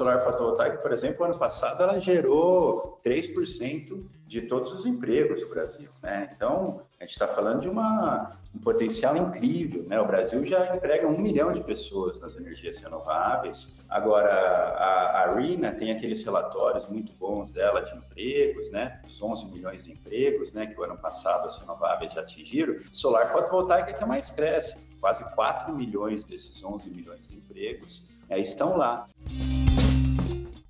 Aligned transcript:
solar 0.00 0.24
fotovoltaica, 0.24 0.78
por 0.78 0.92
exemplo, 0.92 1.26
ano 1.26 1.38
passado 1.38 1.82
ela 1.82 1.98
gerou 1.98 2.98
3% 3.04 4.02
de 4.26 4.40
todos 4.42 4.72
os 4.72 4.86
empregos 4.86 5.40
do 5.40 5.48
Brasil. 5.48 5.90
Né? 6.02 6.30
Então, 6.34 6.80
a 6.98 7.04
gente 7.04 7.12
está 7.12 7.28
falando 7.28 7.60
de 7.60 7.68
uma, 7.68 8.34
um 8.54 8.58
potencial 8.60 9.14
incrível. 9.14 9.82
Né? 9.82 10.00
O 10.00 10.06
Brasil 10.06 10.42
já 10.42 10.74
emprega 10.74 11.06
um 11.06 11.18
milhão 11.18 11.52
de 11.52 11.62
pessoas 11.62 12.18
nas 12.18 12.34
energias 12.34 12.78
renováveis. 12.78 13.78
Agora, 13.90 14.32
a, 14.32 15.24
a 15.24 15.34
RINA 15.34 15.72
tem 15.72 15.90
aqueles 15.90 16.24
relatórios 16.24 16.86
muito 16.86 17.12
bons 17.12 17.50
dela 17.50 17.82
de 17.82 17.94
empregos, 17.94 18.70
né? 18.70 19.02
os 19.06 19.20
11 19.20 19.52
milhões 19.52 19.84
de 19.84 19.92
empregos 19.92 20.54
né? 20.54 20.66
que 20.66 20.80
o 20.80 20.82
ano 20.82 20.96
passado 20.96 21.46
as 21.46 21.58
renováveis 21.58 22.14
já 22.14 22.22
atingiram. 22.22 22.76
Solar 22.90 23.28
fotovoltaica 23.28 23.90
é 23.90 23.92
que 23.92 24.06
mais 24.06 24.30
cresce. 24.30 24.78
Quase 24.98 25.24
4 25.34 25.74
milhões 25.74 26.24
desses 26.24 26.64
11 26.64 26.88
milhões 26.88 27.26
de 27.26 27.36
empregos 27.36 28.08
é, 28.30 28.38
estão 28.38 28.78
lá. 28.78 29.06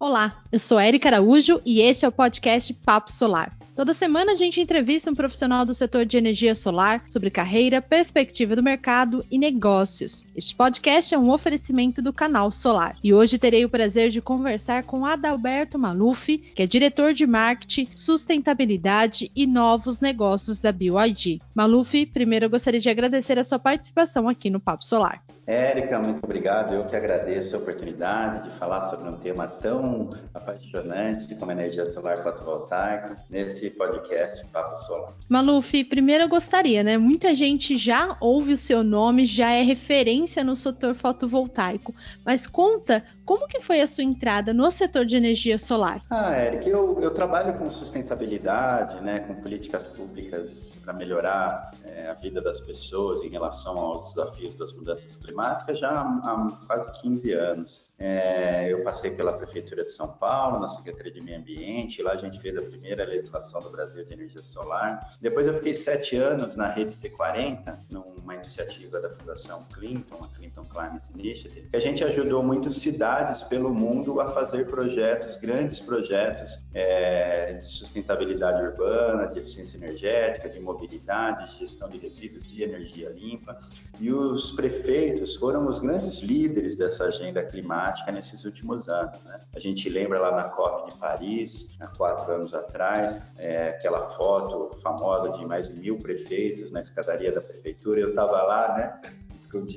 Olá, 0.03 0.43
eu 0.51 0.59
sou 0.59 0.81
Erika 0.81 1.11
Araújo 1.11 1.61
e 1.63 1.83
este 1.83 2.07
é 2.07 2.09
o 2.09 2.13
podcast 2.13 2.73
Papo 2.73 3.13
Solar. 3.13 3.55
Toda 3.77 3.93
semana 3.93 4.33
a 4.33 4.35
gente 4.35 4.59
entrevista 4.59 5.11
um 5.11 5.15
profissional 5.15 5.67
do 5.67 5.75
setor 5.75 6.07
de 6.07 6.17
energia 6.17 6.55
solar 6.55 7.03
sobre 7.11 7.29
carreira, 7.29 7.83
perspectiva 7.83 8.57
do 8.57 8.63
mercado 8.63 9.23
e 9.31 9.39
negócios. 9.39 10.25
Este 10.35 10.55
podcast 10.55 11.15
é 11.15 11.19
um 11.19 11.31
oferecimento 11.31 12.01
do 12.01 12.15
canal 12.15 12.51
Solar. 12.51 12.97
E 13.05 13.13
hoje 13.13 13.39
terei 13.39 13.63
o 13.63 13.69
prazer 13.69 14.09
de 14.09 14.23
conversar 14.23 14.85
com 14.85 15.05
Adalberto 15.05 15.79
Maluf, 15.79 16.39
que 16.39 16.63
é 16.63 16.67
diretor 16.67 17.13
de 17.13 17.27
marketing, 17.27 17.89
sustentabilidade 17.95 19.31
e 19.37 19.47
novos 19.47 20.01
negócios 20.01 20.61
da 20.61 20.73
BYD. 20.73 21.41
Maluf, 21.55 22.07
primeiro 22.07 22.47
eu 22.47 22.51
gostaria 22.51 22.81
de 22.81 22.89
agradecer 22.89 23.39
a 23.39 23.45
sua 23.45 23.59
participação 23.59 24.31
aqui 24.31 24.49
no 24.49 24.61
Papo 24.61 24.83
Solar. 24.83 25.23
Érica, 25.47 25.99
muito 25.99 26.23
obrigado. 26.23 26.75
Eu 26.75 26.85
que 26.87 26.95
agradeço 26.95 27.57
a 27.57 27.59
oportunidade 27.59 28.45
de 28.45 28.51
falar 28.51 28.83
sobre 28.91 29.09
um 29.09 29.17
tema 29.17 29.49
tão 29.49 30.11
apaixonante 30.33 31.35
como 31.35 31.51
energia 31.51 31.93
solar 31.93 32.23
fotovoltaica 32.23 33.17
nesse 33.29 33.71
podcast 33.71 34.47
Papo 34.47 34.77
Solar. 34.77 35.15
Maluf, 35.29 35.85
primeiro 35.85 36.25
eu 36.25 36.29
gostaria, 36.29 36.83
né? 36.83 36.99
Muita 36.99 37.35
gente 37.35 37.77
já 37.77 38.17
ouve 38.21 38.53
o 38.53 38.57
seu 38.57 38.85
nome, 38.85 39.27
já 39.27 39.51
é 39.51 39.63
referência 39.63 40.45
no 40.45 40.55
setor 40.55 40.95
fotovoltaico, 40.95 41.93
mas 42.25 42.47
conta 42.47 43.03
como 43.25 43.47
que 43.47 43.61
foi 43.61 43.81
a 43.81 43.87
sua 43.87 44.03
entrada 44.03 44.53
no 44.53 44.69
setor 44.73 45.07
de 45.07 45.17
energia 45.17 45.57
solar? 45.57 46.03
Ah, 46.11 46.37
Eric, 46.37 46.69
eu, 46.69 46.99
eu 47.01 47.13
trabalho 47.13 47.55
com 47.59 47.71
sustentabilidade, 47.71 49.01
né, 49.03 49.21
com 49.21 49.35
políticas 49.37 49.87
públicas 49.87 50.80
para 50.91 50.99
melhorar 50.99 51.71
é, 51.85 52.09
a 52.09 52.15
vida 52.15 52.41
das 52.41 52.61
pessoas 52.61 53.23
em 53.23 53.29
relação 53.29 53.79
aos 53.79 54.15
desafios 54.15 54.57
das 54.57 54.73
mudanças 54.73 55.17
climáticas 55.17 55.79
já 55.79 55.89
há, 55.89 56.03
há 56.03 56.67
quase 56.67 57.01
15 57.01 57.33
anos. 57.33 57.90
É, 58.03 58.73
eu 58.73 58.83
passei 58.83 59.11
pela 59.11 59.35
Prefeitura 59.35 59.85
de 59.85 59.93
São 59.93 60.09
Paulo, 60.09 60.59
na 60.59 60.69
Secretaria 60.69 61.13
de 61.13 61.21
Meio 61.21 61.39
Ambiente, 61.39 62.03
lá 62.03 62.13
a 62.13 62.17
gente 62.17 62.41
fez 62.41 62.57
a 62.57 62.63
primeira 62.63 63.05
legislação 63.05 63.61
do 63.61 63.69
Brasil 63.69 64.03
de 64.07 64.15
energia 64.15 64.43
solar. 64.43 65.19
Depois 65.21 65.47
eu 65.47 65.53
fiquei 65.59 65.75
sete 65.75 66.17
anos 66.17 66.57
na 66.57 66.67
Rede 66.67 66.93
C40, 66.93 67.77
numa 67.91 68.35
iniciativa 68.35 69.03
da 69.03 69.11
Fundação 69.11 69.67
Clinton, 69.75 70.25
a 70.25 70.29
Clinton 70.35 70.65
Climate 70.65 71.11
Initiative, 71.15 71.69
que 71.69 71.77
a 71.77 71.81
gente 71.81 72.03
ajudou 72.03 72.43
muitas 72.43 72.77
cidades 72.77 73.43
pelo 73.43 73.69
mundo 73.69 74.19
a 74.19 74.31
fazer 74.31 74.67
projetos, 74.69 75.37
grandes 75.37 75.79
projetos 75.79 76.59
é, 76.73 77.53
de 77.53 77.67
sustentabilidade 77.67 78.63
urbana, 78.63 79.27
de 79.27 79.41
eficiência 79.41 79.77
energética, 79.77 80.49
de 80.49 80.59
mobilidade, 80.59 81.53
de 81.53 81.59
gestão 81.59 81.91
de 81.91 81.99
resíduos, 81.99 82.45
de 82.45 82.63
energia 82.63 83.11
limpa. 83.11 83.59
E 83.99 84.11
os 84.11 84.53
prefeitos 84.53 85.37
foram 85.37 85.69
os 85.69 85.81
grandes 85.81 86.21
líderes 86.21 86.77
dessa 86.77 87.05
agenda 87.05 87.43
climática 87.43 87.90
climática 87.91 88.13
nesses 88.13 88.45
últimos 88.45 88.89
anos. 88.89 89.23
Né? 89.25 89.41
A 89.55 89.61
gente 89.61 89.89
lembra 89.89 90.21
lá 90.21 90.37
na 90.37 90.45
COP 90.45 90.93
de 90.93 90.99
Paris, 90.99 91.77
há 91.81 91.87
quatro 91.89 92.33
anos 92.33 92.55
atrás, 92.55 93.21
é, 93.37 93.71
aquela 93.71 94.11
foto 94.11 94.77
famosa 94.81 95.31
de 95.31 95.45
mais 95.45 95.69
de 95.69 95.79
mil 95.79 95.99
prefeitos 95.99 96.71
na 96.71 96.81
escadaria 96.81 97.33
da 97.33 97.41
prefeitura. 97.41 98.01
Eu 98.01 98.11
estava 98.11 98.43
lá, 98.43 98.77
né? 98.77 99.15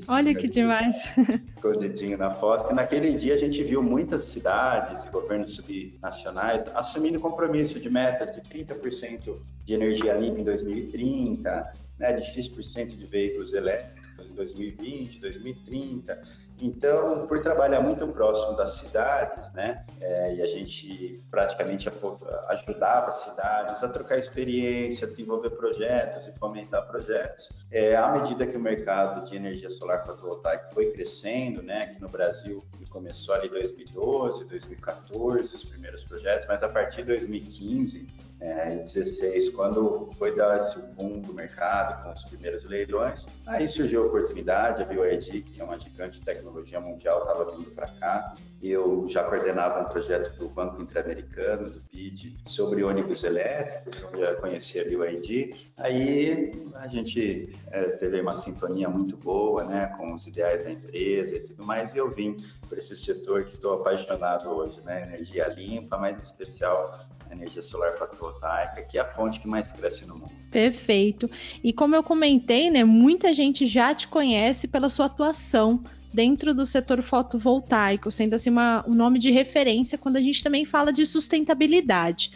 Olha 0.09 0.35
que 0.35 0.47
demais. 0.47 0.95
Escondidinho 1.55 2.17
na 2.17 2.31
foto. 2.31 2.71
E 2.71 2.75
naquele 2.75 3.13
dia 3.13 3.33
a 3.33 3.37
gente 3.37 3.63
viu 3.63 3.81
muitas 3.81 4.23
cidades 4.25 5.05
e 5.05 5.09
governos 5.09 5.55
subnacionais 5.55 6.65
assumindo 6.75 7.17
compromisso 7.17 7.79
de 7.79 7.89
metas 7.89 8.31
de 8.31 8.41
30% 8.41 9.37
de 9.63 9.73
energia 9.73 10.13
limpa 10.15 10.41
em 10.41 10.43
2030, 10.43 11.73
né, 12.03 12.11
de 12.11 12.21
X% 12.21 12.97
de 12.97 13.05
veículos 13.05 13.53
elétricos 13.53 14.29
em 14.29 14.35
2020, 14.35 15.19
2030. 15.21 16.21
Então, 16.61 17.25
por 17.25 17.41
trabalhar 17.41 17.81
muito 17.81 18.05
próximo 18.09 18.55
das 18.55 18.75
cidades, 18.75 19.51
né, 19.53 19.85
é, 19.99 20.35
e 20.35 20.41
a 20.41 20.45
gente 20.45 21.23
praticamente 21.31 21.89
ajudava 22.49 23.07
as 23.07 23.15
cidades 23.15 23.83
a 23.83 23.89
trocar 23.89 24.17
experiência, 24.17 25.07
desenvolver 25.07 25.51
projetos 25.51 26.27
e 26.27 26.33
fomentar 26.37 26.85
projetos, 26.87 27.49
é, 27.71 27.95
à 27.95 28.11
medida 28.11 28.45
que 28.45 28.55
o 28.55 28.59
mercado 28.59 29.25
de 29.27 29.35
energia 29.35 29.69
solar 29.69 30.05
fotovoltaica 30.05 30.67
foi 30.73 30.91
crescendo, 30.91 31.63
né, 31.63 31.87
que 31.87 32.01
no 32.01 32.07
Brasil 32.07 32.63
começou 32.89 33.33
ali 33.33 33.49
2012, 33.49 34.45
2014 34.45 35.55
os 35.55 35.65
primeiros 35.65 36.03
projetos, 36.03 36.45
mas 36.47 36.61
a 36.61 36.69
partir 36.69 36.97
de 36.97 37.07
2015 37.07 38.07
é, 38.43 38.75
16, 38.75 39.49
quando 39.51 40.05
foi 40.17 40.35
dar 40.35 40.57
esse 40.57 40.77
boom 40.93 41.21
do 41.21 41.33
mercado 41.33 42.03
com 42.03 42.11
os 42.11 42.25
primeiros 42.25 42.65
leilões, 42.65 43.25
aí 43.47 43.69
surgiu 43.69 44.03
a 44.03 44.07
oportunidade, 44.07 44.81
a 44.81 44.85
BioID, 44.85 45.43
que 45.43 45.61
é 45.61 45.63
uma 45.63 45.79
gigante 45.79 46.19
de 46.19 46.25
tecnologia 46.25 46.79
mundial, 46.81 47.21
estava 47.21 47.55
vindo 47.55 47.71
para 47.71 47.87
cá. 47.87 48.35
Eu 48.61 49.07
já 49.07 49.23
coordenava 49.23 49.81
um 49.81 49.85
projeto 49.85 50.37
do 50.37 50.49
Banco 50.49 50.81
Interamericano, 50.81 51.69
do 51.69 51.81
BID, 51.89 52.37
sobre 52.45 52.83
ônibus 52.83 53.23
elétricos, 53.23 54.03
onde 54.03 54.21
eu 54.21 54.35
conheci 54.35 54.79
a 54.79 54.83
BioID. 54.83 55.71
Aí 55.77 56.69
a 56.75 56.87
gente 56.87 57.57
é, 57.71 57.83
teve 57.91 58.19
uma 58.19 58.33
sintonia 58.33 58.89
muito 58.89 59.15
boa, 59.15 59.63
né, 59.63 59.89
com 59.97 60.13
os 60.13 60.27
ideais 60.27 60.63
da 60.63 60.71
empresa 60.71 61.35
e 61.35 61.39
tudo 61.39 61.63
mais, 61.63 61.93
e 61.93 61.97
eu 61.97 62.09
vim 62.11 62.43
por 62.67 62.77
esse 62.77 62.95
setor 62.95 63.45
que 63.45 63.51
estou 63.51 63.75
apaixonado 63.75 64.49
hoje, 64.49 64.81
né, 64.81 65.03
energia 65.03 65.47
limpa, 65.47 65.97
mais 65.97 66.17
em 66.17 66.21
especial 66.21 67.07
energia 67.31 67.61
solar 67.61 67.97
fotovoltaica, 67.97 68.83
que 68.83 68.97
é 68.97 69.01
a 69.01 69.05
fonte 69.05 69.39
que 69.39 69.47
mais 69.47 69.71
cresce 69.71 70.05
no 70.05 70.17
mundo. 70.17 70.31
Perfeito. 70.51 71.29
E 71.63 71.73
como 71.73 71.95
eu 71.95 72.03
comentei, 72.03 72.69
né, 72.69 72.83
muita 72.83 73.33
gente 73.33 73.65
já 73.65 73.93
te 73.93 74.07
conhece 74.07 74.67
pela 74.67 74.89
sua 74.89 75.07
atuação 75.07 75.83
dentro 76.13 76.53
do 76.53 76.65
setor 76.65 77.01
fotovoltaico, 77.01 78.11
sendo 78.11 78.35
assim 78.35 78.51
uma, 78.51 78.85
um 78.87 78.93
nome 78.93 79.17
de 79.17 79.31
referência 79.31 79.97
quando 79.97 80.17
a 80.17 80.21
gente 80.21 80.43
também 80.43 80.63
fala 80.63 80.93
de 80.93 81.05
sustentabilidade. 81.05 82.31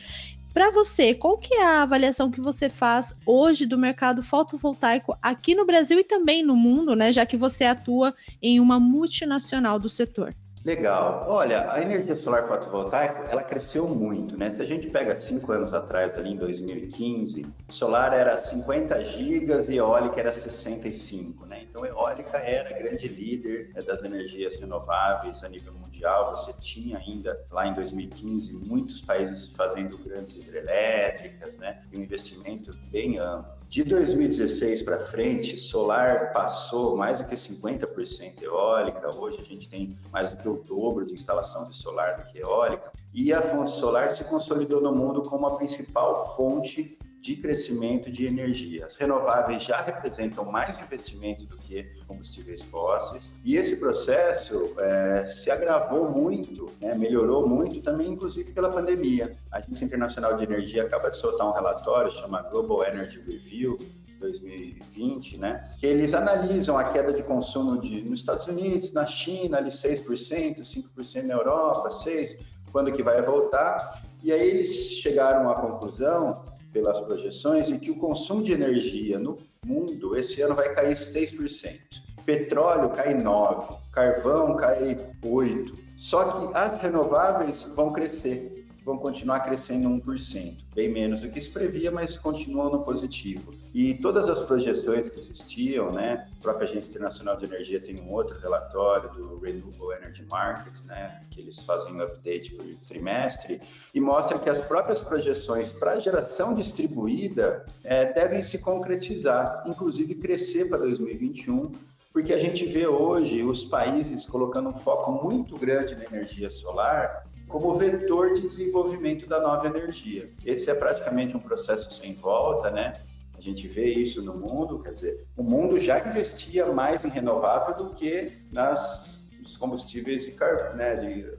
Para 0.52 0.72
você, 0.72 1.14
qual 1.14 1.38
que 1.38 1.54
é 1.54 1.64
a 1.64 1.84
avaliação 1.84 2.32
que 2.32 2.42
você 2.42 2.68
faz 2.68 3.14
hoje 3.24 3.68
do 3.68 3.78
mercado 3.78 4.24
fotovoltaico 4.24 5.16
aqui 5.22 5.54
no 5.54 5.68
Brasil 5.68 6.00
e 6.00 6.04
também 6.04 6.42
no 6.42 6.56
mundo, 6.56 6.96
né, 6.96 7.12
já 7.12 7.28
que 7.28 7.38
você 7.38 7.66
atua 7.66 8.16
em 8.42 8.60
uma 8.60 8.80
multinacional 8.80 9.78
do 9.78 9.88
setor? 9.88 10.34
Legal. 10.66 11.26
Olha, 11.30 11.72
a 11.72 11.82
energia 11.82 12.14
solar 12.14 12.48
fotovoltaica, 12.48 13.30
ela 13.30 13.44
cresceu 13.44 13.88
muito, 13.88 14.36
né? 14.38 14.50
Se 14.50 14.62
a 14.62 14.66
gente 14.66 14.90
pega 14.90 15.16
cinco 15.16 15.52
anos 15.54 15.74
atrás, 15.74 16.18
ali 16.18 16.32
em 16.32 16.38
2015, 16.38 17.46
solar 17.70 18.12
era 18.14 18.36
50 18.36 19.04
gigas 19.06 19.70
e 19.70 19.78
eólica 19.78 20.20
era 20.20 20.34
65, 20.34 21.46
né? 21.46 21.64
Então, 21.64 21.86
eólica 21.86 22.38
era 22.38 22.78
grande 22.78 23.08
líder 23.08 23.72
né, 23.74 23.82
das 23.82 24.04
energias 24.04 24.58
renováveis 24.60 25.44
a 25.44 25.48
nível 25.48 25.74
mundial. 25.74 26.32
Você 26.32 26.52
tinha 26.60 26.98
ainda, 26.98 27.40
lá 27.50 27.66
em 27.68 27.74
2015, 27.74 28.54
muitos 28.54 29.00
países 29.00 29.54
fazendo 29.54 29.98
grandes 29.98 30.36
hidrelétricas, 30.36 31.58
né? 31.58 31.84
E 31.92 31.98
um 31.98 32.02
investimento 32.02 32.74
bem 32.92 33.20
amplo. 33.20 33.57
De 33.70 33.84
2016 33.84 34.82
para 34.84 34.98
frente, 34.98 35.58
solar 35.58 36.32
passou 36.32 36.96
mais 36.96 37.20
do 37.20 37.28
que 37.28 37.36
50% 37.36 38.42
eólica. 38.42 39.14
Hoje 39.14 39.40
a 39.42 39.44
gente 39.44 39.68
tem 39.68 39.98
mais 40.10 40.32
do 40.32 40.38
que 40.38 40.48
o 40.48 40.64
dobro 40.64 41.06
de 41.06 41.14
instalação 41.14 41.68
de 41.68 41.76
solar 41.76 42.18
do 42.18 42.32
que 42.32 42.40
eólica. 42.40 42.94
E 43.14 43.34
a 43.34 43.42
fonte 43.42 43.72
solar 43.72 44.12
se 44.12 44.24
consolidou 44.24 44.80
no 44.80 44.96
mundo 44.96 45.24
como 45.24 45.46
a 45.48 45.58
principal 45.58 46.34
fonte 46.38 46.97
de 47.28 47.36
crescimento 47.36 48.10
de 48.10 48.26
energia. 48.26 48.86
As 48.86 48.96
renováveis 48.96 49.62
já 49.62 49.82
representam 49.82 50.46
mais 50.46 50.80
investimento 50.80 51.46
do 51.46 51.58
que 51.58 51.84
combustíveis 52.08 52.64
fósseis 52.64 53.34
e 53.44 53.58
esse 53.58 53.76
processo 53.76 54.74
é, 54.80 55.28
se 55.28 55.52
agravou 55.52 56.10
muito, 56.10 56.72
né, 56.80 56.96
melhorou 56.96 57.46
muito 57.46 57.82
também, 57.82 58.12
inclusive 58.12 58.54
pela 58.54 58.72
pandemia. 58.72 59.36
A 59.52 59.58
Agência 59.58 59.84
Internacional 59.84 60.38
de 60.38 60.46
Energia 60.46 60.84
acaba 60.84 61.10
de 61.10 61.18
soltar 61.18 61.50
um 61.50 61.52
relatório 61.52 62.10
chama 62.12 62.44
Global 62.44 62.86
Energy 62.86 63.20
Review 63.20 63.78
2020, 64.22 65.38
né, 65.38 65.70
que 65.78 65.86
eles 65.86 66.14
analisam 66.14 66.78
a 66.78 66.86
queda 66.86 67.12
de 67.12 67.24
consumo 67.24 67.82
de, 67.82 68.04
nos 68.04 68.20
Estados 68.20 68.48
Unidos, 68.48 68.94
na 68.94 69.06
China, 69.06 69.58
ali 69.58 69.70
6%, 69.70 70.60
5% 70.62 71.24
na 71.24 71.34
Europa, 71.34 71.90
6%, 71.90 72.40
quando 72.72 72.90
que 72.94 73.04
vai 73.04 73.22
voltar, 73.22 74.02
e 74.24 74.32
aí 74.32 74.50
eles 74.50 74.74
chegaram 75.02 75.50
à 75.50 75.56
conclusão 75.56 76.42
pelas 76.78 77.00
projeções, 77.00 77.70
e 77.70 77.80
que 77.80 77.90
o 77.90 77.98
consumo 77.98 78.44
de 78.44 78.54
energia 78.54 79.18
no 79.18 79.38
mundo 79.66 80.16
esse 80.16 80.42
ano 80.42 80.56
vai 80.56 80.74
cair 80.74 80.94
6%. 80.94 81.80
Petróleo 82.26 82.90
cai 82.90 83.14
9%, 83.16 83.78
carvão 83.92 84.56
cai 84.56 84.96
8%, 85.24 85.74
Só 85.96 86.24
que 86.26 86.56
as 86.56 86.80
renováveis 86.80 87.64
vão 87.76 87.92
crescer 87.92 88.57
vão 88.88 88.98
continuar 88.98 89.42
crescendo 89.42 89.90
1%, 89.90 90.64
bem 90.74 90.88
menos 90.88 91.20
do 91.20 91.30
que 91.30 91.42
se 91.42 91.52
previa, 91.52 91.92
mas 91.92 92.18
continuam 92.18 92.72
no 92.72 92.84
positivo. 92.86 93.54
E 93.74 93.96
todas 93.96 94.30
as 94.30 94.40
projeções 94.40 95.10
que 95.10 95.20
existiam, 95.20 95.92
né, 95.92 96.26
a 96.40 96.42
própria 96.42 96.70
Agência 96.70 96.92
Internacional 96.92 97.36
de 97.36 97.44
Energia 97.44 97.82
tem 97.82 98.00
um 98.00 98.10
outro 98.10 98.40
relatório 98.40 99.10
do 99.10 99.40
Renewable 99.40 99.92
Energy 99.98 100.24
Market, 100.24 100.74
né, 100.86 101.22
que 101.30 101.42
eles 101.42 101.62
fazem 101.66 101.94
um 101.94 102.02
update 102.02 102.56
por 102.56 102.66
trimestre, 102.88 103.60
e 103.94 104.00
mostra 104.00 104.40
que 104.40 104.50
as 104.50 104.62
próprias 104.62 105.02
projeções 105.02 105.70
para 105.70 106.00
geração 106.00 106.54
distribuída 106.54 107.66
é, 107.84 108.06
devem 108.14 108.42
se 108.42 108.60
concretizar, 108.60 109.66
inclusive 109.68 110.16
crescer 110.16 110.70
para 110.70 110.78
2021, 110.78 111.74
porque 112.14 112.34
a 112.34 112.40
gente 112.40 112.66
vê 112.66 112.88
hoje 112.88 113.44
os 113.44 113.66
países 113.66 114.26
colocando 114.26 114.70
um 114.70 114.74
foco 114.74 115.12
muito 115.12 115.58
grande 115.58 115.94
na 115.94 116.06
energia 116.06 116.50
solar 116.50 117.27
como 117.48 117.76
vetor 117.76 118.34
de 118.34 118.42
desenvolvimento 118.42 119.28
da 119.28 119.40
nova 119.40 119.68
energia. 119.68 120.30
Esse 120.46 120.70
é 120.70 120.74
praticamente 120.74 121.36
um 121.36 121.40
processo 121.40 121.90
sem 121.92 122.14
volta, 122.16 122.70
né? 122.70 123.02
A 123.38 123.42
gente 123.42 123.68
vê 123.68 123.94
isso 123.94 124.22
no 124.22 124.36
mundo, 124.36 124.80
quer 124.80 124.92
dizer, 124.92 125.28
o 125.38 125.44
mundo 125.44 125.80
já 125.80 126.00
investia 126.00 126.66
mais 126.66 127.06
em 127.06 127.10
renovável 127.10 127.76
do 127.76 127.94
que 127.94 128.34
nas 128.52 129.18
nos 129.48 129.56
combustíveis 129.56 130.26
de, 130.26 130.32
car, 130.32 130.76
né, 130.76 130.96
de 130.96 131.38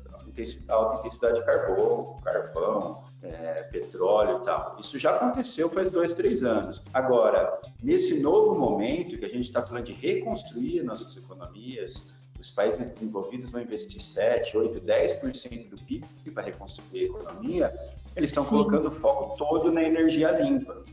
alta 0.69 1.00
intensidade 1.00 1.38
de 1.38 1.44
carbono, 1.44 2.19
carvão, 2.22 3.05
é, 3.22 3.64
petróleo 3.64 4.40
e 4.40 4.44
tal. 4.44 4.76
Isso 4.81 4.99
já 4.99 5.16
aconteceu 5.16 5.69
faz 5.69 5.90
dois, 5.90 6.14
três 6.14 6.43
anos. 6.43 6.82
Agora, 6.94 7.52
nesse 7.82 8.19
novo 8.20 8.58
momento 8.58 9.19
que 9.19 9.25
a 9.26 9.28
gente 9.28 9.43
está 9.43 9.62
falando 9.62 9.84
de 9.84 9.93
reconstruir 9.93 10.82
nossas 10.82 11.16
economias, 11.16 12.06
os 12.38 12.50
países 12.50 12.87
desenvolvidos 12.87 13.50
vão 13.50 13.61
investir 13.61 14.00
7, 14.00 14.56
8, 14.56 14.81
10% 14.81 15.70
do 15.70 15.76
PIB 15.85 16.06
para 16.32 16.44
reconstruir 16.44 17.00
a 17.00 17.05
economia, 17.05 17.75
eles 18.14 18.31
estão 18.31 18.44
colocando 18.44 18.87
o 18.87 18.90
foco 18.90 19.37
todo 19.37 19.73
na 19.73 19.82
energia 19.82 20.31
limpa. 20.31 20.85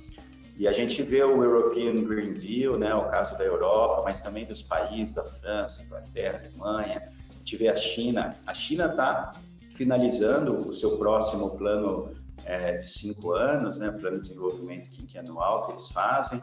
E 0.58 0.68
a 0.68 0.72
gente 0.72 1.04
vê 1.04 1.24
o 1.24 1.44
European 1.44 2.04
Green 2.06 2.34
Deal, 2.34 2.78
né, 2.78 2.94
o 2.96 3.10
caso 3.10 3.38
da 3.38 3.44
Europa, 3.44 4.04
mas 4.04 4.22
também 4.22 4.46
dos 4.46 4.62
países 4.62 5.14
da 5.14 5.24
França, 5.24 5.84
Inglaterra, 5.84 6.40
Alemanha. 6.40 7.10
A 7.30 7.38
gente 7.38 7.58
vê 7.58 7.68
a 7.68 7.76
China. 7.76 8.36
A 8.48 8.54
China 8.54 8.86
está 8.86 9.34
finalizando 9.72 10.68
o 10.68 10.74
seu 10.74 10.98
próximo 10.98 11.58
plano 11.58 12.16
é, 12.46 12.78
de 12.78 12.90
cinco 12.90 13.34
anos, 13.34 13.78
né, 13.78 13.92
plano 13.92 14.22
de 14.22 14.30
desenvolvimento 14.30 14.90
quinquenal 14.90 15.66
que 15.66 15.74
eles 15.74 15.90
fazem 15.90 16.42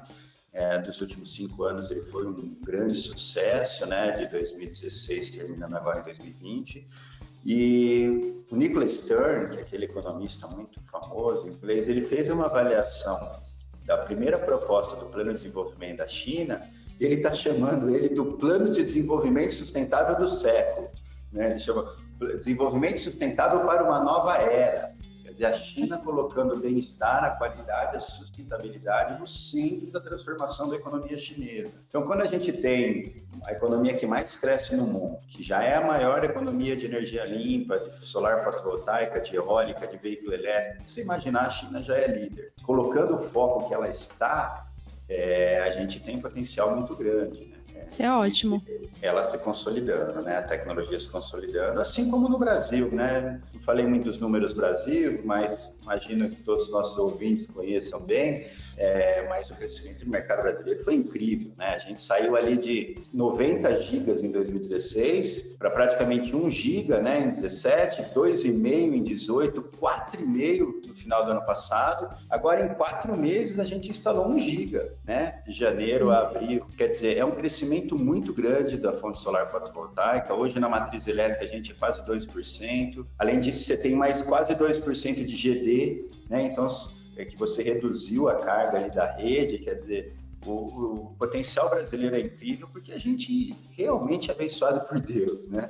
é, 0.53 0.79
dos 0.79 1.01
últimos 1.01 1.35
cinco 1.35 1.65
anos 1.65 1.91
ele 1.91 2.03
foi 2.03 2.27
um 2.27 2.55
grande 2.63 2.99
sucesso, 2.99 3.87
né, 3.87 4.13
de 4.13 4.27
2016 4.27 5.31
terminando 5.31 5.75
agora 5.75 6.01
em 6.01 6.05
2020. 6.05 6.87
E 7.45 8.45
o 8.51 8.57
Nicholas 8.57 8.93
Stern, 8.93 9.49
que 9.49 9.59
é 9.59 9.63
aquele 9.63 9.87
economista 9.87 10.47
muito 10.47 10.81
famoso 10.83 11.49
inglês, 11.49 11.89
ele 11.89 12.07
fez 12.07 12.31
uma 12.31 12.47
avaliação 12.47 13.41
da 13.85 13.99
primeira 13.99 14.39
proposta 14.39 14.95
do 14.97 15.07
Plano 15.07 15.31
de 15.31 15.39
Desenvolvimento 15.39 15.99
da 15.99 16.07
China, 16.07 16.63
ele 17.01 17.17
está 17.17 17.35
chamando 17.35 17.91
ele 17.91 18.11
do 18.11 18.35
Plano 18.35 18.71
de 18.71 18.85
Desenvolvimento 18.85 19.55
Sustentável 19.55 20.17
do 20.17 20.29
século. 20.29 20.89
Né? 21.33 21.51
Ele 21.51 21.59
chama 21.59 21.97
Desenvolvimento 22.37 23.01
Sustentável 23.01 23.67
para 23.67 23.83
uma 23.83 24.01
Nova 24.01 24.37
Era. 24.37 24.92
Quer 25.33 25.35
dizer, 25.35 25.47
a 25.47 25.53
China 25.55 25.99
colocando 25.99 26.55
o 26.55 26.61
bem-estar, 26.61 27.25
a 27.25 27.31
qualidade, 27.31 27.97
a 27.97 28.01
sustentabilidade 28.01 29.19
no 29.19 29.27
centro 29.27 29.91
da 29.91 29.99
transformação 29.99 30.69
da 30.69 30.77
economia 30.77 31.17
chinesa. 31.17 31.73
Então, 31.89 32.03
quando 32.03 32.21
a 32.21 32.27
gente 32.27 32.53
tem 32.53 33.25
a 33.45 33.53
economia 33.53 33.97
que 33.97 34.07
mais 34.07 34.37
cresce 34.37 34.77
no 34.77 34.87
mundo, 34.87 35.19
que 35.29 35.43
já 35.43 35.63
é 35.63 35.77
a 35.77 35.87
maior 35.87 36.23
economia 36.23 36.77
de 36.77 36.85
energia 36.85 37.25
limpa, 37.25 37.79
de 37.79 37.97
solar 38.05 38.45
fotovoltaica, 38.45 39.21
de 39.21 39.35
eólica, 39.35 39.87
de 39.87 39.97
veículo 39.97 40.35
elétrico, 40.35 40.87
se 40.89 41.01
imaginar, 41.01 41.47
a 41.47 41.51
China 41.51 41.83
já 41.83 41.97
é 41.97 42.09
líder. 42.09 42.53
Colocando 42.63 43.15
o 43.15 43.23
foco 43.23 43.69
que 43.69 43.75
ela 43.75 43.89
está, 43.89 44.67
é, 45.09 45.63
a 45.63 45.71
gente 45.71 45.99
tem 45.99 46.21
potencial 46.21 46.77
muito 46.77 46.95
grande. 46.95 47.47
Né? 47.47 47.57
Isso 47.91 48.03
é 48.03 48.11
ótimo. 48.11 48.63
Ela 49.03 49.25
se 49.25 49.37
consolidando, 49.39 50.23
né? 50.23 50.39
A 50.39 50.43
tecnologia 50.43 50.99
se 50.99 51.09
consolidando, 51.09 51.81
assim 51.81 52.11
como 52.11 52.29
no 52.29 52.39
Brasil, 52.39 52.91
né? 52.91 53.41
Não 53.53 53.61
falei 53.61 53.87
muitos 53.87 54.19
números 54.19 54.53
Brasil, 54.53 55.21
mas 55.25 55.75
imagino 55.83 56.31
que 56.31 56.37
todos 56.37 56.67
os 56.67 56.71
nossos 56.71 56.97
ouvintes 56.97 57.47
conheçam 57.49 58.01
bem. 58.01 58.47
É, 58.77 59.27
mas 59.29 59.51
o 59.51 59.55
crescimento 59.55 60.05
do 60.05 60.11
mercado 60.11 60.43
brasileiro 60.43 60.83
foi 60.83 60.95
incrível, 60.95 61.53
né? 61.57 61.75
A 61.75 61.79
gente 61.79 62.01
saiu 62.01 62.37
ali 62.37 62.57
de 62.57 62.97
90 63.13 63.81
gigas 63.83 64.23
em 64.23 64.31
2016 64.31 65.57
para 65.59 65.71
praticamente 65.71 66.35
1 66.35 66.51
giga, 66.51 67.01
né, 67.01 67.21
em 67.21 67.29
17, 67.29 68.03
2,5 68.15 68.95
em 68.95 69.03
18, 69.03 69.63
4,5 69.81 70.87
no 70.87 70.95
final 70.95 71.25
do 71.25 71.33
ano 71.33 71.45
passado. 71.45 72.17
Agora, 72.29 72.65
em 72.65 72.75
quatro 72.75 73.17
meses, 73.17 73.59
a 73.59 73.65
gente 73.65 73.91
instalou 73.91 74.27
1 74.29 74.39
giga, 74.39 74.95
né? 75.05 75.43
De 75.47 75.53
janeiro 75.53 76.11
a 76.11 76.21
abril. 76.21 76.67
Quer 76.77 76.89
dizer, 76.89 77.17
é 77.17 77.25
um 77.25 77.33
crescimento 77.33 77.99
muito 77.99 78.33
grande 78.33 78.77
da 78.77 78.93
fonte 78.93 79.19
solar 79.19 79.47
fotovoltaica. 79.47 80.35
Hoje, 80.35 80.59
na 80.59 80.69
matriz 80.69 81.07
elétrica, 81.07 81.45
a 81.45 81.49
gente 81.49 81.73
é 81.73 81.75
quase 81.75 82.03
2%. 82.03 83.07
Além 83.19 83.41
disso, 83.41 83.65
você 83.65 83.77
tem 83.77 83.95
mais 83.95 84.23
quase 84.23 84.55
2% 84.55 85.25
de 85.25 85.37
GD, 85.37 86.11
né? 86.29 86.43
Então, 86.43 86.67
é 87.17 87.25
que 87.25 87.37
você 87.37 87.63
reduziu 87.63 88.29
a 88.29 88.37
carga 88.37 88.79
ali 88.79 88.91
da 88.91 89.11
rede, 89.13 89.59
quer 89.59 89.75
dizer, 89.75 90.17
o, 90.45 90.51
o, 90.51 91.15
potencial 91.19 91.71
brasileiro 91.71 92.17
é 92.17 92.21
incrível 92.21 92.69
porque 92.73 92.93
a 92.93 92.99
gente 92.99 93.55
realmente 93.77 94.31
é 94.31 94.35
abençoado 94.35 94.81
por 94.87 95.01
Deus, 95.01 95.49
né? 95.49 95.69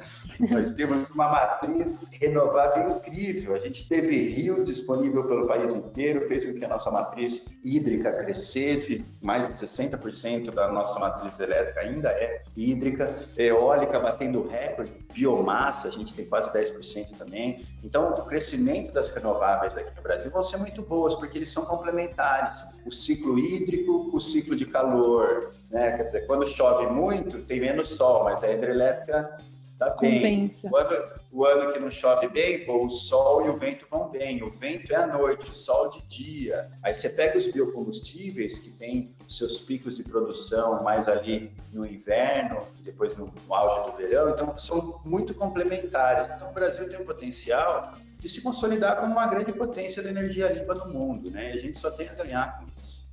Nós 0.51 0.71
temos 0.73 1.11
uma 1.11 1.29
matriz 1.29 2.11
renovável 2.21 2.97
incrível. 2.97 3.55
A 3.55 3.59
gente 3.59 3.89
teve 3.89 4.17
rio 4.29 4.63
disponível 4.63 5.25
pelo 5.25 5.47
país 5.47 5.75
inteiro, 5.75 6.27
fez 6.29 6.45
com 6.45 6.55
que 6.55 6.65
a 6.65 6.69
nossa 6.69 6.91
matriz 6.91 7.59
hídrica 7.65 8.13
crescesse. 8.13 9.05
Mais 9.21 9.47
de 9.47 9.67
60% 9.67 10.51
da 10.53 10.71
nossa 10.71 10.99
matriz 10.99 11.39
elétrica 11.39 11.81
ainda 11.81 12.09
é 12.11 12.43
hídrica. 12.57 13.15
Eólica 13.37 14.01
batendo 14.01 14.47
recorde, 14.47 14.93
biomassa, 15.13 15.89
a 15.89 15.91
gente 15.91 16.15
tem 16.15 16.25
quase 16.25 16.53
10% 16.53 17.17
também. 17.17 17.65
Então, 17.83 18.11
o 18.11 18.25
crescimento 18.27 18.93
das 18.93 19.11
renováveis 19.11 19.77
aqui 19.77 19.95
no 19.95 20.03
Brasil 20.03 20.31
vão 20.31 20.43
ser 20.43 20.57
muito 20.57 20.83
boas 20.83 21.15
porque 21.15 21.39
eles 21.39 21.51
são 21.51 21.65
complementares. 21.65 22.65
O 22.87 22.91
ciclo 22.91 23.39
hídrico, 23.39 24.11
o 24.13 24.21
ciclo 24.21 24.57
de 24.57 24.62
de 24.65 24.71
calor, 24.71 25.53
né? 25.71 25.93
Quer 25.93 26.05
dizer, 26.05 26.27
quando 26.27 26.47
chove 26.47 26.87
muito, 26.87 27.39
tem 27.43 27.61
menos 27.61 27.89
sol, 27.89 28.25
mas 28.25 28.43
a 28.43 28.53
hidrelétrica 28.53 29.39
está 29.73 29.91
bem. 30.01 30.55
O 30.63 30.77
ano, 30.77 31.05
o 31.33 31.45
ano, 31.45 31.73
que 31.73 31.79
não 31.81 31.91
chove 31.91 32.29
bem, 32.29 32.65
pô, 32.65 32.85
o 32.85 32.91
sol 32.91 33.45
e 33.45 33.49
o 33.49 33.57
vento 33.57 33.87
vão 33.91 34.09
bem. 34.09 34.43
O 34.43 34.51
vento 34.51 34.93
é 34.93 34.97
à 34.97 35.07
noite, 35.07 35.51
o 35.51 35.55
sol 35.55 35.91
de 35.91 36.03
dia. 36.03 36.71
Aí 36.83 36.95
você 36.95 37.09
pega 37.09 37.37
os 37.37 37.47
biocombustíveis, 37.47 38.59
que 38.61 38.71
tem 38.71 39.15
seus 39.29 39.59
picos 39.59 39.97
de 39.97 40.05
produção 40.05 40.83
mais 40.83 41.09
ali 41.09 41.53
no 41.73 41.85
inverno, 41.85 42.67
depois 42.81 43.17
no, 43.17 43.27
no 43.27 43.55
auge 43.55 43.91
do 43.91 43.97
verão, 43.97 44.31
então 44.31 44.57
são 44.57 45.01
muito 45.05 45.35
complementares. 45.35 46.27
Então 46.27 46.51
o 46.51 46.55
Brasil 46.55 46.89
tem 46.89 47.01
um 47.01 47.05
potencial 47.05 47.95
de 48.19 48.29
se 48.29 48.41
consolidar 48.41 48.97
como 49.01 49.13
uma 49.13 49.27
grande 49.27 49.53
potência 49.53 50.01
da 50.01 50.09
energia 50.09 50.53
limpa 50.53 50.75
no 50.75 50.87
mundo, 50.87 51.29
né? 51.29 51.51
E 51.51 51.59
a 51.59 51.61
gente 51.61 51.79
só 51.79 51.91
tem 51.91 52.09
a 52.09 52.15
ganhar 52.15 52.59
com. 52.59 52.72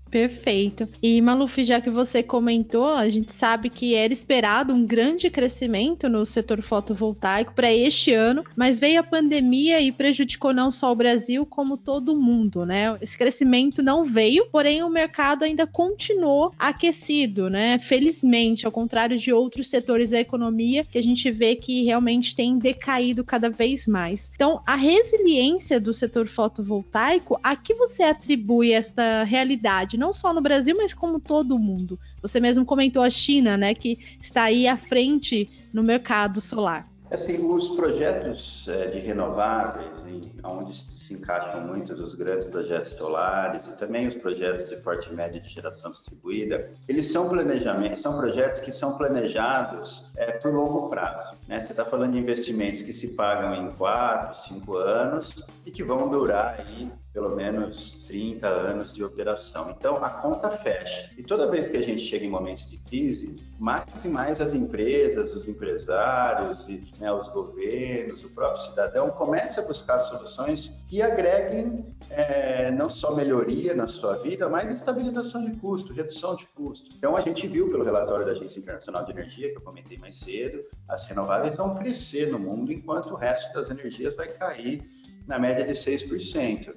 Perfeito. 0.10 0.88
E 1.02 1.22
Maluf, 1.22 1.64
já 1.64 1.80
que 1.80 1.90
você 1.90 2.24
comentou, 2.24 2.88
a 2.88 3.08
gente 3.10 3.32
sabe 3.32 3.70
que 3.70 3.94
era 3.94 4.12
esperado 4.12 4.74
um 4.74 4.86
grande 4.86 5.30
crescimento 5.30 6.10
no 6.10 6.26
setor 6.26 6.62
fotovoltaico 6.62 7.54
para 7.54 7.72
este 7.72 8.14
ano, 8.14 8.44
mas 8.56 8.80
veio 8.80 9.00
a 9.00 9.04
pandemia 9.04 9.80
e 9.80 9.92
prejudicou 9.92 10.52
não 10.52 10.72
só 10.72 10.92
o 10.92 10.96
Brasil, 10.96 11.46
como 11.46 11.78
todo 11.78 12.16
mundo, 12.16 12.66
né? 12.66 12.98
Esse 13.02 13.18
crescimento 13.18 13.84
não 13.84 14.04
veio, 14.04 14.48
porém 14.52 14.82
o 14.82 14.90
mercado 14.90 15.44
ainda 15.44 15.68
continuou 15.68 16.54
aquecido, 16.58 17.50
né? 17.50 17.78
Felizmente, 17.78 18.66
ao 18.66 18.72
contrário 18.72 19.18
de 19.18 19.32
outros 19.32 19.70
setores 19.70 20.10
da 20.10 20.20
economia, 20.20 20.86
que 20.86 20.98
a 20.98 21.04
gente 21.04 21.30
vê 21.30 21.56
que 21.56 21.84
realmente 21.84 22.36
tem 22.36 22.58
decaído 22.58 23.24
cada 23.24 23.50
vez 23.50 23.86
mais. 23.86 24.32
Então, 24.34 24.62
a 24.66 24.76
resiliência 24.76 25.80
do 25.80 25.94
setor 25.94 26.28
fotovoltaico, 26.28 27.40
a 27.44 27.56
que 27.56 27.76
você 27.76 28.02
atribui 28.02 28.72
esta 28.72 29.24
realidade? 29.24 29.99
Não 30.00 30.14
só 30.14 30.34
no 30.34 30.42
Brasil, 30.42 30.76
mas 30.78 30.94
como 30.94 31.20
todo 31.20 31.60
mundo. 31.60 32.00
Você 32.22 32.40
mesmo 32.40 32.66
comentou 32.66 33.04
a 33.04 33.10
China, 33.10 33.58
né, 33.58 33.76
que 33.76 34.00
está 34.22 34.44
aí 34.44 34.68
à 34.68 34.78
frente 34.78 35.50
no 35.74 35.84
mercado 35.84 36.40
solar. 36.40 36.90
Assim, 37.12 37.44
os 37.44 37.70
projetos 37.70 38.68
é, 38.68 38.86
de 38.88 39.00
renováveis, 39.00 40.06
em, 40.06 40.32
onde 40.44 40.76
se 40.76 41.16
encaixam 41.16 41.62
muitos 41.62 42.00
os 42.00 42.14
grandes 42.14 42.46
projetos 42.46 42.92
solares 42.92 43.68
e 43.68 43.76
também 43.78 44.06
os 44.06 44.14
projetos 44.14 44.70
de 44.70 44.76
porte 44.78 45.12
médio 45.12 45.42
de 45.42 45.50
geração 45.50 45.90
distribuída, 45.90 46.70
eles 46.88 47.08
são 47.08 47.28
planejamentos, 47.28 48.02
são 48.02 48.16
projetos 48.16 48.60
que 48.60 48.72
são 48.72 48.96
planejados 48.96 50.06
é, 50.16 50.34
por 50.34 50.54
longo 50.54 50.88
prazo. 50.88 51.36
Né? 51.48 51.60
Você 51.60 51.72
está 51.72 51.84
falando 51.84 52.12
de 52.12 52.20
investimentos 52.20 52.84
que 52.84 52.94
se 52.94 53.08
pagam 53.08 53.56
em 53.56 53.72
quatro, 53.72 54.38
cinco 54.38 54.76
anos 54.76 55.48
e 55.66 55.72
que 55.72 55.84
vão 55.84 56.10
durar 56.10 56.60
aí 56.60 56.92
pelo 57.14 57.36
menos 57.36 58.04
30 58.08 58.48
anos 58.48 58.94
de 58.94 59.04
operação. 59.04 59.72
Então, 59.72 60.04
a 60.04 60.10
conta 60.10 60.50
fecha. 60.50 61.10
E 61.18 61.24
toda 61.24 61.50
vez 61.50 61.68
que 61.68 61.78
a 61.78 61.82
gente 61.82 62.02
chega 62.02 62.26
em 62.26 62.30
momentos 62.30 62.70
de 62.70 62.78
crise, 62.78 63.36
mais 63.58 64.06
e 64.06 64.08
mais 64.08 64.40
as 64.40 64.54
empresas, 64.54 65.36
os 65.36 65.48
empresários, 65.48 66.68
e, 66.70 66.84
né, 67.00 67.12
os 67.12 67.28
governos, 67.28 68.24
o 68.24 68.30
próprio 68.30 68.62
cidadão 68.62 69.10
começa 69.10 69.62
a 69.62 69.64
buscar 69.64 70.00
soluções 70.02 70.84
que 70.88 71.02
agreguem 71.02 71.86
é, 72.12 72.72
não 72.72 72.90
só 72.90 73.16
melhoria 73.16 73.74
na 73.74 73.88
sua 73.88 74.18
vida, 74.18 74.48
mas 74.48 74.70
estabilização 74.70 75.44
de 75.44 75.52
custo, 75.58 75.94
redução 75.94 76.36
de 76.36 76.46
custo. 76.48 76.92
Então, 76.96 77.18
a 77.18 77.22
gente 77.22 77.48
viu 77.48 77.70
pelo 77.70 77.84
relatório 77.84 78.26
da 78.26 78.32
Agência 78.32 78.60
Internacional 78.60 79.04
de 79.04 79.12
Energia, 79.12 79.50
que 79.50 79.58
eu 79.58 79.62
comentei 79.62 79.98
mais 79.98 80.16
cedo, 80.16 80.64
as 80.88 81.06
renováveis 81.06 81.58
vão 81.58 81.76
crescer 81.76 82.32
no 82.32 82.38
mundo, 82.38 82.72
enquanto 82.72 83.12
o 83.12 83.16
resto 83.16 83.52
das 83.54 83.72
energias 83.72 84.16
vai 84.16 84.28
cair 84.28 85.00
na 85.30 85.38
média 85.38 85.64
de 85.64 85.74
6%. 85.74 86.74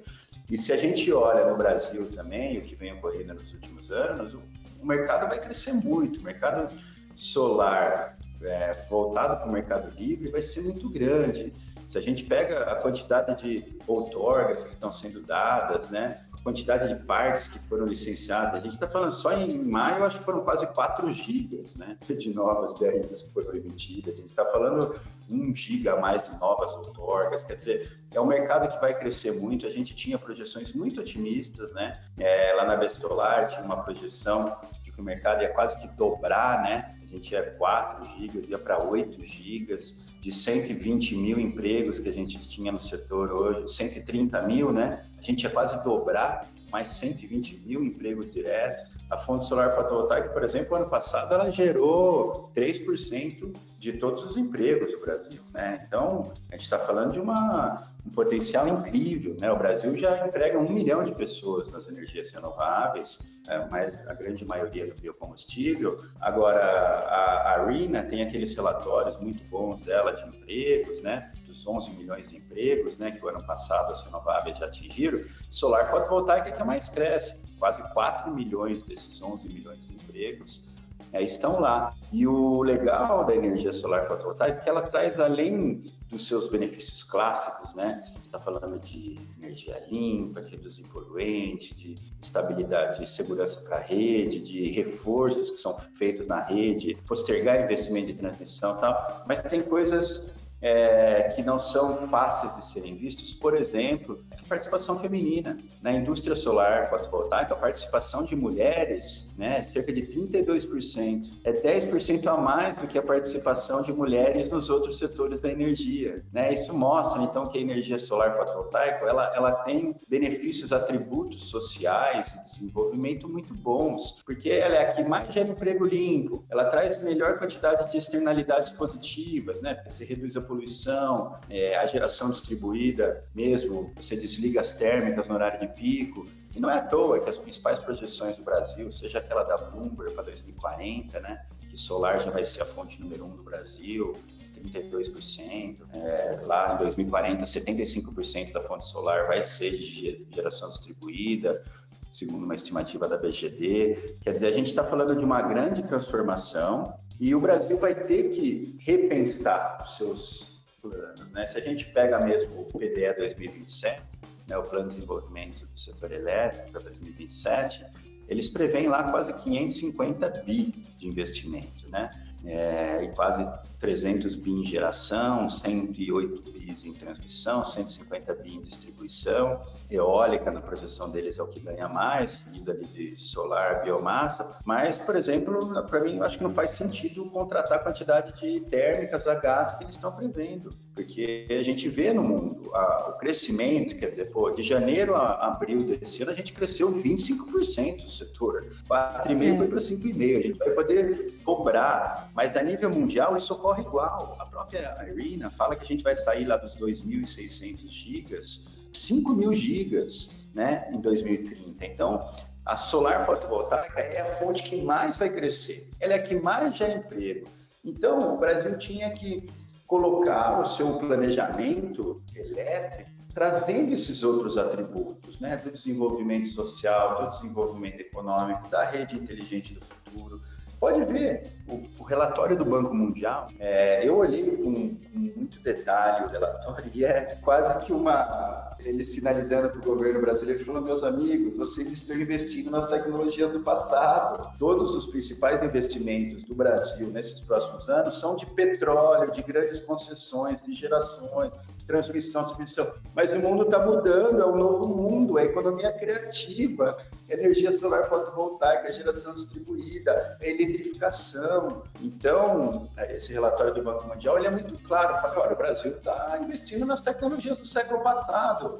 E 0.49 0.57
se 0.57 0.73
a 0.73 0.77
gente 0.77 1.11
olha 1.11 1.49
no 1.49 1.55
Brasil 1.55 2.09
também, 2.11 2.57
o 2.57 2.61
que 2.61 2.75
vem 2.75 2.93
ocorrendo 2.93 3.33
nos 3.33 3.53
últimos 3.53 3.91
anos, 3.91 4.33
o, 4.33 4.41
mercado 4.85 5.29
vai 5.29 5.39
crescer 5.39 5.73
muito. 5.73 6.19
O 6.19 6.23
mercado 6.23 6.73
solar 7.15 8.17
é, 8.41 8.73
voltado 8.89 9.37
para 9.37 9.47
o 9.47 9.51
mercado 9.51 9.89
livre 9.97 10.29
vai 10.29 10.41
ser 10.41 10.61
muito 10.61 10.89
grande. 10.89 11.53
Se 11.87 11.97
a 11.97 12.01
gente 12.01 12.25
pega 12.25 12.63
a 12.63 12.75
quantidade 12.75 13.41
de 13.41 13.77
outorgas 13.87 14.63
que 14.63 14.71
estão 14.71 14.91
sendo 14.91 15.21
dadas, 15.21 15.89
né, 15.89 16.25
quantidade 16.43 16.87
de 16.89 16.95
parques 17.05 17.47
que 17.47 17.59
foram 17.67 17.85
licenciadas. 17.85 18.55
A 18.55 18.59
gente 18.59 18.73
está 18.73 18.87
falando 18.87 19.11
só 19.11 19.31
em 19.31 19.57
maio, 19.63 20.03
acho 20.03 20.19
que 20.19 20.25
foram 20.25 20.41
quase 20.41 20.67
4 20.67 21.09
gigas 21.11 21.77
né, 21.77 21.97
de 22.05 22.33
novas 22.33 22.73
DRUs 22.75 23.23
que 23.23 23.31
foram 23.31 23.55
emitidas. 23.55 24.15
A 24.15 24.17
gente 24.17 24.29
está 24.29 24.45
falando 24.45 24.99
1 25.29 25.55
giga 25.55 25.93
a 25.93 25.99
mais 25.99 26.23
de 26.23 26.37
novas 26.37 26.75
outorgas. 26.75 27.45
Quer 27.45 27.55
dizer, 27.55 27.97
é 28.11 28.19
um 28.19 28.25
mercado 28.25 28.69
que 28.69 28.79
vai 28.79 28.93
crescer 28.93 29.31
muito. 29.31 29.65
A 29.65 29.69
gente 29.69 29.95
tinha 29.95 30.19
projeções 30.19 30.73
muito 30.73 30.99
otimistas, 30.99 31.71
né? 31.73 32.01
É, 32.17 32.53
lá 32.53 32.65
na 32.65 32.75
Bestolar 32.75 33.47
tinha 33.47 33.63
uma 33.63 33.81
projeção 33.81 34.53
de 34.83 34.91
que 34.91 34.99
o 34.99 35.03
mercado 35.03 35.41
ia 35.41 35.49
quase 35.49 35.79
que 35.79 35.87
dobrar, 35.87 36.61
né? 36.61 36.93
A 37.01 37.05
gente 37.05 37.31
ia 37.31 37.51
4 37.51 38.05
gigas, 38.17 38.49
ia 38.49 38.59
para 38.59 38.83
8 38.83 39.25
gigas 39.25 40.12
de 40.23 40.31
120 40.31 41.17
mil 41.17 41.37
empregos 41.37 41.99
que 41.99 42.07
a 42.07 42.13
gente 42.13 42.39
tinha 42.39 42.71
no 42.71 42.79
setor 42.79 43.29
hoje, 43.29 43.73
130 43.73 44.41
mil, 44.43 44.71
né? 44.71 45.05
A 45.17 45.21
gente 45.21 45.43
ia 45.43 45.49
quase 45.49 45.83
dobrar 45.83 46.49
mais 46.71 46.87
120 46.87 47.57
mil 47.65 47.83
empregos 47.83 48.31
diretos. 48.31 48.93
A 49.11 49.17
fonte 49.17 49.43
solar 49.43 49.75
fotovoltaica, 49.75 50.29
por 50.29 50.41
exemplo, 50.41 50.77
ano 50.77 50.89
passado 50.89 51.33
ela 51.33 51.49
gerou 51.51 52.49
3% 52.55 53.53
de 53.77 53.93
todos 53.93 54.23
os 54.23 54.37
empregos 54.37 54.93
do 54.93 55.01
Brasil, 55.01 55.41
né? 55.53 55.83
Então, 55.85 56.31
a 56.49 56.53
gente 56.53 56.63
está 56.63 56.79
falando 56.79 57.11
de 57.11 57.19
uma, 57.19 57.91
um 58.05 58.09
potencial 58.09 58.67
incrível, 58.67 59.35
né? 59.39 59.51
O 59.51 59.57
Brasil 59.57 59.95
já 59.95 60.27
emprega 60.27 60.59
um 60.59 60.69
milhão 60.69 61.03
de 61.03 61.15
pessoas 61.15 61.69
nas 61.69 61.87
energias 61.87 62.29
renováveis, 62.31 63.19
é, 63.47 63.65
mas 63.69 63.97
a 64.07 64.13
grande 64.13 64.43
maioria 64.43 64.85
no 64.87 64.95
biocombustível. 64.95 66.03
Agora, 66.19 66.59
a, 66.59 67.53
a 67.53 67.65
RINA 67.65 68.03
tem 68.03 68.21
aqueles 68.21 68.53
relatórios 68.55 69.17
muito 69.17 69.43
bons 69.45 69.81
dela 69.81 70.11
de 70.11 70.27
empregos, 70.27 71.01
né? 71.01 71.31
Dos 71.45 71.65
11 71.65 71.91
milhões 71.91 72.27
de 72.27 72.37
empregos, 72.37 72.97
né? 72.97 73.11
Que 73.11 73.23
o 73.23 73.29
ano 73.29 73.45
passado 73.45 73.91
as 73.91 74.01
renováveis 74.05 74.57
já 74.57 74.65
atingiram. 74.65 75.21
Solar 75.49 75.89
fotovoltaica 75.89 76.49
é 76.49 76.51
que 76.51 76.61
é 76.61 76.65
mais 76.65 76.89
cresce, 76.89 77.39
quase 77.57 77.81
4 77.93 78.33
milhões 78.33 78.83
desses 78.83 79.21
11 79.21 79.47
milhões 79.47 79.85
de 79.85 79.93
empregos 79.93 80.73
é, 81.13 81.21
estão 81.21 81.59
lá. 81.61 81.93
E 82.11 82.27
o 82.27 82.61
legal 82.61 83.23
da 83.23 83.35
energia 83.35 83.71
solar 83.71 84.07
fotovoltaica 84.07 84.57
é 84.57 84.63
que 84.63 84.69
ela 84.69 84.81
traz, 84.81 85.19
além 85.19 85.83
dos 86.13 86.27
seus 86.27 86.47
benefícios 86.47 87.03
clássicos, 87.03 87.73
né? 87.73 87.99
está 87.99 88.39
falando 88.39 88.79
de 88.79 89.19
energia 89.41 89.83
limpa, 89.89 90.41
de 90.41 90.51
reduzir 90.51 90.85
poluente, 90.85 91.73
de 91.75 91.97
estabilidade 92.21 93.03
e 93.03 93.07
segurança 93.07 93.59
para 93.61 93.77
a 93.77 93.81
rede, 93.81 94.39
de 94.39 94.69
reforços 94.69 95.51
que 95.51 95.57
são 95.57 95.77
feitos 95.97 96.27
na 96.27 96.41
rede, 96.41 96.95
postergar 97.05 97.63
investimento 97.63 98.07
de 98.07 98.13
transmissão 98.13 98.77
tal, 98.77 99.25
mas 99.27 99.41
tem 99.43 99.61
coisas 99.61 100.35
é, 100.63 101.33
que 101.35 101.43
não 101.43 101.59
são 101.59 102.07
fáceis 102.07 102.55
de 102.55 102.65
serem 102.65 102.95
vistos, 102.95 103.33
por 103.33 103.53
exemplo, 103.53 104.23
a 104.31 104.47
participação 104.47 104.97
feminina. 104.99 105.57
Na 105.81 105.91
indústria 105.91 106.37
solar 106.37 106.89
fotovoltaica, 106.89 107.53
a 107.53 107.57
participação 107.57 108.23
de 108.23 108.33
mulheres 108.33 109.33
né, 109.37 109.61
cerca 109.61 109.91
de 109.91 110.03
32%. 110.03 111.33
É 111.43 111.51
10% 111.51 112.27
a 112.27 112.37
mais 112.37 112.77
do 112.77 112.87
que 112.87 112.97
a 112.97 113.01
participação 113.01 113.81
de 113.81 113.91
mulheres 113.91 114.49
nos 114.49 114.69
outros 114.69 114.97
setores 114.97 115.41
da 115.41 115.49
energia. 115.49 116.23
Né? 116.31 116.53
Isso 116.53 116.73
mostra, 116.73 117.21
então, 117.21 117.49
que 117.49 117.57
a 117.57 117.61
energia 117.61 117.99
solar 117.99 118.37
fotovoltaica 118.37 119.05
ela, 119.05 119.35
ela 119.35 119.51
tem 119.63 119.93
benefícios, 120.07 120.71
atributos 120.71 121.49
sociais 121.49 122.33
e 122.35 122.41
desenvolvimento 122.41 123.27
muito 123.27 123.53
bons, 123.53 124.21
porque 124.25 124.49
ela 124.49 124.75
é 124.75 124.89
a 124.89 124.93
que 124.93 125.03
mais 125.03 125.33
gera 125.33 125.49
emprego 125.49 125.83
limpo, 125.83 126.45
ela 126.49 126.65
traz 126.65 127.01
melhor 127.03 127.37
quantidade 127.37 127.91
de 127.91 127.97
externalidades 127.97 128.71
positivas, 128.71 129.61
né? 129.61 129.73
porque 129.73 129.89
se 129.89 130.05
reduz 130.05 130.37
a 130.37 130.52
poluição, 130.53 131.35
é, 131.49 131.75
a 131.75 131.85
geração 131.87 132.29
distribuída 132.29 133.23
mesmo, 133.33 133.91
você 133.95 134.15
desliga 134.15 134.61
as 134.61 134.73
térmicas 134.73 135.27
no 135.27 135.33
horário 135.33 135.59
de 135.59 135.67
pico. 135.67 136.27
E 136.55 136.59
não 136.59 136.69
é 136.69 136.77
à 136.77 136.81
toa 136.81 137.19
que 137.19 137.27
as 137.27 137.37
principais 137.37 137.79
projeções 137.79 138.37
do 138.37 138.43
Brasil, 138.43 138.91
seja 138.91 139.17
aquela 139.17 139.43
da 139.43 139.57
Bloomberg 139.57 140.13
para 140.13 140.23
2040, 140.25 141.19
né, 141.19 141.43
que 141.67 141.75
solar 141.77 142.21
já 142.21 142.29
vai 142.29 142.45
ser 142.45 142.61
a 142.61 142.65
fonte 142.65 143.01
número 143.01 143.25
um 143.25 143.35
do 143.35 143.41
Brasil, 143.41 144.15
32%. 144.53 145.77
É, 145.91 146.39
lá 146.45 146.75
em 146.75 146.77
2040, 146.77 147.43
75% 147.43 148.51
da 148.51 148.61
fonte 148.61 148.85
solar 148.85 149.25
vai 149.25 149.41
ser 149.41 149.71
de 149.71 150.27
geração 150.31 150.69
distribuída, 150.69 151.63
segundo 152.11 152.43
uma 152.43 152.53
estimativa 152.53 153.07
da 153.07 153.17
BGD. 153.17 154.17
Quer 154.21 154.33
dizer, 154.33 154.47
a 154.47 154.51
gente 154.51 154.67
está 154.67 154.83
falando 154.83 155.15
de 155.15 155.25
uma 155.25 155.41
grande 155.41 155.81
transformação 155.81 156.93
e 157.23 157.33
o 157.33 157.39
Brasil 157.39 157.77
vai 157.77 157.95
ter 157.95 158.31
que 158.31 158.75
repensar 158.81 159.81
os 159.81 159.95
seus 159.95 160.61
planos. 160.81 161.31
Né? 161.31 161.45
Se 161.45 161.57
a 161.57 161.61
gente 161.61 161.85
pega 161.85 162.19
mesmo 162.19 162.59
o 162.59 162.65
PDE 162.65 163.13
2027, 163.17 164.01
né, 164.45 164.57
o 164.57 164.63
Plano 164.63 164.89
de 164.89 164.95
Desenvolvimento 164.95 165.65
do 165.65 165.79
Setor 165.79 166.11
Elétrico 166.11 166.73
para 166.73 166.81
2027, 166.81 167.85
eles 168.27 168.49
preveem 168.49 168.89
lá 168.89 169.09
quase 169.09 169.31
550 169.35 170.29
bi 170.45 170.73
de 170.97 171.07
investimento, 171.07 171.87
né? 171.87 172.11
É, 172.43 173.05
e 173.05 173.07
quase 173.13 173.47
300 173.83 174.35
bi 174.35 174.51
em 174.51 174.63
geração, 174.63 175.49
108 175.49 176.41
bi 176.53 176.63
em 176.85 176.93
transmissão, 176.93 177.65
150 177.65 178.33
bi 178.35 178.55
em 178.55 178.61
distribuição, 178.61 179.61
eólica 179.91 180.49
na 180.49 180.61
projeção 180.61 181.09
deles 181.09 181.37
é 181.37 181.43
o 181.43 181.47
que 181.47 181.59
ganha 181.59 181.89
mais, 181.89 182.31
seguido 182.31 182.71
ali 182.71 182.85
de 182.85 183.21
solar, 183.21 183.83
biomassa, 183.83 184.57
mas, 184.63 184.97
por 184.97 185.17
exemplo, 185.17 185.69
para 185.83 185.99
mim, 185.99 186.15
eu 186.15 186.23
acho 186.23 186.37
que 186.37 186.43
não 186.45 186.53
faz 186.53 186.71
sentido 186.71 187.29
contratar 187.29 187.79
a 187.79 187.83
quantidade 187.83 188.39
de 188.39 188.61
térmicas 188.61 189.27
a 189.27 189.35
gás 189.35 189.75
que 189.75 189.83
eles 189.83 189.95
estão 189.95 190.13
prevendo, 190.13 190.73
porque 190.95 191.47
a 191.49 191.61
gente 191.61 191.89
vê 191.89 192.13
no 192.13 192.23
mundo 192.23 192.73
a, 192.73 193.09
o 193.09 193.17
crescimento, 193.17 193.97
quer 193.97 194.11
dizer, 194.11 194.31
pô, 194.31 194.51
de 194.51 194.63
janeiro 194.63 195.15
a 195.15 195.47
abril 195.47 195.83
desse 195.83 196.21
ano 196.21 196.31
a 196.31 196.35
gente 196.35 196.53
cresceu 196.53 196.89
25% 196.91 198.03
o 198.03 198.07
setor, 198.07 198.67
4,5% 198.89 199.53
é. 199.53 199.57
foi 199.57 199.67
para 199.67 199.79
5,5%, 199.79 200.37
a 200.37 200.41
gente 200.41 200.59
vai 200.59 200.69
poder 200.69 201.35
cobrar, 201.43 202.31
mas 202.33 202.55
a 202.55 202.63
nível 202.63 202.89
mundial 202.89 203.35
isso 203.35 203.53
ocorre 203.53 203.72
igual. 203.81 204.35
A 204.39 204.45
própria 204.45 204.97
Irina 205.07 205.49
fala 205.49 205.75
que 205.75 205.83
a 205.83 205.87
gente 205.87 206.03
vai 206.03 206.15
sair 206.15 206.45
lá 206.45 206.57
dos 206.57 206.75
2.600 206.75 207.87
gigas, 207.89 208.67
5 208.91 209.33
mil 209.33 209.53
gigas, 209.53 210.31
né, 210.53 210.89
em 210.91 211.01
2030. 211.01 211.85
Então, 211.85 212.23
a 212.65 212.77
solar 212.77 213.25
fotovoltaica 213.25 214.01
é 214.01 214.21
a 214.21 214.35
fonte 214.37 214.63
que 214.63 214.81
mais 214.81 215.17
vai 215.17 215.29
crescer. 215.29 215.89
Ela 215.99 216.13
é 216.13 216.15
a 216.17 216.23
que 216.23 216.35
mais 216.35 216.75
gera 216.75 216.95
emprego. 216.95 217.47
Então, 217.83 218.35
o 218.35 218.37
Brasil 218.37 218.77
tinha 218.77 219.11
que 219.11 219.49
colocar 219.85 220.61
o 220.61 220.65
seu 220.65 220.97
planejamento 220.97 222.21
elétrico 222.33 223.11
trazendo 223.33 223.91
esses 223.91 224.23
outros 224.23 224.57
atributos, 224.57 225.39
né, 225.39 225.57
do 225.57 225.71
desenvolvimento 225.71 226.47
social, 226.49 227.23
do 227.23 227.29
desenvolvimento 227.31 227.99
econômico, 227.99 228.69
da 228.69 228.85
rede 228.85 229.15
inteligente 229.15 229.73
do 229.73 229.81
futuro, 229.81 230.41
Pode 230.83 231.05
ver 231.05 231.45
o, 231.65 231.81
o 231.97 232.03
relatório 232.03 232.57
do 232.57 232.65
Banco 232.65 232.93
Mundial. 232.93 233.47
É, 233.57 234.05
eu 234.05 234.17
olhei 234.17 234.51
com, 234.57 234.97
com, 234.97 235.17
muito 235.17 235.61
detalhe 235.61 236.25
o 236.25 236.27
relatório 236.27 236.91
e 236.93 237.05
é 237.05 237.37
quase 237.41 237.85
que 237.85 237.93
uma 237.93 238.72
ele 238.85 239.03
sinalizando 239.03 239.69
para 239.69 239.79
o 239.79 239.83
governo 239.83 240.21
brasileiro, 240.21 240.63
falando, 240.63 240.85
meus 240.85 241.03
amigos, 241.03 241.55
vocês 241.55 241.89
estão 241.89 242.17
investindo 242.17 242.69
nas 242.69 242.85
tecnologias 242.85 243.51
do 243.51 243.61
passado. 243.61 244.57
Todos 244.59 244.95
os 244.95 245.05
principais 245.05 245.63
investimentos 245.63 246.43
do 246.43 246.53
Brasil 246.53 247.09
nesses 247.09 247.41
próximos 247.41 247.89
anos 247.89 248.19
são 248.19 248.35
de 248.35 248.45
petróleo, 248.45 249.31
de 249.31 249.41
grandes 249.41 249.79
concessões, 249.79 250.61
de 250.61 250.73
gerações, 250.73 251.51
transmissão, 251.85 252.47
submissão. 252.47 252.91
Mas 253.13 253.31
o 253.33 253.39
mundo 253.39 253.63
está 253.63 253.79
mudando, 253.79 254.41
é 254.41 254.45
um 254.45 254.55
novo 254.55 254.87
mundo, 254.87 255.37
é 255.37 255.45
economia 255.45 255.91
criativa, 255.91 256.97
energia 257.29 257.71
solar 257.71 258.07
fotovoltaica, 258.07 258.91
geração 258.91 259.33
distribuída, 259.33 260.37
eletrificação. 260.41 261.83
Então, 262.01 262.89
esse 263.09 263.33
relatório 263.33 263.73
do 263.73 263.83
Banco 263.83 264.07
Mundial 264.07 264.37
é 264.37 264.49
muito 264.49 264.77
claro. 264.83 265.21
Fala, 265.21 265.39
olha, 265.39 265.53
o 265.53 265.57
Brasil 265.57 265.91
está 265.91 266.37
investindo 266.41 266.85
nas 266.85 267.01
tecnologias 267.01 267.57
do 267.57 267.65
século 267.65 268.01
passado. 268.01 268.72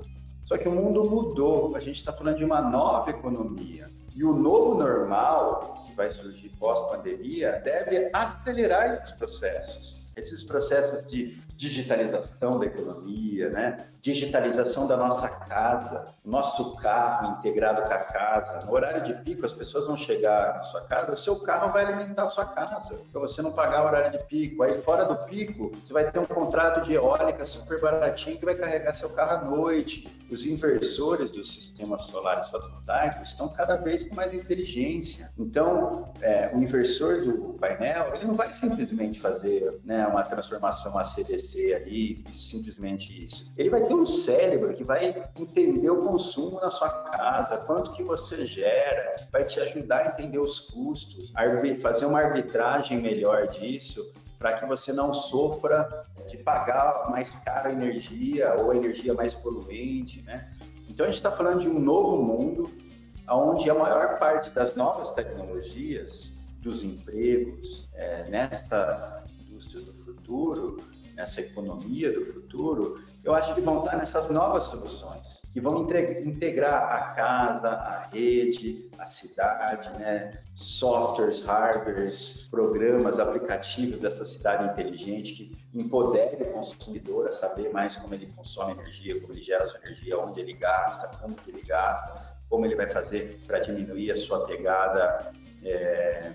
Só 0.53 0.57
que 0.60 0.69
o 0.69 0.72
mundo 0.72 1.03
mudou, 1.03 1.75
a 1.75 1.79
gente 1.79 1.98
está 1.98 2.13
falando 2.13 2.38
de 2.38 2.45
uma 2.45 2.62
nova 2.62 3.10
economia. 3.10 3.89
E 4.15 4.24
o 4.24 4.33
novo 4.33 4.75
normal, 4.75 5.83
que 5.83 5.95
vai 5.95 6.12
surgir 6.12 6.50
pós-pandemia, 6.60 7.60
deve 7.65 8.12
acelerar 8.13 8.93
esses 8.93 9.13
processos 9.13 10.02
esses 10.15 10.43
processos 10.43 11.05
de 11.05 11.38
digitalização 11.55 12.60
da 12.60 12.65
economia, 12.65 13.50
né? 13.50 13.88
digitalização 14.03 14.86
da 14.86 14.98
nossa 14.98 15.29
casa, 15.29 16.08
nosso 16.25 16.75
carro 16.75 17.39
integrado 17.39 17.84
com 17.84 17.93
a 17.93 18.00
casa. 18.00 18.65
No 18.65 18.74
horário 18.74 19.01
de 19.01 19.13
pico, 19.24 19.46
as 19.46 19.53
pessoas 19.53 19.88
vão 19.88 19.96
chegar 19.96 20.55
na 20.55 20.63
sua 20.63 20.82
casa, 20.82 21.13
o 21.13 21.15
seu 21.15 21.39
carro 21.39 21.72
vai 21.72 21.86
alimentar 21.86 22.24
a 22.24 22.27
sua 22.27 22.46
casa, 22.46 23.00
para 23.13 23.22
você 23.22 23.41
não 23.41 23.53
pagar 23.53 23.84
o 23.84 23.88
horário 23.88 24.12
de 24.12 24.25
pico. 24.25 24.62
Aí, 24.62 24.82
fora 24.82 25.05
do 25.05 25.15
pico, 25.25 25.72
você 25.82 25.93
vai 25.93 26.12
ter 26.12 26.20
um 26.20 26.25
contrato 26.25 26.84
de 26.84 26.93
eólica 26.93 27.46
super 27.46 27.79
baratinho 27.79 28.38
que 28.38 28.43
vai 28.43 28.55
carregar 28.55 28.91
seu 28.91 29.10
carro 29.10 29.32
à 29.38 29.50
noite. 29.50 30.12
Os 30.29 30.46
inversores 30.46 31.32
dos 31.32 31.53
sistemas 31.53 32.01
solares 32.03 32.50
fotovoltaicos 32.50 33.29
estão 33.29 33.48
cada 33.48 33.77
vez 33.77 34.03
com 34.03 34.15
mais 34.15 34.34
inteligência. 34.34 35.29
Então, 35.38 36.12
é, 36.20 36.51
o 36.53 36.62
inversor 36.62 37.22
do 37.22 37.53
painel, 37.53 38.15
ele 38.15 38.25
não 38.25 38.34
vai 38.34 38.51
simplesmente 38.51 39.20
fazer 39.20 39.79
né, 39.86 40.02
né, 40.03 40.07
uma 40.07 40.24
transformação 40.24 40.98
ACDC 40.98 41.74
ali, 41.74 42.24
simplesmente 42.33 43.24
isso. 43.24 43.51
Ele 43.57 43.69
vai 43.69 43.86
ter 43.86 43.93
um 43.93 44.05
cérebro 44.05 44.74
que 44.74 44.83
vai 44.83 45.29
entender 45.39 45.89
o 45.89 46.03
consumo 46.03 46.60
na 46.60 46.69
sua 46.69 46.89
casa, 46.89 47.57
quanto 47.57 47.93
que 47.93 48.03
você 48.03 48.45
gera, 48.45 49.27
vai 49.31 49.45
te 49.45 49.60
ajudar 49.60 50.00
a 50.00 50.07
entender 50.07 50.39
os 50.39 50.60
custos, 50.60 51.31
fazer 51.81 52.05
uma 52.05 52.19
arbitragem 52.19 53.01
melhor 53.01 53.48
disso, 53.48 54.13
para 54.38 54.53
que 54.53 54.65
você 54.65 54.91
não 54.91 55.13
sofra 55.13 56.03
de 56.27 56.38
pagar 56.38 57.10
mais 57.10 57.38
cara 57.39 57.72
energia 57.72 58.55
ou 58.55 58.74
energia 58.74 59.13
mais 59.13 59.33
poluente, 59.33 60.22
né? 60.24 60.51
Então 60.89 61.05
a 61.05 61.10
gente 61.10 61.17
está 61.17 61.31
falando 61.31 61.62
de 61.62 61.69
um 61.69 61.79
novo 61.79 62.22
mundo, 62.22 62.69
onde 63.29 63.69
a 63.69 63.74
maior 63.74 64.19
parte 64.19 64.50
das 64.50 64.75
novas 64.75 65.12
tecnologias, 65.12 66.33
dos 66.60 66.83
empregos, 66.83 67.89
é, 67.93 68.24
nesta 68.29 69.22
indústria 69.63 69.82
do 69.82 69.93
futuro, 69.93 70.84
nessa 71.15 71.41
economia 71.41 72.12
do 72.12 72.34
futuro, 72.34 73.00
eu 73.24 73.34
acho 73.34 73.53
que 73.53 73.62
vão 73.62 73.79
estar 73.79 73.96
nessas 73.96 74.29
novas 74.29 74.63
soluções, 74.63 75.41
que 75.53 75.62
vão 75.62 75.88
integrar 76.24 76.91
a 76.91 77.13
casa, 77.13 77.70
a 77.70 78.08
rede, 78.08 78.89
a 78.98 79.05
cidade, 79.05 79.89
né? 80.00 80.41
softwares, 80.55 81.43
hardwares, 81.43 82.48
programas, 82.50 83.20
aplicativos 83.20 84.00
dessa 84.00 84.25
cidade 84.25 84.72
inteligente 84.72 85.34
que 85.34 85.79
empodere 85.79 86.43
o 86.43 86.51
consumidor 86.51 87.27
a 87.27 87.32
saber 87.32 87.72
mais 87.72 87.96
como 87.96 88.13
ele 88.13 88.27
consome 88.36 88.74
energia, 88.74 89.20
como 89.22 89.34
ele 89.34 89.41
gera 89.41 89.65
sua 89.65 89.79
energia, 89.82 90.20
onde 90.20 90.41
ele 90.41 90.53
gasta, 90.53 91.08
como 91.20 91.36
que 91.36 91.51
ele 91.51 91.62
gasta, 91.62 92.36
como 92.50 92.65
ele 92.65 92.75
vai 92.75 92.89
fazer 92.89 93.39
para 93.46 93.60
diminuir 93.60 94.12
a 94.12 94.17
sua 94.17 94.46
pegada 94.46 95.32
é, 95.63 96.34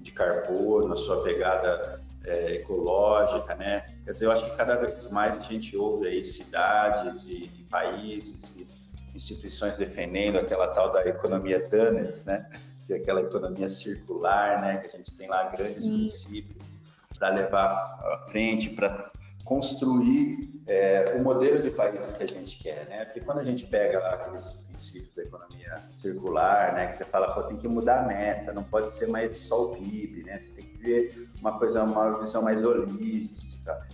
de 0.00 0.12
carbono, 0.12 0.92
a 0.92 0.96
sua 0.96 1.22
pegada 1.22 1.99
é, 2.24 2.56
ecológica, 2.56 3.54
né? 3.54 3.86
Quer 4.04 4.12
dizer, 4.12 4.26
eu 4.26 4.32
acho 4.32 4.44
que 4.50 4.56
cada 4.56 4.76
vez 4.76 5.08
mais 5.10 5.38
a 5.38 5.42
gente 5.42 5.76
ouve 5.76 6.06
aí 6.06 6.22
cidades 6.22 7.24
e, 7.24 7.50
e 7.58 7.66
países 7.70 8.56
e 8.56 8.68
instituições 9.14 9.76
defendendo 9.76 10.38
aquela 10.38 10.68
tal 10.68 10.92
da 10.92 11.06
economia 11.06 11.68
Dunnett, 11.68 12.22
né? 12.24 12.48
Que 12.86 12.94
é 12.94 12.96
aquela 12.96 13.20
economia 13.20 13.68
circular, 13.68 14.60
né? 14.60 14.78
Que 14.78 14.86
a 14.86 14.98
gente 14.98 15.12
tem 15.14 15.28
lá 15.28 15.44
grandes 15.44 15.84
Sim. 15.84 15.98
princípios 15.98 16.80
para 17.18 17.28
levar 17.30 17.70
à 17.70 18.26
frente, 18.30 18.70
para 18.70 19.09
construir 19.50 20.62
é, 20.64 21.16
o 21.18 21.24
modelo 21.24 21.60
de 21.60 21.72
país 21.72 22.14
que 22.14 22.22
a 22.22 22.26
gente 22.28 22.56
quer, 22.62 22.86
né? 22.88 23.04
Porque 23.04 23.18
quando 23.18 23.40
a 23.40 23.42
gente 23.42 23.66
pega 23.66 23.98
lá 23.98 24.14
aqueles 24.14 24.52
princípios 24.68 25.12
da 25.16 25.24
economia 25.24 25.82
circular, 25.96 26.72
né, 26.72 26.86
que 26.86 26.96
você 26.96 27.04
fala, 27.04 27.34
pô, 27.34 27.42
tem 27.42 27.56
que 27.56 27.66
mudar 27.66 28.04
a 28.04 28.06
meta, 28.06 28.52
não 28.52 28.62
pode 28.62 28.92
ser 28.92 29.08
mais 29.08 29.36
só 29.38 29.64
o 29.64 29.70
PIB, 29.74 30.22
né? 30.22 30.38
Você 30.38 30.52
tem 30.52 30.64
que 30.64 30.78
ver 30.78 31.28
uma 31.40 31.58
coisa, 31.58 31.82
uma 31.82 32.20
visão 32.20 32.42
mais 32.42 32.62
holística, 32.64 33.49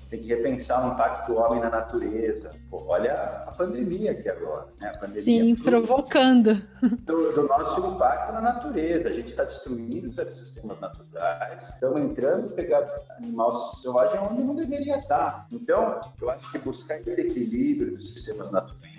tem 0.08 0.20
que 0.20 0.28
repensar 0.28 0.88
o 0.88 0.94
impacto 0.94 1.32
do 1.32 1.38
homem 1.38 1.60
na 1.60 1.70
natureza. 1.70 2.50
Pô, 2.70 2.84
olha 2.88 3.12
a 3.46 3.52
pandemia 3.52 4.12
aqui 4.12 4.28
agora, 4.28 4.66
né? 4.80 4.92
A 4.94 4.98
pandemia 4.98 5.22
Sim, 5.22 5.56
provocando. 5.56 6.62
Do, 6.80 7.32
do, 7.32 7.46
nosso 7.46 7.86
impacto 7.86 8.32
na 8.32 8.40
natureza. 8.40 9.08
A 9.08 9.12
gente 9.12 9.28
está 9.28 9.44
destruindo 9.44 10.08
os 10.08 10.18
ecossistemas 10.18 10.80
naturais, 10.80 11.68
estamos 11.68 12.00
entrando 12.00 12.54
pegar 12.54 12.88
animal 13.18 13.52
selvagem 13.52 14.20
onde 14.20 14.42
não 14.42 14.54
deveria 14.54 14.98
estar. 14.98 15.46
Então, 15.50 16.00
eu 16.20 16.30
acho 16.30 16.50
que 16.52 16.58
buscar 16.58 17.00
esse 17.00 17.20
equilíbrio 17.20 17.96
dos 17.96 18.12
sistemas 18.12 18.50
naturais 18.50 18.96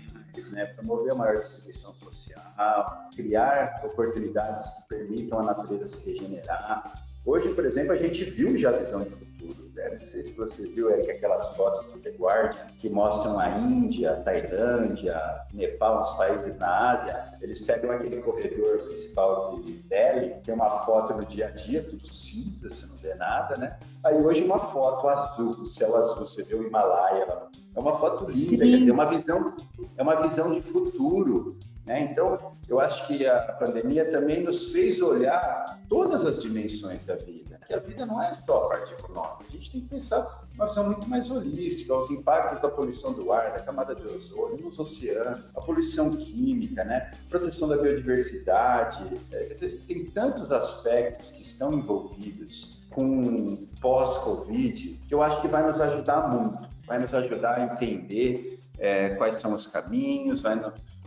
né, 0.51 0.65
promover 0.65 1.11
a 1.11 1.15
maior 1.15 1.37
distribuição 1.37 1.93
social, 1.95 3.09
criar 3.15 3.81
oportunidades 3.83 4.69
que 4.71 4.87
permitam 4.87 5.39
a 5.39 5.43
natureza 5.43 5.87
se 5.87 6.05
regenerar. 6.05 7.03
Hoje, 7.25 7.53
por 7.53 7.65
exemplo, 7.65 7.91
a 7.91 7.97
gente 7.97 8.23
viu 8.23 8.55
já 8.55 8.69
a 8.69 8.77
visão 8.77 9.03
de 9.03 9.09
futuro. 9.09 9.66
Não 9.77 10.01
sei 10.01 10.23
se 10.23 10.31
você 10.33 10.67
viu, 10.67 10.89
Eric, 10.89 11.11
aquelas 11.11 11.55
fotos 11.55 11.85
do 11.93 11.99
The 11.99 12.11
Guardian 12.11 12.67
que 12.79 12.89
mostram 12.89 13.39
a 13.39 13.49
Índia, 13.49 14.13
a 14.13 14.21
Tailândia, 14.21 15.19
Nepal, 15.53 16.01
os 16.01 16.11
países 16.13 16.57
na 16.57 16.91
Ásia. 16.91 17.37
Eles 17.41 17.61
pegam 17.61 17.91
aquele 17.91 18.21
corredor 18.21 18.79
principal 18.79 19.59
de 19.61 19.73
Delhi, 19.83 20.35
tem 20.43 20.53
uma 20.53 20.79
foto 20.79 21.13
no 21.13 21.25
dia 21.25 21.47
a 21.47 21.51
dia, 21.51 21.83
tudo 21.83 22.13
cinza, 22.13 22.69
você 22.69 22.85
não 22.85 22.97
vê 22.97 23.13
nada, 23.15 23.57
né? 23.57 23.77
Aí 24.03 24.15
hoje 24.15 24.43
uma 24.43 24.59
foto 24.59 25.07
azul, 25.07 25.65
céu 25.65 25.95
azul, 25.95 26.25
você 26.25 26.43
vê 26.43 26.55
o 26.55 26.63
Himalaia 26.63 27.25
lá 27.25 27.49
é 27.77 27.79
uma 27.79 27.99
foto 27.99 28.25
linda, 28.25 28.65
Sim. 28.65 28.71
quer 28.71 28.77
dizer, 28.79 28.89
é 28.89 28.93
uma 28.93 29.05
visão, 29.05 29.55
é 29.97 30.01
uma 30.01 30.15
visão 30.15 30.51
de 30.51 30.61
futuro. 30.63 31.59
Né? 31.87 32.09
Então, 32.11 32.51
eu 32.67 32.79
acho 32.81 33.07
que 33.07 33.25
a 33.25 33.53
pandemia 33.53 34.11
também 34.11 34.43
nos 34.43 34.69
fez 34.69 35.01
olhar 35.01 35.79
todas 35.87 36.25
as 36.25 36.41
dimensões 36.41 37.05
da 37.05 37.15
vida. 37.15 37.57
Que 37.65 37.73
a 37.73 37.79
vida 37.79 38.05
não 38.05 38.21
é 38.21 38.33
só 38.33 38.65
a 38.65 38.69
parte 38.69 38.93
econômica. 38.93 39.45
A 39.47 39.51
gente 39.51 39.71
tem 39.71 39.81
que 39.81 39.87
pensar 39.87 40.45
uma 40.53 40.67
visão 40.67 40.85
muito 40.85 41.07
mais 41.07 41.31
holística, 41.31 41.93
os 41.95 42.11
impactos 42.11 42.61
da 42.61 42.69
poluição 42.69 43.13
do 43.13 43.31
ar, 43.31 43.53
da 43.53 43.59
camada 43.61 43.95
de 43.95 44.05
ozônio, 44.05 44.65
nos 44.65 44.77
oceanos, 44.77 45.49
a 45.55 45.61
poluição 45.61 46.15
química, 46.17 46.83
né? 46.83 47.13
proteção 47.29 47.69
da 47.69 47.77
biodiversidade. 47.77 49.21
É, 49.31 49.45
quer 49.45 49.53
dizer, 49.53 49.83
tem 49.87 50.05
tantos 50.11 50.51
aspectos 50.51 51.31
que 51.31 51.41
estão 51.41 51.73
envolvidos 51.73 52.81
com 52.89 53.65
pós-Covid 53.79 54.99
que 55.07 55.13
eu 55.13 55.21
acho 55.21 55.41
que 55.41 55.47
vai 55.47 55.65
nos 55.65 55.79
ajudar 55.79 56.27
muito 56.27 56.67
vai 56.87 56.97
nos 56.99 57.13
ajudar 57.13 57.55
a 57.55 57.65
entender 57.65 58.59
é, 58.79 59.09
quais 59.09 59.35
são 59.35 59.53
os 59.53 59.67
caminhos, 59.67 60.41
vai 60.41 60.55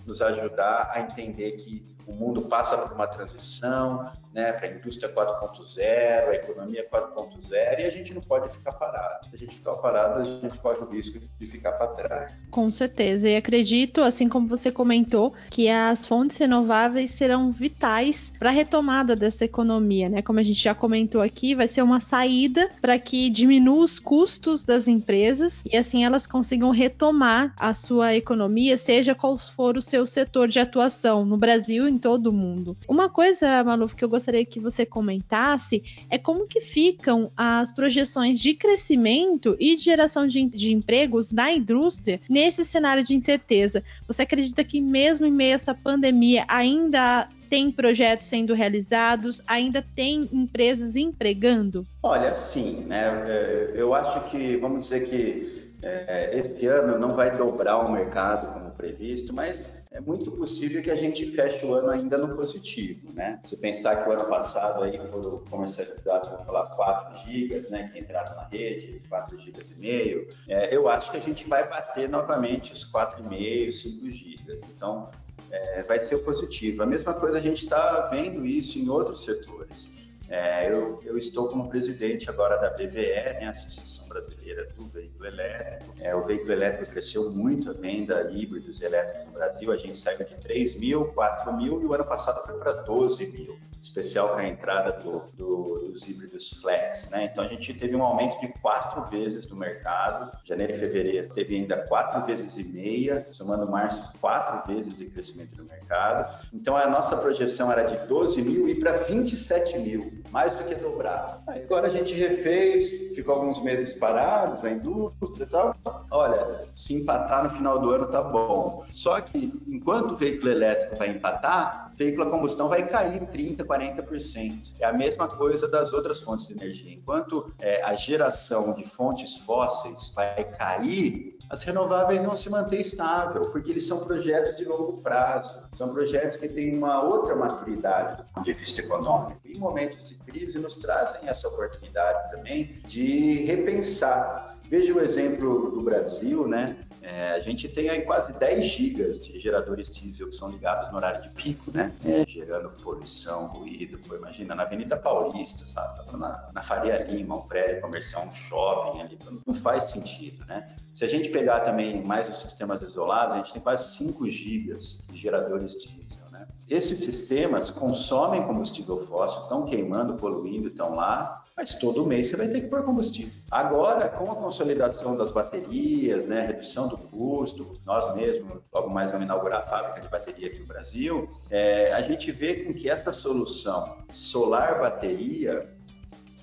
nos 0.07 0.21
ajudar 0.23 0.91
a 0.95 1.01
entender 1.01 1.53
que 1.53 1.85
o 2.07 2.13
mundo 2.13 2.43
passa 2.43 2.77
por 2.79 2.93
uma 2.93 3.07
transição 3.07 4.11
né, 4.33 4.53
para 4.53 4.69
a 4.69 4.73
indústria 4.73 5.13
4.0, 5.13 6.29
a 6.29 6.35
economia 6.35 6.87
4.0, 6.89 7.53
e 7.53 7.83
a 7.83 7.91
gente 7.91 8.15
não 8.15 8.23
pode 8.23 8.49
ficar 8.51 8.73
parado. 8.73 9.27
Se 9.29 9.35
a 9.35 9.39
gente 9.39 9.57
ficar 9.57 9.75
parado, 9.75 10.21
a 10.21 10.25
gente 10.25 10.59
corre 10.59 10.79
o 10.79 10.89
risco 10.89 11.21
de 11.39 11.47
ficar 11.47 11.73
para 11.73 11.89
trás. 11.89 12.33
Com 12.51 12.71
certeza. 12.71 13.29
E 13.29 13.37
acredito, 13.37 14.01
assim 14.03 14.29
como 14.29 14.47
você 14.47 14.71
comentou, 14.71 15.35
que 15.51 15.69
as 15.69 16.07
fontes 16.07 16.37
renováveis 16.37 17.11
serão 17.11 17.51
vitais 17.51 18.33
para 18.39 18.51
a 18.51 18.53
retomada 18.53 19.17
dessa 19.17 19.45
economia. 19.45 20.09
Né? 20.09 20.23
Como 20.23 20.39
a 20.39 20.43
gente 20.43 20.63
já 20.63 20.75
comentou 20.75 21.21
aqui, 21.21 21.55
vai 21.55 21.67
ser 21.67 21.83
uma 21.83 22.01
saída 22.01 22.71
para 22.81 22.99
que 22.99 23.31
diminua 23.31 23.85
os 23.85 23.99
custos 23.99 24.65
das 24.65 24.87
empresas 24.87 25.63
e 25.71 25.77
assim 25.77 26.05
elas 26.05 26.27
consigam 26.27 26.71
retomar 26.71 27.53
a 27.57 27.75
sua 27.75 28.15
economia, 28.15 28.77
seja 28.77 29.15
qual 29.15 29.39
for 29.39 29.77
o 29.77 29.83
seu 29.83 30.07
setor 30.07 30.49
de 30.49 30.61
atuação, 30.61 31.25
no 31.25 31.37
Brasil 31.37 31.89
em 31.89 31.99
todo 31.99 32.29
o 32.29 32.33
mundo. 32.33 32.77
Uma 32.89 33.09
coisa, 33.09 33.65
Maluf, 33.65 33.97
que 33.97 34.05
eu 34.05 34.09
gostaria 34.09 34.20
que 34.47 34.61
você 34.61 34.85
comentasse 34.85 35.83
é 36.09 36.19
como 36.19 36.47
que 36.47 36.61
ficam 36.61 37.31
as 37.37 37.73
projeções 37.73 38.41
de 38.41 38.55
crescimento 38.55 39.57
e 39.59 39.77
de 39.77 39.85
geração 39.85 40.27
de, 40.27 40.45
de 40.47 40.73
empregos 40.73 41.31
na 41.31 41.53
indústria 41.53 42.21
nesse 42.29 42.65
cenário 42.65 43.05
de 43.05 43.15
incerteza. 43.15 43.83
Você 44.07 44.23
acredita 44.23 44.65
que 44.65 44.81
mesmo 44.81 45.27
em 45.27 45.33
meio 45.33 45.53
a 45.53 45.55
essa 45.55 45.75
pandemia 45.75 46.45
ainda 46.49 47.29
tem 47.49 47.73
projetos 47.73 48.29
sendo 48.29 48.55
realizados, 48.55 49.43
ainda 49.47 49.85
tem 49.97 50.29
empresas 50.33 50.95
empregando? 50.95 51.85
Olha, 52.03 52.33
sim, 52.33 52.85
né? 52.87 53.25
É, 53.27 53.73
eu 53.75 53.93
acho 53.93 54.31
que, 54.31 54.57
vamos 54.57 54.81
dizer 54.81 55.09
que 55.09 55.73
é, 55.83 56.39
esse 56.39 56.65
ano 56.67 56.99
não 56.99 57.17
vai 57.17 57.37
dobrar 57.37 57.79
o 57.79 57.91
mercado 57.91 58.53
como 58.53 58.71
previsto, 58.71 59.33
mas 59.33 59.80
é 59.93 60.01
muito 60.01 60.31
possível 60.31 60.81
que 60.83 60.91
a 60.91 60.97
gente 60.97 61.27
feche 61.33 61.67
o 61.67 61.75
ano 61.75 61.91
ainda 61.91 62.17
no 62.17 62.37
positivo, 62.37 63.13
né? 63.13 63.41
Se 63.45 63.57
pensar 63.57 64.03
que 64.03 64.09
o 64.09 64.13
ano 64.13 64.27
passado 64.27 64.85
aí 64.85 64.97
foram 65.11 65.39
comercializados, 65.51 66.29
vou 66.29 66.45
falar, 66.45 66.67
4 66.67 67.19
gigas, 67.27 67.69
né, 67.69 67.91
que 67.93 67.99
entraram 67.99 68.37
na 68.37 68.45
rede, 68.45 69.03
4 69.09 69.37
gigas 69.39 69.69
e 69.69 69.75
meio, 69.75 70.29
é, 70.49 70.75
eu 70.75 70.89
acho 70.89 71.11
que 71.11 71.17
a 71.17 71.21
gente 71.21 71.49
vai 71.49 71.69
bater 71.69 72.09
novamente 72.09 72.73
os 72.73 72.85
4,5, 72.85 73.73
5 73.73 74.11
gigas. 74.11 74.63
Então, 74.63 75.09
é, 75.51 75.83
vai 75.83 75.99
ser 75.99 76.19
positivo. 76.19 76.83
A 76.83 76.87
mesma 76.87 77.13
coisa 77.13 77.39
a 77.39 77.41
gente 77.41 77.65
está 77.65 78.07
vendo 78.07 78.47
isso 78.47 78.79
em 78.79 78.89
outros 78.89 79.25
setores. 79.25 79.89
É, 80.31 80.71
eu, 80.71 81.01
eu, 81.03 81.19
estou 81.19 81.49
como 81.49 81.69
presidente 81.69 82.31
agora 82.31 82.57
da 82.57 82.71
BVE, 82.71 83.41
né, 83.41 83.49
Associação 83.49 84.07
Brasileira 84.09 84.65
do 84.77 84.87
Veículo 84.87 85.27
Elétrico. 85.27 85.93
É, 85.99 86.15
o 86.15 86.25
veículo 86.25 86.53
elétrico 86.53 86.93
cresceu 86.93 87.33
muito 87.33 87.69
a 87.69 87.73
venda 87.73 88.31
híbridos 88.31 88.81
elétricos 88.81 89.27
no 89.27 89.33
Brasil. 89.33 89.73
A 89.73 89.77
gente 89.77 89.99
saiu 89.99 90.25
de 90.25 90.37
3 90.37 90.77
mil, 90.77 91.07
4 91.07 91.53
mil 91.57 91.83
e 91.83 91.85
o 91.85 91.93
ano 91.93 92.05
passado 92.05 92.47
foi 92.47 92.57
para 92.59 92.75
12 92.75 93.27
mil 93.27 93.59
especial 93.81 94.31
com 94.31 94.37
a 94.37 94.47
entrada 94.47 94.93
do, 95.01 95.23
do, 95.35 95.89
dos 95.89 96.07
híbridos 96.07 96.51
flex, 96.61 97.09
né? 97.11 97.25
Então 97.25 97.43
a 97.43 97.47
gente 97.47 97.73
teve 97.73 97.97
um 97.97 98.03
aumento 98.03 98.39
de 98.41 98.49
quatro 98.61 99.03
vezes 99.05 99.47
do 99.47 99.57
mercado. 99.57 100.31
Janeiro 100.45 100.75
e 100.75 100.79
fevereiro 100.79 101.35
teve 101.35 101.57
ainda 101.57 101.79
quatro 101.87 102.25
vezes 102.27 102.59
e 102.59 102.65
meia, 102.65 103.27
somando 103.31 103.71
março 103.71 104.01
quatro 104.21 104.73
vezes 104.73 104.97
de 104.97 105.07
crescimento 105.07 105.57
do 105.57 105.65
mercado. 105.65 106.47
Então 106.53 106.77
a 106.77 106.89
nossa 106.89 107.17
projeção 107.17 107.73
era 107.73 107.85
de 107.85 108.07
12 108.07 108.43
mil 108.43 108.69
e 108.69 108.75
para 108.75 108.99
27 109.05 109.79
mil, 109.79 110.20
mais 110.31 110.55
do 110.55 110.65
que 110.65 110.75
dobrar. 110.75 111.43
Agora 111.47 111.89
a 111.89 111.91
gente 111.91 112.15
refez, 112.15 113.15
ficou 113.15 113.35
alguns 113.35 113.63
meses 113.63 113.93
parados, 113.95 114.65
a 114.65 114.71
indústria 114.71 115.45
e 115.45 115.47
tal. 115.47 115.77
Olha, 116.11 116.69
se 116.75 116.95
empatar 116.95 117.45
no 117.45 117.51
final 117.51 117.79
do 117.79 117.91
ano 117.91 118.07
tá 118.07 118.23
bom. 118.23 118.85
Só 118.91 119.21
que 119.21 119.53
enquanto 119.67 120.13
o 120.13 120.17
veículo 120.17 120.51
elétrico 120.51 120.97
vai 120.97 121.11
empatar, 121.11 121.91
o 121.93 121.97
veículo 121.97 122.29
a 122.29 122.31
combustão 122.31 122.69
vai 122.69 122.87
cair 122.87 123.27
30, 123.27 123.65
40%. 123.65 124.75
É 124.79 124.87
a 124.87 124.93
mesma 124.93 125.29
coisa 125.29 125.67
das 125.67 125.93
outras 125.93 126.23
fontes 126.23 126.47
de 126.47 126.55
energia. 126.55 126.93
Enquanto 126.93 127.53
é, 127.59 127.83
a 127.83 127.95
geração 127.95 128.73
de 128.73 128.85
fontes 128.85 129.37
fósseis 129.37 130.13
vai 130.15 130.45
cair, 130.45 131.40
as 131.51 131.65
renováveis 131.65 132.23
vão 132.23 132.37
se 132.37 132.49
manter 132.49 132.81
estável, 132.81 133.51
porque 133.51 133.73
eles 133.73 133.87
são 133.87 134.05
projetos 134.05 134.57
de 134.57 134.65
longo 134.65 134.99
prazo, 134.99 135.61
são 135.75 135.89
projetos 135.89 136.37
que 136.37 136.49
têm 136.49 136.79
uma 136.79 137.03
outra 137.03 137.35
maturidade 137.35 138.19
do 138.19 138.25
ponto 138.33 138.45
de 138.45 138.53
vista 138.53 138.81
econômico. 138.81 139.41
E 139.45 139.59
momentos 139.59 140.05
de 140.05 140.15
crise 140.15 140.61
nos 140.61 140.77
trazem 140.77 141.29
essa 141.29 141.49
oportunidade 141.49 142.31
também 142.31 142.81
de 142.87 143.45
repensar 143.45 144.61
Veja 144.71 144.95
o 144.95 145.01
exemplo 145.01 145.73
do 145.73 145.81
Brasil, 145.81 146.47
né? 146.47 146.77
É, 147.11 147.33
a 147.33 147.41
gente 147.41 147.69
tem 147.69 147.89
aí 147.89 148.03
quase 148.03 148.33
10 148.39 148.65
gigas 148.65 149.21
de 149.21 149.37
geradores 149.37 149.91
diesel 149.91 150.29
que 150.29 150.37
são 150.37 150.49
ligados 150.49 150.91
no 150.93 150.97
horário 150.97 151.21
de 151.21 151.29
pico, 151.31 151.73
né? 151.73 151.93
É, 152.05 152.25
gerando 152.25 152.71
poluição, 152.71 153.49
ruído. 153.49 153.99
Pô, 153.99 154.15
imagina, 154.15 154.55
na 154.55 154.63
Avenida 154.63 154.97
Paulista, 154.97 155.67
sabe? 155.67 156.07
Tá 156.07 156.17
na, 156.17 156.51
na 156.53 156.63
Faria 156.63 157.03
Lima, 157.03 157.35
um 157.35 157.43
prédio 157.49 157.81
comercial, 157.81 158.25
um 158.27 158.33
shopping 158.33 159.01
ali. 159.01 159.19
Não 159.45 159.53
faz 159.53 159.91
sentido, 159.91 160.45
né? 160.47 160.77
Se 160.95 161.05
a 161.05 161.09
gente 161.09 161.31
pegar 161.31 161.61
também 161.61 162.01
mais 162.01 162.29
os 162.29 162.41
sistemas 162.41 162.81
isolados, 162.81 163.35
a 163.35 163.37
gente 163.39 163.55
tem 163.55 163.63
quase 163.63 163.93
5 163.97 164.29
gigas 164.29 165.05
de 165.11 165.17
geradores 165.17 165.73
diesel. 165.73 166.30
Esses 166.71 167.01
sistemas 167.01 167.69
consomem 167.69 168.45
combustível 168.45 169.05
fóssil, 169.05 169.43
estão 169.43 169.65
queimando, 169.65 170.15
poluindo, 170.15 170.69
estão 170.69 170.95
lá, 170.95 171.43
mas 171.57 171.75
todo 171.75 172.07
mês 172.07 172.29
você 172.29 172.37
vai 172.37 172.47
ter 172.47 172.61
que 172.61 172.69
pôr 172.69 172.85
combustível. 172.85 173.33
Agora, 173.51 174.09
com 174.09 174.31
a 174.31 174.37
consolidação 174.37 175.17
das 175.17 175.33
baterias, 175.33 176.27
né, 176.27 176.47
redução 176.47 176.87
do 176.87 176.97
custo, 176.97 177.73
nós 177.85 178.15
mesmos, 178.15 178.63
logo 178.73 178.89
mais 178.89 179.11
vamos 179.11 179.27
inaugurar 179.27 179.63
a 179.63 179.67
fábrica 179.67 180.01
de 180.01 180.09
bateria 180.09 180.47
aqui 180.47 180.61
no 180.61 180.67
Brasil, 180.67 181.29
é, 181.51 181.93
a 181.93 182.03
gente 182.03 182.31
vê 182.31 182.63
com 182.63 182.73
que 182.73 182.89
essa 182.89 183.11
solução 183.11 184.05
solar-bateria, 184.13 185.69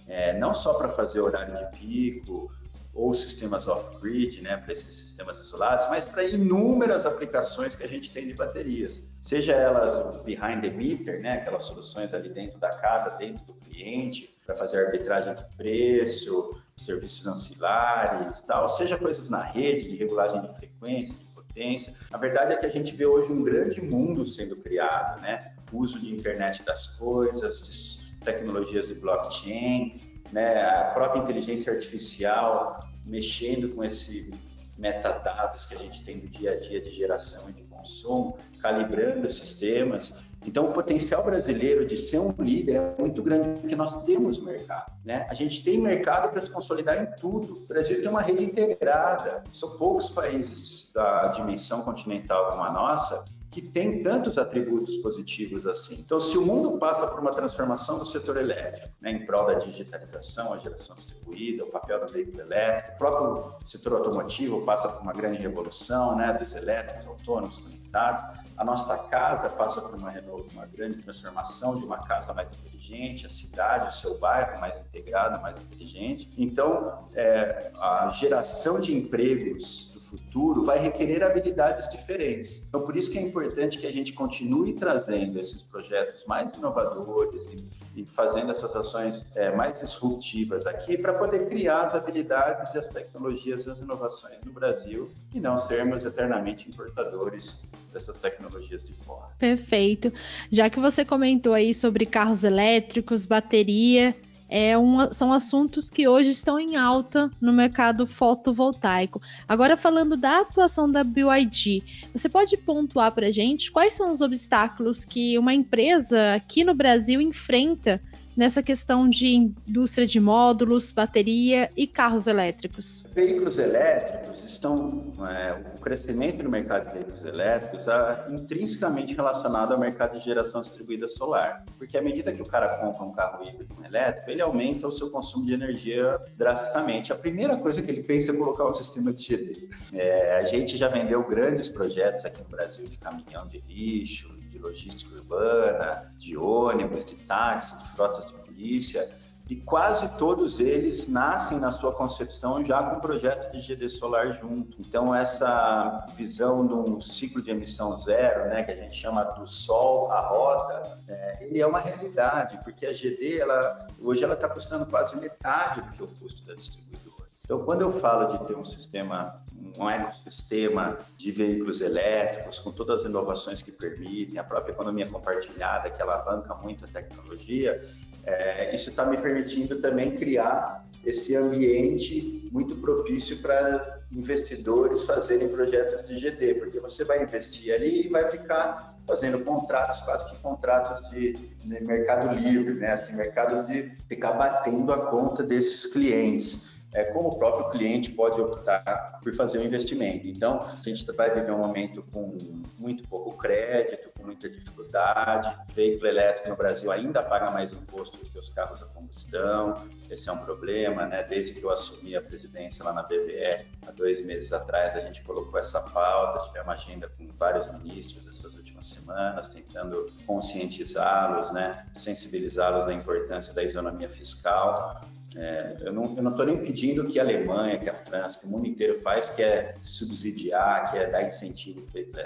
é, 0.10 0.38
não 0.38 0.54
só 0.54 0.74
para 0.74 0.90
fazer 0.90 1.22
horário 1.22 1.56
de 1.56 1.78
pico, 1.80 2.52
ou 2.98 3.14
sistemas 3.14 3.68
off-grid, 3.68 4.42
né, 4.42 4.58
para 4.58 4.74
esses 4.74 4.92
sistemas 4.92 5.38
isolados, 5.40 5.88
mas 5.88 6.04
para 6.04 6.24
inúmeras 6.24 7.06
aplicações 7.06 7.76
que 7.76 7.84
a 7.84 7.88
gente 7.88 8.12
tem 8.12 8.28
de 8.28 8.34
baterias, 8.34 9.08
seja 9.22 9.54
elas 9.54 10.24
behind 10.24 10.62
the 10.62 10.72
meter, 10.72 11.22
né, 11.22 11.34
aquelas 11.34 11.64
soluções 11.66 12.12
ali 12.12 12.28
dentro 12.30 12.60
da 12.60 12.72
casa, 12.72 13.12
dentro 13.12 13.46
do 13.46 13.54
cliente, 13.54 14.36
para 14.44 14.56
fazer 14.56 14.84
arbitragem 14.84 15.36
de 15.36 15.44
preço, 15.56 16.60
serviços 16.76 17.28
ancilares, 17.28 18.42
tal, 18.42 18.68
seja 18.68 18.98
coisas 18.98 19.30
na 19.30 19.44
rede 19.44 19.90
de 19.90 19.96
regulagem 19.96 20.42
de 20.42 20.56
frequência, 20.56 21.16
de 21.16 21.26
potência. 21.26 21.94
A 22.12 22.18
verdade 22.18 22.54
é 22.54 22.58
que 22.58 22.66
a 22.66 22.70
gente 22.70 22.96
vê 22.96 23.06
hoje 23.06 23.32
um 23.32 23.44
grande 23.44 23.80
mundo 23.80 24.26
sendo 24.26 24.56
criado, 24.56 25.22
né, 25.22 25.54
uso 25.72 26.00
de 26.00 26.12
internet 26.12 26.64
das 26.64 26.88
coisas, 26.88 28.12
tecnologias 28.24 28.88
de 28.88 28.96
blockchain, 28.96 30.07
né, 30.32 30.62
a 30.62 30.92
própria 30.94 31.20
inteligência 31.20 31.72
artificial 31.72 32.88
mexendo 33.06 33.74
com 33.76 33.84
esse 33.84 34.34
metadados 34.78 35.66
que 35.66 35.74
a 35.74 35.78
gente 35.78 36.04
tem 36.04 36.18
no 36.18 36.28
dia 36.30 36.52
a 36.52 36.60
dia 36.60 36.80
de 36.80 36.92
geração 36.92 37.50
e 37.50 37.54
de 37.54 37.63
consumo, 37.63 38.38
calibrando 38.62 39.30
sistemas. 39.30 40.16
Então, 40.46 40.70
o 40.70 40.72
potencial 40.72 41.24
brasileiro 41.24 41.86
de 41.86 41.98
ser 41.98 42.20
um 42.20 42.32
líder 42.38 42.76
é 42.76 42.96
muito 43.00 43.24
grande 43.24 43.60
porque 43.60 43.76
nós 43.76 44.06
temos 44.06 44.42
mercado. 44.42 44.94
Né? 45.04 45.26
A 45.30 45.34
gente 45.34 45.63
tem 45.63 45.80
mercado 45.80 46.30
para 46.30 46.40
se 46.40 46.50
consolidar 46.52 47.02
em 47.02 47.08
tudo. 47.20 47.63
O 47.63 47.68
Brasil 47.68 48.00
tem 48.00 48.08
uma 48.08 48.22
rede 48.22 48.44
integrada. 48.44 49.44
São 49.52 49.78
poucos 49.78 50.10
países 50.10 50.92
da 50.94 51.30
dimensão 51.30 51.82
continental 51.82 52.52
como 52.52 52.63
a 52.63 52.72
nossa 52.72 53.26
que 53.58 53.62
tem 53.63 54.04
tantos 54.04 54.38
atributos 54.38 54.98
positivos 54.98 55.65
assim. 55.65 55.96
Então, 55.96 56.20
se 56.20 56.38
o 56.38 56.46
mundo 56.46 56.78
passa 56.78 57.08
por 57.08 57.20
uma 57.20 57.34
transformação 57.34 57.98
do 57.98 58.06
setor 58.06 58.38
elétrico, 58.38 58.88
né, 59.02 59.10
em 59.10 59.26
prol 59.26 59.48
da 59.48 59.56
digitalização, 59.56 60.54
a 60.54 60.60
geração 60.60 60.96
distribuída, 60.96 61.63
o 61.63 61.67
papel 61.72 62.06
do 62.06 62.13
veículo 62.13 62.39
elétrico, 62.39 62.93
o 62.93 62.98
próprio 63.00 63.65
setor 63.67 63.93
automotivo 63.93 64.62
passa 64.62 64.88
por 64.88 65.02
uma 65.02 65.12
grande 65.12 65.39
revolução, 65.39 66.15
né, 66.15 66.34
dos 66.34 66.54
elétricos 66.54 67.08
autônomos 67.08 67.58
conectados, 67.58 68.22
a 68.56 68.63
nossa 68.63 68.96
casa 68.96 69.50
passa 69.50 69.82
por 69.82 69.96
uma, 69.96 70.12
uma 70.54 70.65
grande 70.67 71.02
transformação 71.02 71.80
de 71.80 71.84
uma 71.84 71.98
casa 72.06 72.36
mais 72.36 72.52
inteligente, 72.52 73.26
a 73.26 73.30
cidade, 73.30 73.88
o 73.88 73.91
seu 73.91 74.20
bairro 74.20 74.62
mais 74.62 74.78
integrado, 74.78 75.41
mais 75.41 75.58
inteligente. 75.58 76.32
Então, 76.38 77.10
é, 77.15 77.72
a 77.74 78.12
geração 78.12 78.80
de 78.80 78.96
empregos 78.96 79.97
futuro 80.08 80.63
vai 80.63 80.80
requerer 80.80 81.24
habilidades 81.24 81.89
diferentes. 81.89 82.63
Então, 82.67 82.82
por 82.82 82.96
isso 82.96 83.12
que 83.12 83.17
é 83.17 83.22
importante 83.22 83.78
que 83.78 83.86
a 83.86 83.91
gente 83.91 84.13
continue 84.13 84.74
trazendo 84.74 85.39
esses 85.39 85.62
projetos 85.62 86.26
mais 86.26 86.52
inovadores 86.54 87.48
e, 87.48 87.63
e 88.02 88.06
fazendo 88.06 88.52
essas 88.52 88.76
ações 88.76 89.26
é, 89.36 89.56
mais 89.56 89.80
disruptivas 89.80 90.65
aqui 90.65 90.98
para 90.98 91.13
poder 91.13 91.48
criar 91.48 91.82
as 91.82 91.96
habilidades 91.96 92.74
e 92.74 92.78
as 92.78 92.88
tecnologias 92.89 93.67
as 93.67 93.80
inovações 93.80 94.41
no 94.43 94.52
Brasil 94.52 95.10
e 95.34 95.39
não 95.39 95.58
sermos 95.58 96.06
eternamente 96.06 96.70
importadores 96.70 97.63
dessas 97.91 98.17
tecnologias 98.17 98.84
de 98.84 98.93
fora. 98.93 99.28
Perfeito. 99.38 100.12
Já 100.52 100.70
que 100.70 100.80
você 100.80 101.04
comentou 101.04 101.54
aí 101.54 101.74
sobre 101.74 102.06
carros 102.06 102.43
elétricos, 102.43 103.26
bateria, 103.26 104.15
é 104.50 104.78
uma, 104.78 105.14
são 105.14 105.34
assuntos 105.34 105.90
que 105.90 106.08
hoje 106.08 106.30
estão 106.30 106.60
em 106.60 106.76
alta 106.76 107.30
no 107.42 107.52
mercado 107.52 108.08
fotovoltaico. 108.08 109.22
Agora, 109.48 109.76
falando 109.76 110.16
da 110.16 110.40
atuação 110.40 110.90
da 110.90 111.04
BYD, 111.04 111.84
você 112.14 112.30
pode 112.30 112.56
pontuar 112.58 113.12
para 113.12 113.28
a 113.28 113.32
gente 113.32 113.72
quais 113.72 113.94
são 113.94 114.12
os 114.12 114.22
obstáculos 114.22 115.04
que 115.04 115.38
uma 115.38 115.54
empresa 115.54 116.36
aqui 116.36 116.64
no 116.64 116.74
Brasil 116.74 117.20
enfrenta 117.20 118.02
nessa 118.38 118.62
questão 118.62 119.10
de 119.10 119.36
indústria 119.36 120.06
de 120.06 120.19
módulos, 120.19 120.91
bateria 120.91 121.71
e 121.76 121.88
carros 121.88 122.28
elétricos? 122.28 123.04
Veículos 123.15 123.58
elétricos 123.58 124.43
estão, 124.43 125.12
é, 125.28 125.54
o 125.76 125.80
crescimento 125.80 126.43
no 126.43 126.50
mercado 126.50 126.88
de 126.88 126.93
veículos 126.93 127.26
elétricos 127.26 127.82
está 127.82 128.28
intrinsecamente 128.30 129.15
relacionado 129.15 129.73
ao 129.73 129.80
mercado 129.80 130.19
de 130.19 130.23
geração 130.23 130.62
distribuída 130.62 131.08
solar, 131.08 131.65
porque 131.80 131.97
à 131.97 132.02
medida 132.02 132.32
que 132.32 132.41
o 132.41 132.45
cara 132.45 132.78
compra 132.78 133.04
um 133.04 133.12
carro 133.12 133.43
híbrido 133.43 133.76
um 133.80 133.84
elétrico, 133.84 134.30
ele 134.30 134.41
aumenta 134.41 134.88
o 134.88 134.91
seu 134.91 135.10
consumo 135.10 135.45
de 135.45 135.54
energia 135.54 136.19
drasticamente. 136.36 137.12
A 137.12 137.15
primeira 137.15 137.58
coisa 137.58 137.82
que 137.82 137.89
ele 137.89 138.04
pensa 138.04 138.32
é 138.32 138.36
colocar 138.36 138.69
um 138.69 138.73
sistema 138.73 139.12
de 139.12 139.23
GD. 139.23 139.69
É, 139.93 140.38
a 140.38 140.43
gente 140.45 140.78
já 140.78 140.88
vendeu 140.88 141.23
grandes 141.28 141.69
projetos 141.69 142.23
aqui 142.23 142.41
no 142.41 142.50
Brasil 142.50 142.86
de 142.88 142.97
caminhão 143.00 143.47
de 143.47 143.63
lixo, 143.67 144.37
de 144.58 144.63
logística 144.63 145.15
urbana, 145.15 146.12
de 146.17 146.36
ônibus, 146.36 147.06
de 147.06 147.15
táxi, 147.15 147.78
de 147.78 147.89
frotas 147.89 148.26
de 148.26 148.34
polícia, 148.34 149.10
e 149.50 149.56
quase 149.56 150.17
todos 150.17 150.60
eles 150.60 151.08
nascem 151.08 151.58
na 151.58 151.72
sua 151.72 151.93
concepção 151.93 152.65
já 152.65 152.84
com 152.84 152.98
um 152.98 153.00
projeto 153.00 153.50
de 153.54 153.62
GD 153.62 153.88
solar 153.88 154.34
junto. 154.34 154.82
Então 154.82 155.15
essa 155.15 156.06
visão 156.15 156.67
de 156.67 156.74
um 156.74 157.00
ciclo 157.00 157.41
de 157.41 157.52
emissão 157.52 157.98
zero, 158.02 158.50
né, 158.50 158.63
que 158.63 158.72
a 158.72 158.76
gente 158.76 158.96
chama 158.96 159.24
do 159.24 159.48
sol 159.48 160.12
à 160.12 160.20
roda, 160.20 161.00
é, 161.08 161.46
ele 161.46 161.62
é 161.62 161.65
uma 161.65 161.80
realidade, 161.80 162.60
porque 162.65 162.86
a 162.86 162.91
GD 162.91 163.39
ela 163.39 163.88
hoje 164.02 164.22
ela 164.22 164.34
está 164.34 164.50
custando 164.50 164.86
quase 164.86 165.15
metade 165.17 165.82
do 165.82 165.91
que 165.91 166.04
o 166.04 166.08
custo 166.08 166.46
da 166.46 166.54
distribuidora. 166.54 167.08
Então, 167.46 167.60
quando 167.63 167.82
eu 167.82 167.91
falo 168.02 168.28
de 168.28 168.46
ter 168.46 168.58
um 168.58 168.65
sistema, 168.65 169.41
um 169.78 169.89
ecossistema 169.89 171.00
de 171.15 171.32
veículos 171.32 171.82
elétricos, 171.82 172.60
com 172.60 172.72
todas 172.72 173.02
as 173.02 173.06
inovações 173.06 173.62
que 173.62 173.72
permitem, 173.72 174.39
a 174.39 174.43
própria 174.43 174.72
economia 174.72 175.08
compartilhada, 175.08 175.89
que 175.89 176.02
alavanca 176.02 176.54
muito 176.56 176.86
a 176.86 176.88
tecnologia, 176.88 177.82
é, 178.24 178.76
isso 178.76 178.89
está 178.89 179.06
me 179.06 179.17
permitindo 179.17 179.80
também 179.80 180.15
criar 180.15 180.86
esse 181.06 181.36
ambiente 181.36 182.50
muito 182.52 182.76
propício 182.76 183.38
para 183.41 184.02
investidores 184.12 185.04
fazerem 185.04 185.48
projetos 185.48 186.04
de 186.04 186.20
GD, 186.20 186.56
porque 186.56 186.80
você 186.80 187.06
vai 187.06 187.24
investir 187.24 187.74
ali 187.74 188.06
e 188.06 188.10
vai 188.10 188.30
ficar 188.30 188.98
fazendo 189.08 189.39
contratos, 189.39 190.02
quase 190.02 190.30
que 190.30 190.38
contratos 190.39 191.10
de, 191.10 191.34
de 191.34 191.67
mercado 191.86 192.36
livre, 192.36 192.74
né? 192.74 192.91
Assim, 192.91 193.15
mercados 193.15 193.65
de 193.67 193.91
ficar 194.08 194.34
batendo 194.34 194.91
a 194.91 195.10
conta 195.10 195.43
desses 195.43 195.86
clientes 195.86 196.77
é, 196.93 197.04
como 197.04 197.30
o 197.30 197.38
próprio 197.38 197.69
cliente 197.69 198.12
pode 198.12 198.39
optar 198.39 199.19
por 199.21 199.34
fazer 199.34 199.58
o 199.58 199.62
um 199.62 199.65
investimento. 199.65 200.28
Então, 200.28 200.62
a 200.62 200.89
gente 200.89 201.06
vai 201.12 201.34
viver 201.34 201.52
um 201.52 201.58
momento 201.58 202.02
com 202.12 202.63
muito 202.78 203.08
pouco 203.08 203.38
crédito, 203.38 204.10
com 204.17 204.26
muita 204.26 204.50
dificuldade. 204.50 205.54
O 205.69 205.73
veículo 205.73 206.08
elétrico 206.08 206.50
no 206.50 206.56
Brasil 206.56 206.91
ainda 206.91 207.21
paga 207.21 207.52
mais 207.52 207.73
imposto 207.73 208.17
do 208.17 208.26
que 208.26 208.39
os 208.39 208.50
carros 208.50 208.82
a 208.82 208.86
combustão. 208.86 209.88
Esse 210.10 210.30
é 210.30 210.32
um 210.32 210.38
problema, 210.38 211.06
né? 211.06 211.23
Desde 211.23 211.54
que 211.54 211.63
eu 211.63 211.69
assumi 211.69 212.15
a 212.15 212.21
presidência 212.21 212.86
lá 212.86 212.93
na 212.93 213.04
BVE, 213.04 213.65
há 213.86 213.91
dois 213.91 214.26
meses 214.26 214.54
atrás, 214.54 214.95
a 214.95 215.02
gente 215.02 215.21
colocou 215.23 215.60
essa 215.60 215.82
pauta, 215.82 216.47
tivemos 216.47 216.67
agenda 216.69 217.12
com 217.17 217.28
vários 217.34 217.71
ministros 217.71 218.28
essas 218.28 218.56
últimas 218.56 218.86
semanas, 218.86 219.50
tentando 219.50 220.12
conscientizá-los, 220.26 221.52
né? 221.52 221.86
sensibilizá-los 221.93 222.86
da 222.86 222.93
importância 222.93 223.54
da 223.54 223.63
isonomia 223.63 224.10
fiscal 224.10 225.02
é, 225.38 225.78
eu 225.82 225.93
não 225.93 226.32
estou 226.32 226.45
nem 226.45 226.58
pedindo 226.58 227.06
que 227.06 227.19
a 227.19 227.23
Alemanha, 227.23 227.78
que 227.78 227.88
a 227.88 227.93
França, 227.93 228.39
que 228.39 228.47
o 228.47 228.50
mundo 228.50 228.65
inteiro 228.65 228.97
faz, 229.00 229.30
que 229.30 229.43
é 229.43 229.76
subsidiar, 229.84 230.89
que 230.89 230.97
é 230.97 231.12
dar 231.12 231.23
incentivo. 231.23 231.86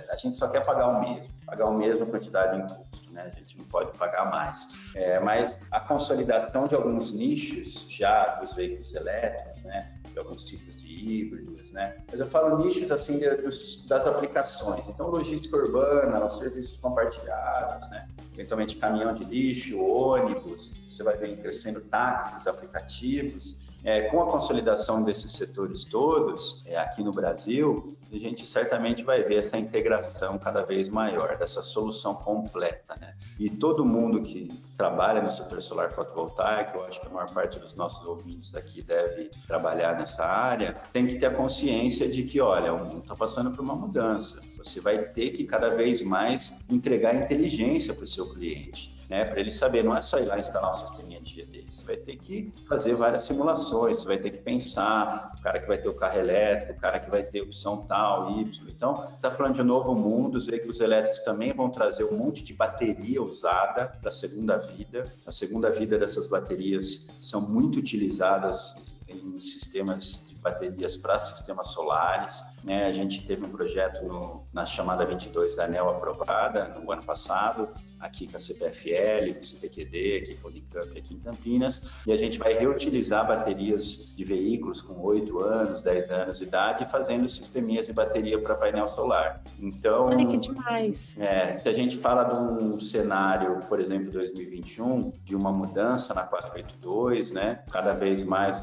A 0.10 0.16
gente 0.16 0.36
só 0.36 0.50
quer 0.50 0.64
pagar 0.64 0.88
o 0.88 1.02
mesmo, 1.02 1.30
pagar 1.46 1.66
o 1.66 1.78
mesmo 1.78 2.06
quantidade 2.06 2.56
de 2.56 2.64
imposto, 2.64 3.12
né? 3.12 3.30
A 3.30 3.38
gente 3.38 3.58
não 3.58 3.66
pode 3.66 3.92
pagar 3.98 4.32
mais. 4.32 4.70
É, 4.96 5.20
mas 5.20 5.62
a 5.70 5.82
consolidação 5.82 6.68
de 6.68 6.74
alguns 6.74 7.12
nichos 7.12 7.86
já 7.90 8.36
dos 8.36 8.54
veículos 8.54 8.96
elétricos, 8.96 9.62
né? 9.64 10.01
De 10.14 10.20
alguns 10.20 10.44
tipos 10.44 10.76
de 10.76 10.88
híbridos, 10.88 11.72
né? 11.72 11.98
Mas 12.10 12.20
eu 12.20 12.28
falo 12.28 12.58
nichos 12.58 12.92
assim 12.92 13.18
de, 13.18 13.30
dos, 13.38 13.86
das 13.88 14.06
aplicações. 14.06 14.88
Então, 14.90 15.08
logística 15.08 15.56
urbana, 15.56 16.26
os 16.26 16.38
serviços 16.38 16.78
compartilhados, 16.78 17.90
né? 17.90 18.08
Eventualmente 18.34 18.76
caminhão 18.78 19.14
de 19.14 19.24
lixo, 19.24 19.80
ônibus, 19.80 20.72
você 20.90 21.04
vai 21.04 21.16
ver 21.18 21.38
crescendo 21.38 21.82
táxis, 21.82 22.48
aplicativos. 22.48 23.71
É, 23.84 24.02
com 24.02 24.22
a 24.22 24.32
consolidação 24.32 25.04
desses 25.04 25.32
setores 25.32 25.86
todos, 25.86 26.62
é, 26.66 26.78
aqui 26.78 27.04
no 27.04 27.12
Brasil, 27.12 27.98
a 28.12 28.18
gente 28.18 28.46
certamente 28.46 29.04
vai 29.04 29.24
ver 29.24 29.38
essa 29.38 29.58
integração 29.58 30.38
cada 30.38 30.62
vez 30.62 30.88
maior, 30.88 31.38
dessa 31.38 31.64
solução 31.64 32.14
completa. 32.14 32.96
Né? 33.00 33.16
E 33.40 33.50
todo 33.50 33.84
mundo 33.84 34.22
que 34.22 34.52
trabalha 34.78 35.22
no 35.22 35.32
setor 35.32 35.62
solar 35.62 35.92
fotovoltaico, 35.94 36.78
eu 36.78 36.86
acho 36.86 37.02
que 37.02 37.08
a 37.08 37.10
maior 37.10 37.34
parte 37.34 37.58
dos 37.58 37.74
nossos 37.74 38.06
ouvintes 38.06 38.54
aqui 38.54 38.84
deve 38.84 39.32
trabalhar 39.48 39.98
nessa 39.98 40.26
área, 40.26 40.76
tem 40.94 41.08
que 41.08 41.18
ter 41.18 41.28
a 41.28 41.34
consciência 41.34 42.08
de 42.08 42.24
que, 42.24 42.40
olha, 42.40 42.74
o 42.74 42.86
mundo 42.86 43.00
está 43.00 43.16
passando 43.16 43.52
por 43.52 43.62
uma 43.62 43.76
mudança. 43.76 44.42
Você 44.58 44.80
vai 44.80 45.00
ter 45.06 45.32
que 45.32 45.44
cada 45.46 45.70
vez 45.70 46.04
mais 46.04 46.54
entregar 46.70 47.16
inteligência 47.16 47.94
para 47.94 48.04
o 48.04 48.08
seu 48.08 48.32
cliente 48.34 49.01
né? 49.12 49.26
Para 49.26 49.42
ele 49.42 49.52
saber, 49.52 49.84
não 49.84 49.94
é 49.94 50.02
só 50.02 50.20
ir 50.20 50.26
lá 50.26 50.40
instalar 50.40 50.72
um 50.72 50.74
sisteminha 50.74 51.20
de 51.20 51.44
GD, 51.44 51.66
você 51.68 51.84
vai 51.84 51.98
ter 51.98 52.16
que 52.16 52.54
fazer 52.66 52.96
várias 52.96 53.24
simulações, 53.24 54.00
você 54.00 54.08
vai 54.08 54.18
ter 54.18 54.32
que 54.32 54.38
pensar, 54.38 55.34
o 55.38 55.42
cara 55.44 55.60
que 55.60 55.68
vai 55.68 55.78
ter 55.78 55.90
o 55.90 55.94
carro 55.94 56.18
elétrico, 56.18 56.78
o 56.78 56.82
cara 56.82 56.98
que 56.98 57.10
vai 57.10 57.22
ter 57.22 57.42
opção 57.42 57.86
tal, 57.88 58.40
Y. 58.40 58.70
Então, 58.70 59.10
está 59.14 59.30
falando 59.30 59.56
de 59.56 59.62
um 59.64 59.66
novo 59.66 59.94
mundo, 59.94 60.36
os 60.36 60.46
veículos 60.46 60.80
elétricos 60.80 61.20
também 61.26 61.52
vão 61.52 61.70
trazer 61.70 62.06
um 62.06 62.16
monte 62.16 62.42
de 62.42 62.54
bateria 62.54 63.22
usada 63.22 63.88
para 64.00 64.08
a 64.08 64.14
segunda 64.14 64.58
vida. 64.58 65.14
A 65.26 65.32
segunda 65.32 65.70
vida 65.70 66.00
dessas 66.00 66.28
baterias 66.28 67.10
são 67.20 67.42
muito 67.42 67.80
utilizadas 67.80 68.78
em 69.10 69.38
sistemas 69.42 70.24
de 70.26 70.36
baterias 70.36 70.96
para 70.96 71.20
sistemas 71.20 71.68
solares. 71.68 72.42
Né? 72.64 72.86
A 72.86 72.94
gente 72.94 73.28
teve 73.28 73.44
um 73.44 73.50
projeto 73.50 74.06
no, 74.06 74.48
na 74.54 74.66
chamada 74.66 75.06
22 75.06 75.54
da 75.54 75.66
ANEL 75.66 75.90
aprovada 75.90 76.70
no 76.80 76.90
ano 76.90 77.04
passado, 77.04 77.68
aqui 78.02 78.28
com 78.28 78.36
a 78.36 78.40
CPFL, 78.40 79.34
com 79.36 79.40
o 79.40 79.46
CPQD, 79.46 80.22
aqui 80.24 80.38
com 80.38 80.48
o 80.48 80.52
Unicamp, 80.52 80.98
aqui 80.98 81.14
em 81.14 81.20
Campinas, 81.20 81.90
e 82.06 82.12
a 82.12 82.18
gente 82.18 82.38
vai 82.40 82.54
reutilizar 82.54 83.28
baterias 83.28 84.14
de 84.16 84.24
veículos 84.24 84.82
com 84.82 85.00
8 85.00 85.40
anos, 85.40 85.82
10 85.82 86.12
anos 86.12 86.38
de 86.40 86.46
idade, 86.46 86.90
fazendo 86.92 87.28
sisteminhas 87.28 87.88
de 87.88 87.94
bateria 87.94 88.40
para 88.42 88.56
painel 88.56 88.88
solar. 88.88 89.44
Então, 89.60 90.08
Olha 90.08 90.26
que 90.26 90.38
demais. 90.38 91.16
É, 91.18 91.54
se 91.54 91.70
a 91.70 91.74
gente 91.74 91.98
fala 91.98 92.24
de 92.24 92.36
um 92.36 92.80
cenário, 92.80 93.62
por 93.70 93.80
exemplo, 93.80 94.12
2021, 94.12 95.12
de 95.24 95.36
uma 95.36 95.52
mudança 95.52 96.14
na 96.14 96.24
482, 96.24 97.32
né? 97.32 97.64
Cada 97.72 97.94
vez 97.94 98.24
mais 98.24 98.56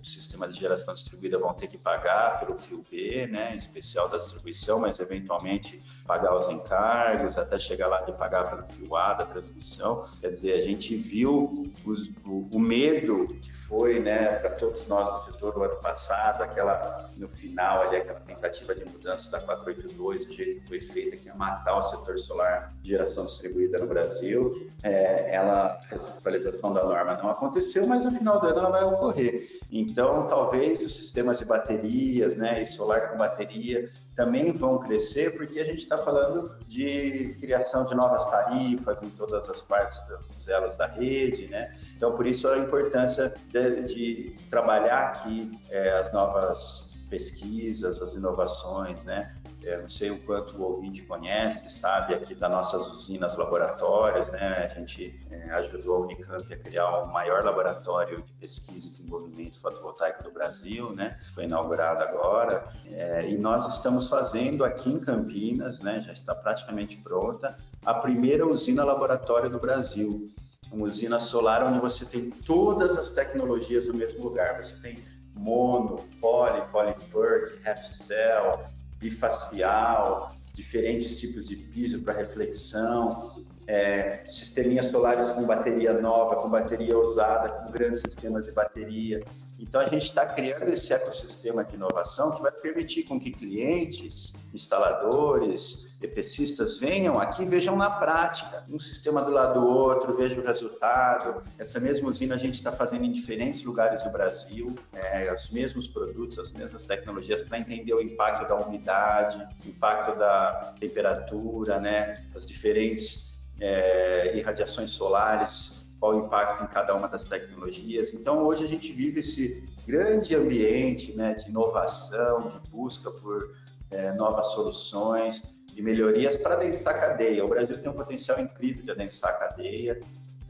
os 0.00 0.12
sistemas 0.12 0.54
de 0.54 0.60
geração 0.60 0.94
distribuída 0.94 1.38
vão 1.38 1.52
ter 1.54 1.66
que 1.66 1.76
pagar 1.76 2.40
pelo 2.40 2.56
fio 2.56 2.84
B, 2.88 3.26
né? 3.26 3.54
Em 3.54 3.56
especial 3.56 4.08
da 4.08 4.18
distribuição, 4.18 4.78
mas 4.78 5.00
eventualmente 5.00 5.82
pagar 6.06 6.36
os 6.36 6.48
encargos, 6.48 7.36
até 7.36 7.58
chegar 7.58 7.88
lá 7.88 8.02
de 8.02 8.12
pagar 8.12 8.50
pelo 8.50 8.62
fio 8.76 8.96
A 8.96 9.14
transmissão. 9.26 10.08
Quer 10.20 10.30
dizer, 10.30 10.52
a 10.54 10.60
gente 10.60 10.96
viu 10.96 11.72
os, 11.84 12.08
o, 12.24 12.48
o, 12.52 12.58
medo 12.58 13.26
que 13.42 13.52
foi, 13.52 13.98
né, 14.00 14.36
para 14.36 14.50
todos 14.50 14.86
nós 14.86 15.24
do 15.24 15.32
setor 15.32 15.56
no 15.56 15.64
ano 15.64 15.76
passado, 15.76 16.42
aquela, 16.42 17.10
no 17.16 17.28
final 17.28 17.82
ali, 17.82 17.96
aquela 17.96 18.20
tentativa 18.20 18.74
de 18.74 18.84
mudança 18.84 19.30
da 19.30 19.40
482, 19.40 20.26
do 20.26 20.32
jeito 20.32 20.60
que 20.60 20.68
foi 20.68 20.80
feita, 20.80 21.16
que 21.16 21.26
ia 21.26 21.34
matar 21.34 21.78
o 21.78 21.82
setor 21.82 22.18
solar 22.18 22.74
de 22.82 22.90
geração 22.90 23.24
distribuída 23.24 23.78
no 23.78 23.86
Brasil. 23.86 24.70
É, 24.82 25.34
ela, 25.34 25.80
a 25.90 25.94
atualização 25.94 26.72
da 26.72 26.84
norma 26.84 27.16
não 27.16 27.30
aconteceu, 27.30 27.86
mas 27.86 28.04
no 28.04 28.10
final 28.10 28.40
do 28.40 28.46
ano 28.46 28.58
ela 28.58 28.70
vai 28.70 28.84
ocorrer. 28.84 29.58
Então, 29.70 30.26
talvez 30.28 30.82
os 30.84 30.94
sistemas 30.94 31.38
de 31.38 31.44
baterias, 31.44 32.36
né, 32.36 32.62
e 32.62 32.66
solar 32.66 33.10
com 33.10 33.18
bateria, 33.18 33.90
também 34.16 34.50
vão 34.50 34.78
crescer, 34.78 35.36
porque 35.36 35.60
a 35.60 35.64
gente 35.64 35.80
está 35.80 35.98
falando 35.98 36.56
de 36.66 37.36
criação 37.38 37.84
de 37.84 37.94
novas 37.94 38.24
tarifas 38.26 39.02
em 39.02 39.10
todas 39.10 39.48
as 39.48 39.62
partes 39.62 40.02
dos 40.34 40.48
elos 40.48 40.74
da 40.74 40.86
rede, 40.86 41.46
né? 41.48 41.76
Então, 41.94 42.16
por 42.16 42.26
isso 42.26 42.48
a 42.48 42.58
importância 42.58 43.34
de, 43.52 43.84
de 43.84 44.36
trabalhar 44.48 45.08
aqui 45.08 45.52
é, 45.68 45.90
as 45.98 46.12
novas 46.14 46.95
pesquisas, 47.08 48.00
as 48.00 48.14
inovações, 48.14 49.02
né? 49.04 49.34
Eu 49.62 49.82
não 49.82 49.88
sei 49.88 50.10
o 50.10 50.22
quanto 50.22 50.56
o 50.56 50.62
ouvinte 50.62 51.02
conhece, 51.02 51.68
sabe, 51.68 52.14
aqui 52.14 52.34
das 52.34 52.50
nossas 52.50 52.88
usinas 52.88 53.36
laboratórios, 53.36 54.28
né? 54.30 54.70
A 54.70 54.78
gente 54.78 55.18
é, 55.30 55.50
ajudou 55.50 55.96
a 55.96 56.00
Unicamp 56.00 56.52
a 56.52 56.56
criar 56.56 57.02
o 57.02 57.12
maior 57.12 57.44
laboratório 57.44 58.22
de 58.22 58.32
pesquisa 58.34 58.86
e 58.86 58.90
desenvolvimento 58.90 59.58
fotovoltaico 59.58 60.22
do 60.22 60.30
Brasil, 60.30 60.92
né? 60.94 61.18
Foi 61.34 61.44
inaugurado 61.44 62.04
agora. 62.04 62.68
É, 62.86 63.28
e 63.28 63.36
nós 63.36 63.68
estamos 63.74 64.08
fazendo 64.08 64.64
aqui 64.64 64.90
em 64.90 65.00
Campinas, 65.00 65.80
né? 65.80 66.00
Já 66.00 66.12
está 66.12 66.34
praticamente 66.34 66.96
pronta, 66.98 67.56
a 67.84 67.94
primeira 67.94 68.46
usina 68.46 68.84
laboratório 68.84 69.50
do 69.50 69.58
Brasil. 69.58 70.30
Uma 70.70 70.86
usina 70.86 71.18
solar 71.20 71.64
onde 71.64 71.78
você 71.78 72.04
tem 72.04 72.30
todas 72.30 72.96
as 72.96 73.10
tecnologias 73.10 73.86
no 73.86 73.94
mesmo 73.94 74.22
lugar. 74.22 74.62
Você 74.62 74.76
tem 74.80 75.02
mono, 75.36 76.04
poly, 76.20 76.62
polyperk, 76.72 77.60
half 77.68 77.84
cell, 77.84 78.66
bifacial, 78.98 80.34
diferentes 80.54 81.14
tipos 81.14 81.46
de 81.46 81.56
piso 81.56 82.02
para 82.02 82.14
reflexão, 82.14 83.44
é, 83.66 84.24
sisteminhas 84.26 84.86
solares 84.86 85.28
com 85.28 85.44
bateria 85.44 85.92
nova, 85.92 86.36
com 86.36 86.48
bateria 86.48 86.96
usada, 86.96 87.50
com 87.50 87.70
grandes 87.72 88.00
sistemas 88.00 88.46
de 88.46 88.52
bateria. 88.52 89.22
Então 89.58 89.80
a 89.80 89.88
gente 89.88 90.04
está 90.04 90.24
criando 90.24 90.68
esse 90.68 90.92
ecossistema 90.92 91.64
de 91.64 91.74
inovação 91.74 92.34
que 92.34 92.42
vai 92.42 92.52
permitir 92.52 93.04
com 93.04 93.18
que 93.18 93.30
clientes, 93.30 94.34
instaladores, 94.54 95.85
EPCistas 96.00 96.78
venham 96.78 97.18
aqui 97.18 97.42
e 97.42 97.46
vejam 97.46 97.74
na 97.74 97.88
prática, 97.88 98.64
um 98.68 98.78
sistema 98.78 99.22
do 99.22 99.30
lado 99.30 99.60
do 99.60 99.66
outro, 99.66 100.14
vejam 100.14 100.42
o 100.42 100.46
resultado. 100.46 101.42
Essa 101.58 101.80
mesma 101.80 102.08
usina 102.08 102.34
a 102.34 102.38
gente 102.38 102.54
está 102.54 102.70
fazendo 102.70 103.04
em 103.04 103.12
diferentes 103.12 103.64
lugares 103.64 104.02
do 104.02 104.10
Brasil, 104.10 104.74
é, 104.92 105.32
os 105.32 105.50
mesmos 105.50 105.88
produtos, 105.88 106.38
as 106.38 106.52
mesmas 106.52 106.84
tecnologias 106.84 107.42
para 107.42 107.58
entender 107.58 107.94
o 107.94 108.00
impacto 108.00 108.46
da 108.46 108.56
umidade, 108.56 109.38
o 109.64 109.68
impacto 109.68 110.18
da 110.18 110.74
temperatura, 110.78 111.80
né, 111.80 112.26
as 112.34 112.46
diferentes 112.46 113.34
é, 113.58 114.36
irradiações 114.36 114.90
solares 114.90 115.76
qual 115.98 116.14
o 116.14 116.26
impacto 116.26 116.62
em 116.62 116.66
cada 116.66 116.94
uma 116.94 117.08
das 117.08 117.24
tecnologias. 117.24 118.12
Então, 118.12 118.44
hoje 118.44 118.62
a 118.62 118.68
gente 118.68 118.92
vive 118.92 119.20
esse 119.20 119.66
grande 119.86 120.36
ambiente 120.36 121.16
né, 121.16 121.32
de 121.32 121.48
inovação, 121.48 122.48
de 122.48 122.70
busca 122.70 123.10
por 123.10 123.56
é, 123.90 124.12
novas 124.12 124.52
soluções 124.52 125.55
e 125.76 125.82
melhorias 125.82 126.36
para 126.38 126.54
adensar 126.54 126.96
a 126.96 126.98
cadeia. 126.98 127.44
O 127.44 127.48
Brasil 127.48 127.78
tem 127.78 127.90
um 127.90 127.94
potencial 127.94 128.40
incrível 128.40 128.82
de 128.82 128.90
adensar 128.90 129.30
a 129.30 129.34
cadeia. 129.34 130.00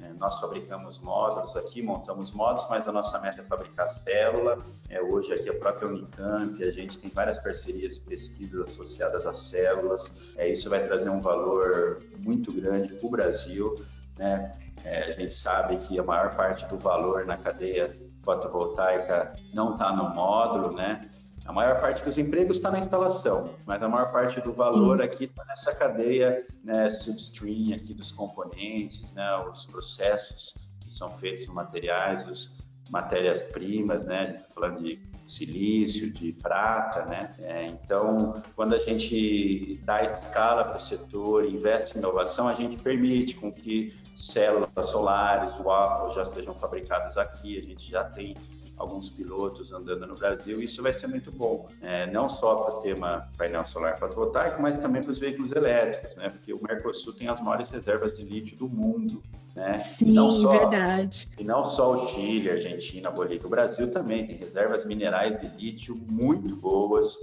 É, 0.01 0.13
nós 0.13 0.39
fabricamos 0.39 1.01
módulos 1.01 1.57
aqui, 1.57 1.83
montamos 1.83 2.31
módulos, 2.33 2.69
mas 2.71 2.87
a 2.87 2.93
nossa 2.93 3.21
meta 3.21 3.41
é 3.41 3.45
fabricar 3.45 3.89
célula. 3.89 4.65
É, 4.89 5.03
hoje 5.03 5.35
aqui 5.35 5.51
a 5.51 5.55
própria 5.55 5.89
Unicamp, 5.89 6.63
a 6.63 6.71
gente 6.71 6.97
tem 6.99 7.11
várias 7.11 7.39
parcerias 7.39 7.97
e 7.97 8.01
pesquisas 8.01 8.69
associadas 8.69 9.27
às 9.27 9.41
células. 9.41 10.33
É, 10.37 10.49
isso 10.49 10.71
vai 10.71 10.85
trazer 10.87 11.11
um 11.11 11.21
valor 11.21 12.03
muito 12.19 12.53
grande 12.53 12.95
para 12.95 13.07
o 13.07 13.11
Brasil. 13.11 13.85
Né? 14.17 14.57
É, 14.85 15.03
a 15.03 15.11
gente 15.11 15.35
sabe 15.35 15.77
que 15.79 15.99
a 15.99 16.05
maior 16.05 16.37
parte 16.37 16.65
do 16.67 16.79
valor 16.79 17.27
na 17.27 17.37
cadeia 17.37 17.99
fotovoltaica 18.23 19.35
não 19.53 19.73
está 19.73 19.93
no 19.93 20.09
módulo, 20.11 20.73
né? 20.73 21.11
A 21.47 21.53
maior 21.53 21.81
parte 21.81 22.05
dos 22.05 22.19
empregos 22.19 22.57
está 22.57 22.71
na 22.71 22.79
instalação, 22.79 23.55
mas 23.65 23.83
a 23.83 23.89
maior 23.89 24.11
parte 24.11 24.41
do 24.41 24.53
valor 24.53 25.01
aqui 25.01 25.25
está 25.25 25.45
nessa 25.45 25.75
cadeia 25.75 26.45
né, 26.65 26.89
substream 26.91 27.77
aqui 27.77 27.95
dos 27.95 28.11
componentes, 28.11 29.13
né, 29.13 29.37
os 29.51 29.65
processos 29.65 30.71
que 30.81 30.93
são 30.93 31.17
feitos 31.19 31.45
em 31.45 31.53
materiais, 31.53 32.27
os 32.27 32.59
matérias-primas, 32.91 34.05
né? 34.05 34.21
A 34.21 34.27
gente 34.27 34.37
está 34.37 34.55
falando 34.55 34.83
de 34.83 35.01
silício, 35.27 36.13
de 36.13 36.33
prata, 36.33 37.05
né? 37.05 37.35
É, 37.41 37.67
então, 37.67 38.43
quando 38.55 38.75
a 38.75 38.79
gente 38.79 39.81
dá 39.85 40.05
escala 40.05 40.65
para 40.65 40.77
o 40.77 40.81
setor, 40.81 41.45
investe 41.45 41.97
em 41.97 41.99
inovação, 41.99 42.47
a 42.47 42.55
gente 42.55 42.77
permite 42.77 43.37
com 43.37 43.53
que 43.53 43.93
células 44.15 44.71
solares, 44.87 45.57
waffles 45.59 46.15
já 46.15 46.25
sejam 46.25 46.55
fabricados 46.55 47.19
aqui. 47.19 47.59
A 47.59 47.63
gente 47.63 47.91
já 47.91 48.05
tem 48.05 48.37
alguns 48.77 49.09
pilotos 49.09 49.73
andando 49.73 50.07
no 50.07 50.15
Brasil, 50.15 50.61
isso 50.61 50.83
vai 50.83 50.93
ser 50.93 51.07
muito 51.07 51.33
bom, 51.33 51.69
é, 51.81 52.07
não 52.11 52.29
só 52.29 52.57
para 52.57 52.75
o 52.75 52.81
tema 52.81 53.29
painel 53.37 53.65
solar 53.65 53.99
fotovoltaico, 53.99 54.61
mas 54.61 54.79
também 54.79 55.03
para 55.03 55.11
os 55.11 55.19
veículos 55.19 55.53
elétricos, 55.53 56.15
né? 56.17 56.29
Porque 56.29 56.53
o 56.53 56.61
Mercosul 56.63 57.13
tem 57.15 57.29
as 57.29 57.41
maiores 57.41 57.71
reservas 57.71 58.17
de 58.17 58.25
lítio 58.25 58.57
do 58.57 58.69
mundo, 58.69 59.23
né? 59.55 59.79
Sim, 59.81 60.13
não 60.13 60.31
só, 60.31 60.59
verdade. 60.59 61.29
E 61.39 61.45
não 61.45 61.65
só 61.65 61.93
o 61.93 62.09
Chile, 62.09 62.51
Argentina, 62.51 63.11
Bolívia, 63.11 63.47
o 63.47 63.51
Brasil 63.51 63.91
também 63.91 64.27
tem 64.27 64.37
reservas 64.37 64.85
minerais 64.85 65.41
de 65.41 65.49
lítio 65.49 65.97
muito 65.97 66.55
boas, 66.55 67.19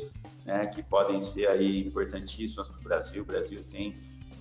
né? 0.46 0.66
Que 0.68 0.82
podem 0.82 1.22
ser 1.22 1.48
aí 1.48 1.86
importantíssimas 1.86 2.68
para 2.68 2.80
o 2.80 2.84
Brasil. 2.84 3.22
O 3.22 3.26
Brasil 3.26 3.64
tem 3.70 3.96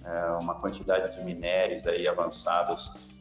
é, 0.04 0.30
uma 0.32 0.54
quantidade 0.54 1.16
de 1.16 1.24
minérios 1.24 1.86
aí 1.86 2.08
avançados 2.08 3.11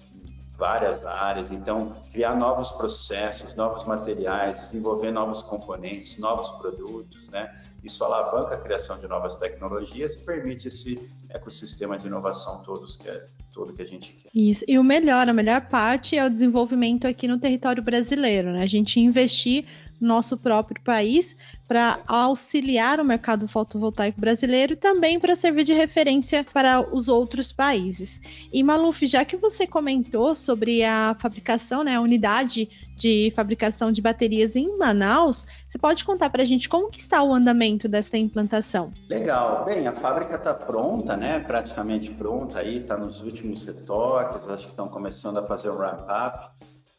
várias 0.62 1.04
áreas, 1.04 1.52
então 1.52 1.91
criar 2.12 2.36
novos 2.36 2.71
processos, 2.74 3.56
novos 3.56 3.84
materiais, 3.84 4.60
desenvolver 4.60 5.12
novos 5.12 5.41
componentes, 5.41 6.19
novos 6.19 6.52
produtos, 6.52 7.28
né? 7.30 7.52
Isso 7.84 8.04
alavanca 8.04 8.54
a 8.54 8.58
criação 8.60 9.00
de 9.00 9.08
novas 9.08 9.36
tecnologias 9.36 10.13
e 10.13 10.19
permite 10.19 10.67
esse 10.67 11.02
ecossistema 11.32 11.97
de 11.97 12.06
inovação 12.06 12.62
todos 12.63 12.95
que 12.95 13.10
é, 13.10 13.26
todo 13.52 13.74
que 13.74 13.82
a 13.82 13.86
gente 13.86 14.13
quer. 14.13 14.30
Isso. 14.36 14.63
E 14.67 14.78
o 14.78 14.84
melhor, 14.84 15.28
a 15.28 15.34
melhor 15.34 15.62
parte 15.62 16.15
é 16.15 16.24
o 16.24 16.30
desenvolvimento 16.30 17.08
aqui 17.08 17.28
no 17.28 17.39
território 17.39 17.82
brasileiro, 17.82 18.52
né? 18.52 18.62
A 18.62 18.67
gente 18.67 19.00
investir 19.00 19.65
nosso 20.02 20.38
próprio 20.38 20.82
país 20.82 21.38
para 21.68 22.00
auxiliar 22.06 23.00
o 23.00 23.06
mercado 23.06 23.48
fotovoltaico 23.48 24.20
brasileiro 24.20 24.74
e 24.74 24.76
também 24.76 25.20
para 25.20 25.36
servir 25.36 25.64
de 25.64 25.74
referência 25.74 26.44
para 26.44 26.82
os 26.94 27.08
outros 27.08 27.52
países. 27.52 28.20
E 28.52 28.62
Maluf, 28.64 29.06
já 29.08 29.24
que 29.24 29.38
você 29.38 29.66
comentou 29.66 30.36
sobre 30.36 30.84
a 30.84 31.16
fabricação, 31.20 31.84
né, 31.84 31.96
a 31.96 32.02
unidade 32.02 32.68
de 33.02 33.32
fabricação 33.36 33.92
de 33.92 34.02
baterias 34.02 34.56
em 34.56 34.78
Manaus, 34.78 35.46
você 35.68 35.78
pode 35.78 36.04
contar 36.04 36.30
para 36.30 36.44
a 36.44 36.46
gente 36.46 36.70
como 36.70 36.90
que 36.90 37.00
está 37.00 37.24
o 37.24 37.34
andamento 37.34 37.88
dessa 37.88 38.18
implantação? 38.18 38.94
Legal. 39.10 39.66
Bem, 39.66 39.88
a 39.88 39.92
fábrica 39.92 40.36
está 40.36 40.54
pronta, 40.54 41.18
né? 41.18 41.40
Praticamente 41.40 42.12
pronta 42.12 42.60
aí, 42.60 42.78
está 42.78 42.96
nos 42.98 43.22
últimos 43.22 43.64
retoques, 43.64 44.48
acho 44.48 44.66
que 44.66 44.72
estão 44.72 44.88
começando 44.88 45.38
a 45.38 45.48
fazer 45.48 45.70
o 45.70 45.78
ramp-up 45.78 46.52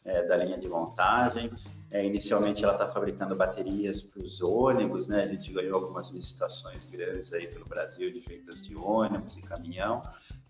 é, 0.05 0.27
da 0.27 0.35
linha 0.35 0.57
de 0.57 0.67
montagem. 0.67 1.49
É, 1.93 2.03
inicialmente 2.03 2.63
ela 2.63 2.73
está 2.73 2.87
fabricando 2.87 3.35
baterias 3.35 4.01
para 4.01 4.19
os 4.19 4.41
ônibus, 4.41 5.07
né? 5.07 5.25
A 5.25 5.27
gente 5.27 5.53
ganhou 5.53 5.75
algumas 5.75 6.09
licitações 6.09 6.87
grandes 6.87 7.31
aí 7.31 7.45
pelo 7.45 7.65
Brasil 7.65 8.11
de 8.11 8.19
feitas 8.19 8.59
de 8.59 8.75
ônibus 8.75 9.37
e 9.37 9.43
caminhão. 9.43 10.01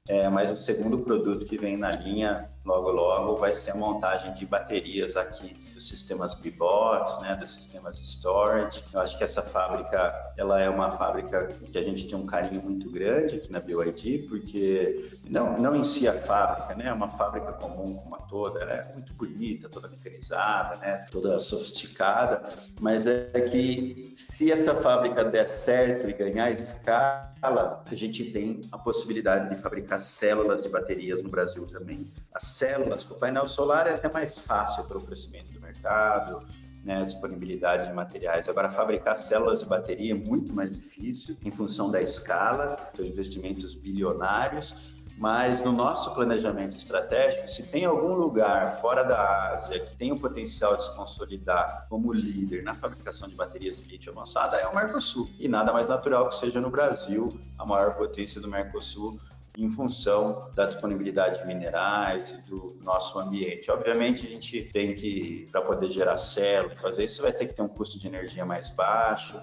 É, 0.08 0.30
mas 0.30 0.54
o 0.54 0.56
segundo 0.56 1.00
produto 1.00 1.44
que 1.44 1.58
vem 1.58 1.76
na 1.76 1.98
linha 1.98 2.50
logo 2.66 2.92
logo 2.92 3.38
vai 3.38 3.54
ser 3.54 3.72
a 3.72 3.76
montagem 3.76 4.34
de 4.34 4.46
baterias 4.46 5.16
aqui 5.16 5.54
dos 5.74 5.88
sistemas 5.88 6.34
B-Box, 6.36 7.22
né, 7.22 7.36
dos 7.36 7.54
sistemas 7.54 7.98
storage. 7.98 8.84
Eu 8.94 9.02
acho 9.02 9.18
que 9.18 9.24
essa 9.24 9.42
fábrica, 9.42 10.34
ela 10.38 10.62
é 10.62 10.70
uma 10.70 10.92
fábrica 10.92 11.48
que 11.72 11.78
a 11.78 11.84
gente 11.84 12.08
tem 12.08 12.18
um 12.18 12.26
carinho 12.26 12.62
muito 12.62 12.90
grande 12.90 13.36
aqui 13.36 13.52
na 13.52 13.60
BYD, 13.60 14.28
porque 14.30 15.12
não, 15.30 15.60
não 15.60 15.76
em 15.76 15.84
si 15.84 16.08
a 16.08 16.14
fábrica, 16.14 16.76
né, 16.76 16.88
é 16.88 16.94
uma 16.94 17.10
fábrica 17.10 17.52
comum 17.54 17.96
como 17.96 18.16
a 18.16 18.20
toda, 18.20 18.62
ela 18.62 18.74
é 18.74 18.94
muito 18.94 19.14
bonita, 19.14 19.68
toda 19.68 19.88
mecanizada, 19.88 20.78
né, 20.78 21.06
toda 21.12 21.38
sofisticada, 21.40 22.44
mas 22.80 23.06
é 23.06 23.30
que 23.42 24.14
se 24.16 24.52
essa 24.52 24.76
fábrica 24.76 25.24
der 25.26 25.48
certo 25.48 26.10
e 26.10 26.14
ganhar 26.14 26.52
escala, 26.52 27.84
a 27.86 27.96
gente 27.96 28.32
tem 28.32 28.68
a 28.72 28.78
possibilidade 28.78 29.50
de 29.50 29.62
fabricar 29.62 30.00
células 30.00 30.64
de 30.64 30.70
baterias 30.70 31.22
no 31.24 31.30
Brasil 31.30 31.68
também. 31.68 32.12
As 32.34 32.44
células 32.54 33.04
para 33.04 33.16
o 33.16 33.20
painel 33.20 33.48
solar 33.48 33.88
é 33.88 33.94
até 33.94 34.12
mais 34.12 34.38
fácil 34.38 34.84
pelo 34.86 35.02
crescimento 35.02 35.52
do 35.52 35.60
mercado, 35.60 36.46
né, 36.84 37.04
disponibilidade 37.06 37.88
de 37.88 37.94
materiais. 37.94 38.48
Agora, 38.50 38.70
fabricar 38.70 39.16
células 39.16 39.62
de 39.62 39.66
bateria 39.66 40.12
é 40.12 40.16
muito 40.16 40.54
mais 40.54 40.76
difícil 40.76 41.38
em 41.44 41.52
função 41.52 41.90
da 41.90 42.02
escala, 42.02 42.78
de 42.94 43.08
investimentos 43.08 43.74
bilionários. 43.74 44.94
Mas 45.16 45.64
no 45.64 45.72
nosso 45.72 46.14
planejamento 46.16 46.76
estratégico, 46.76 47.48
se 47.48 47.64
tem 47.68 47.86
algum 47.86 48.16
lugar 48.16 48.82
fora 48.82 49.04
da 49.04 49.54
Ásia 49.54 49.80
que 49.80 49.96
tem 49.96 50.12
o 50.12 50.20
potencial 50.20 50.76
de 50.76 50.86
se 50.86 50.96
consolidar 50.96 51.86
como 51.88 52.12
líder 52.12 52.64
na 52.64 52.74
fabricação 52.74 53.30
de 53.30 53.36
baterias 53.36 53.76
de 53.76 53.84
lítio 53.84 54.12
avançada, 54.12 54.58
é 54.58 54.68
o 54.68 54.76
Mercosul. 54.76 55.30
E 55.40 55.48
nada 55.48 55.72
mais 55.72 55.88
natural 55.88 56.30
que 56.30 56.36
seja 56.36 56.60
no 56.60 56.72
Brasil 56.72 57.40
a 57.60 57.66
maior 57.66 57.94
potência 57.94 58.42
do 58.42 58.48
Mercosul 58.48 59.20
em 59.58 59.70
função 59.70 60.52
da 60.56 60.66
disponibilidade 60.66 61.40
de 61.40 61.46
minerais 61.46 62.32
e 62.32 62.42
do 62.50 62.78
nosso 62.82 63.20
ambiente. 63.20 63.70
Obviamente, 63.70 64.26
a 64.26 64.30
gente 64.30 64.64
tem 64.72 64.96
que, 64.96 65.48
para 65.52 65.62
poder 65.62 65.92
gerar 65.92 66.18
célula, 66.18 66.76
fazer 66.78 67.04
isso, 67.04 67.22
vai 67.22 67.32
ter 67.32 67.48
que 67.48 67.54
ter 67.54 67.62
um 67.62 67.68
custo 67.68 68.00
de 68.00 68.08
energia 68.08 68.46
mais 68.46 68.70
baixo. 68.70 69.40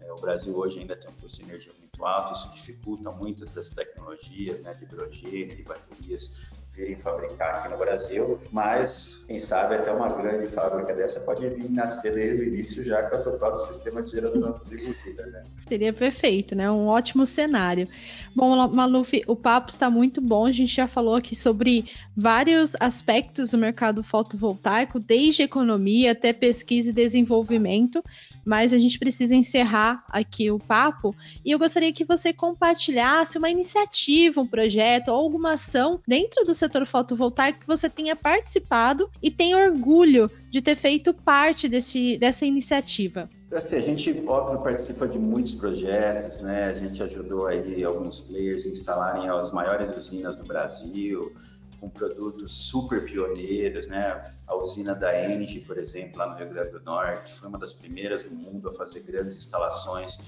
É, 0.00 0.12
o 0.12 0.20
Brasil 0.20 0.54
hoje 0.54 0.80
ainda 0.80 0.94
tem 0.94 1.08
um 1.08 1.14
custo 1.14 1.38
de 1.38 1.44
energia 1.44 1.72
muito 1.78 2.04
alto, 2.04 2.34
isso 2.34 2.50
dificulta 2.52 3.10
muitas 3.10 3.50
das 3.50 3.70
tecnologias 3.70 4.60
né, 4.60 4.74
de 4.74 4.84
hidrogênio, 4.84 5.56
de 5.56 5.62
baterias 5.62 6.52
virem 6.74 6.96
fabricar 6.96 7.56
aqui 7.56 7.68
no 7.68 7.78
Brasil, 7.78 8.38
mas 8.50 9.24
quem 9.26 9.38
sabe 9.38 9.76
até 9.76 9.92
uma 9.92 10.08
grande 10.08 10.46
fábrica 10.48 10.94
dessa 10.94 11.20
pode 11.20 11.48
vir 11.48 11.70
nascer 11.70 12.14
desde 12.14 12.42
o 12.42 12.44
início 12.44 12.84
já 12.84 13.02
com 13.04 13.16
o 13.16 13.18
seu 13.18 13.32
próprio 13.32 13.66
sistema 13.66 14.02
de 14.02 14.10
geração 14.10 14.50
distribuída, 14.52 15.26
né? 15.26 15.44
Seria 15.68 15.92
perfeito, 15.92 16.54
né? 16.54 16.70
Um 16.70 16.86
ótimo 16.86 17.24
cenário. 17.24 17.88
Bom, 18.34 18.68
Maluf, 18.68 19.22
o 19.26 19.36
papo 19.36 19.70
está 19.70 19.88
muito 19.88 20.20
bom. 20.20 20.46
A 20.46 20.52
gente 20.52 20.74
já 20.74 20.88
falou 20.88 21.14
aqui 21.14 21.36
sobre 21.36 21.90
vários 22.16 22.76
aspectos 22.80 23.50
do 23.50 23.58
mercado 23.58 24.02
fotovoltaico, 24.02 24.98
desde 24.98 25.42
economia 25.42 26.12
até 26.12 26.32
pesquisa 26.32 26.90
e 26.90 26.92
desenvolvimento 26.92 28.02
mas 28.44 28.72
a 28.72 28.78
gente 28.78 28.98
precisa 28.98 29.34
encerrar 29.34 30.04
aqui 30.08 30.50
o 30.50 30.58
papo 30.58 31.16
e 31.44 31.50
eu 31.50 31.58
gostaria 31.58 31.92
que 31.92 32.04
você 32.04 32.32
compartilhasse 32.32 33.38
uma 33.38 33.50
iniciativa, 33.50 34.40
um 34.40 34.46
projeto 34.46 35.08
ou 35.08 35.14
alguma 35.14 35.52
ação 35.52 36.00
dentro 36.06 36.44
do 36.44 36.54
setor 36.64 36.86
fotovoltaico 36.86 37.60
que 37.60 37.66
você 37.66 37.88
tenha 37.88 38.16
participado 38.16 39.10
e 39.22 39.30
tem 39.30 39.54
orgulho 39.54 40.30
de 40.50 40.62
ter 40.62 40.76
feito 40.76 41.12
parte 41.12 41.68
desse, 41.68 42.16
dessa 42.18 42.46
iniciativa. 42.46 43.28
Assim, 43.52 43.76
a 43.76 43.80
gente, 43.80 44.24
óbvio, 44.26 44.60
participa 44.60 45.06
de 45.06 45.18
muitos 45.18 45.54
projetos, 45.54 46.40
né? 46.40 46.64
A 46.64 46.72
gente 46.72 47.00
ajudou 47.02 47.46
aí 47.46 47.84
alguns 47.84 48.20
players 48.20 48.66
a 48.66 48.70
instalarem 48.70 49.28
as 49.28 49.52
maiores 49.52 49.96
usinas 49.96 50.36
no 50.36 50.44
Brasil, 50.44 51.32
com 51.80 51.88
produtos 51.88 52.52
super 52.52 53.04
pioneiros, 53.04 53.86
né? 53.86 54.32
A 54.46 54.56
usina 54.56 54.94
da 54.94 55.28
Engie, 55.28 55.60
por 55.60 55.78
exemplo, 55.78 56.18
lá 56.18 56.30
no 56.30 56.36
Rio 56.36 56.48
Grande 56.48 56.72
do 56.72 56.80
Norte, 56.80 57.32
foi 57.32 57.48
uma 57.48 57.58
das 57.58 57.72
primeiras 57.72 58.28
no 58.28 58.34
mundo 58.36 58.70
a 58.70 58.74
fazer 58.74 59.00
grandes 59.00 59.36
instalações 59.36 60.18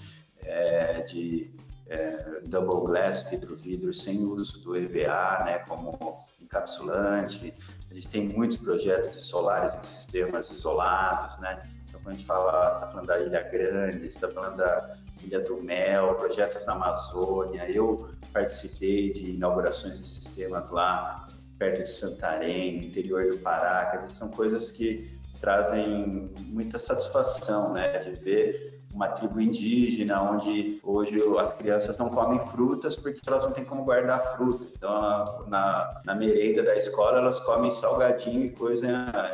é, 0.43 1.01
de 1.01 1.51
é, 1.89 2.41
double 2.45 2.87
glass, 2.87 3.29
vidro-vidro, 3.31 3.93
sem 3.93 4.25
uso 4.25 4.63
do 4.63 4.77
EVA, 4.77 5.45
né? 5.45 5.59
Como 5.69 6.19
encapsulante. 6.41 7.55
A 7.91 7.95
gente 7.95 8.09
tem 8.09 8.29
muitos 8.29 8.57
projetos 8.57 9.13
de 9.13 9.23
solares 9.23 9.75
em 9.75 9.83
sistemas 9.83 10.51
isolados, 10.51 11.39
né? 11.39 11.63
Então, 11.89 12.01
quando 12.01 12.15
a 12.15 12.19
gente 12.19 12.27
fala, 12.27 12.75
está 12.75 12.87
falando 12.89 13.07
da 13.07 13.21
Ilha 13.21 13.43
Grande, 13.43 14.07
está 14.07 14.29
falando 14.29 14.57
da 14.57 14.97
Ilha 15.23 15.41
do 15.41 15.63
Mel, 15.63 16.15
projetos 16.15 16.65
na 16.67 16.73
Amazônia. 16.73 17.71
Eu 17.71 18.11
participei 18.33 19.13
de 19.13 19.31
inaugurações 19.33 19.99
de 19.99 20.07
sistemas 20.07 20.71
lá 20.71 21.29
perto 21.59 21.85
de 21.85 21.91
Santarém, 21.91 22.87
interior 22.87 23.31
do 23.31 23.39
Pará, 23.39 23.97
que 23.97 24.13
são 24.13 24.29
coisas 24.29 24.71
que 24.71 25.11
trazem 25.41 26.31
muita 26.39 26.79
satisfação, 26.79 27.73
né, 27.73 27.99
de 27.99 28.11
ver 28.23 28.76
uma 28.97 29.09
tribo 29.09 29.39
indígena, 29.39 30.23
onde 30.23 30.81
hoje 30.83 31.23
as 31.39 31.53
crianças 31.53 31.99
não 31.99 32.09
comem 32.09 32.41
frutas 32.49 32.97
porque 32.97 33.21
elas 33.27 33.43
não 33.43 33.53
têm 33.53 33.63
como 33.63 33.85
guardar 33.85 34.35
fruta. 34.35 34.67
Então, 34.75 35.45
na, 35.49 36.01
na 36.03 36.15
merenda 36.15 36.63
da 36.63 36.75
escola, 36.75 37.19
elas 37.19 37.39
comem 37.41 37.71
salgadinho 37.71 38.47
e 38.47 38.51
coisa 38.51 38.89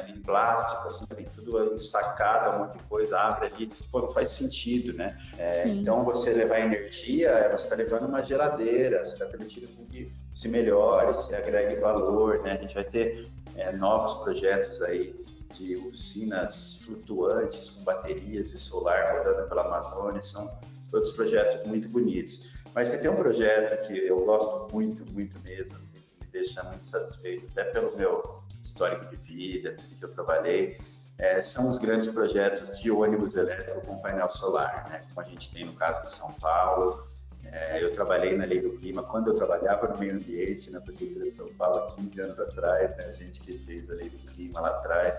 em 0.08 0.20
plástico, 0.20 0.88
assim, 0.88 1.06
tudo 1.32 1.74
ensacado, 1.74 2.56
um 2.56 2.58
monte 2.66 2.78
de 2.78 2.84
coisa, 2.84 3.16
abre 3.16 3.46
ali. 3.46 3.70
Pô, 3.92 4.00
não 4.00 4.08
faz 4.08 4.30
sentido, 4.30 4.92
né? 4.94 5.16
É, 5.38 5.68
então, 5.68 6.02
você 6.04 6.32
levar 6.32 6.58
energia, 6.58 7.48
você 7.52 7.64
está 7.64 7.76
levando 7.76 8.06
uma 8.06 8.20
geladeira, 8.20 9.04
você 9.04 9.12
está 9.12 9.26
permitindo 9.26 9.68
que 9.68 10.12
se 10.34 10.48
melhore, 10.48 11.14
se 11.14 11.36
agregue 11.36 11.80
valor, 11.80 12.42
né? 12.42 12.52
A 12.52 12.56
gente 12.56 12.74
vai 12.74 12.84
ter 12.84 13.30
é, 13.54 13.70
novos 13.70 14.14
projetos 14.14 14.82
aí 14.82 15.14
de 15.52 15.76
usinas 15.76 16.82
flutuantes 16.84 17.70
com 17.70 17.84
baterias 17.84 18.52
e 18.52 18.58
solar 18.58 19.18
rodando 19.18 19.48
pela 19.48 19.62
Amazônia, 19.66 20.22
são 20.22 20.50
todos 20.90 21.12
projetos 21.12 21.62
muito 21.64 21.88
bonitos. 21.88 22.52
Mas 22.74 22.88
você 22.88 22.98
tem 22.98 23.10
um 23.10 23.16
projeto 23.16 23.86
que 23.86 23.98
eu 23.98 24.24
gosto 24.24 24.72
muito, 24.72 25.04
muito 25.12 25.38
mesmo, 25.40 25.76
assim, 25.76 25.98
que 25.98 26.24
me 26.24 26.30
deixa 26.30 26.62
muito 26.62 26.84
satisfeito, 26.84 27.46
até 27.52 27.64
pelo 27.64 27.96
meu 27.96 28.42
histórico 28.62 29.04
de 29.06 29.16
vida, 29.16 29.72
tudo 29.72 29.94
que 29.96 30.04
eu 30.04 30.10
trabalhei, 30.10 30.78
é, 31.18 31.40
são 31.40 31.68
os 31.68 31.78
grandes 31.78 32.08
projetos 32.08 32.80
de 32.80 32.90
ônibus 32.90 33.36
elétrico 33.36 33.86
com 33.86 33.98
painel 33.98 34.30
solar, 34.30 34.88
né? 34.88 35.04
como 35.08 35.20
a 35.20 35.28
gente 35.28 35.52
tem 35.52 35.64
no 35.64 35.74
caso 35.74 36.02
de 36.04 36.12
São 36.12 36.32
Paulo. 36.34 37.06
É, 37.52 37.84
eu 37.84 37.92
trabalhei 37.92 38.34
na 38.34 38.46
Lei 38.46 38.62
do 38.62 38.70
Clima, 38.78 39.02
quando 39.02 39.28
eu 39.28 39.34
trabalhava 39.34 39.86
no 39.86 39.98
meio 39.98 40.14
ambiente, 40.14 40.70
na 40.70 40.80
Prefeitura 40.80 41.26
de 41.26 41.30
São 41.30 41.52
Paulo, 41.52 41.84
há 41.84 41.90
15 41.94 42.20
anos 42.20 42.40
atrás, 42.40 42.96
né? 42.96 43.04
a 43.04 43.12
gente 43.12 43.40
que 43.42 43.58
fez 43.58 43.90
a 43.90 43.94
Lei 43.94 44.08
do 44.08 44.18
Clima 44.32 44.58
lá 44.58 44.70
atrás, 44.70 45.18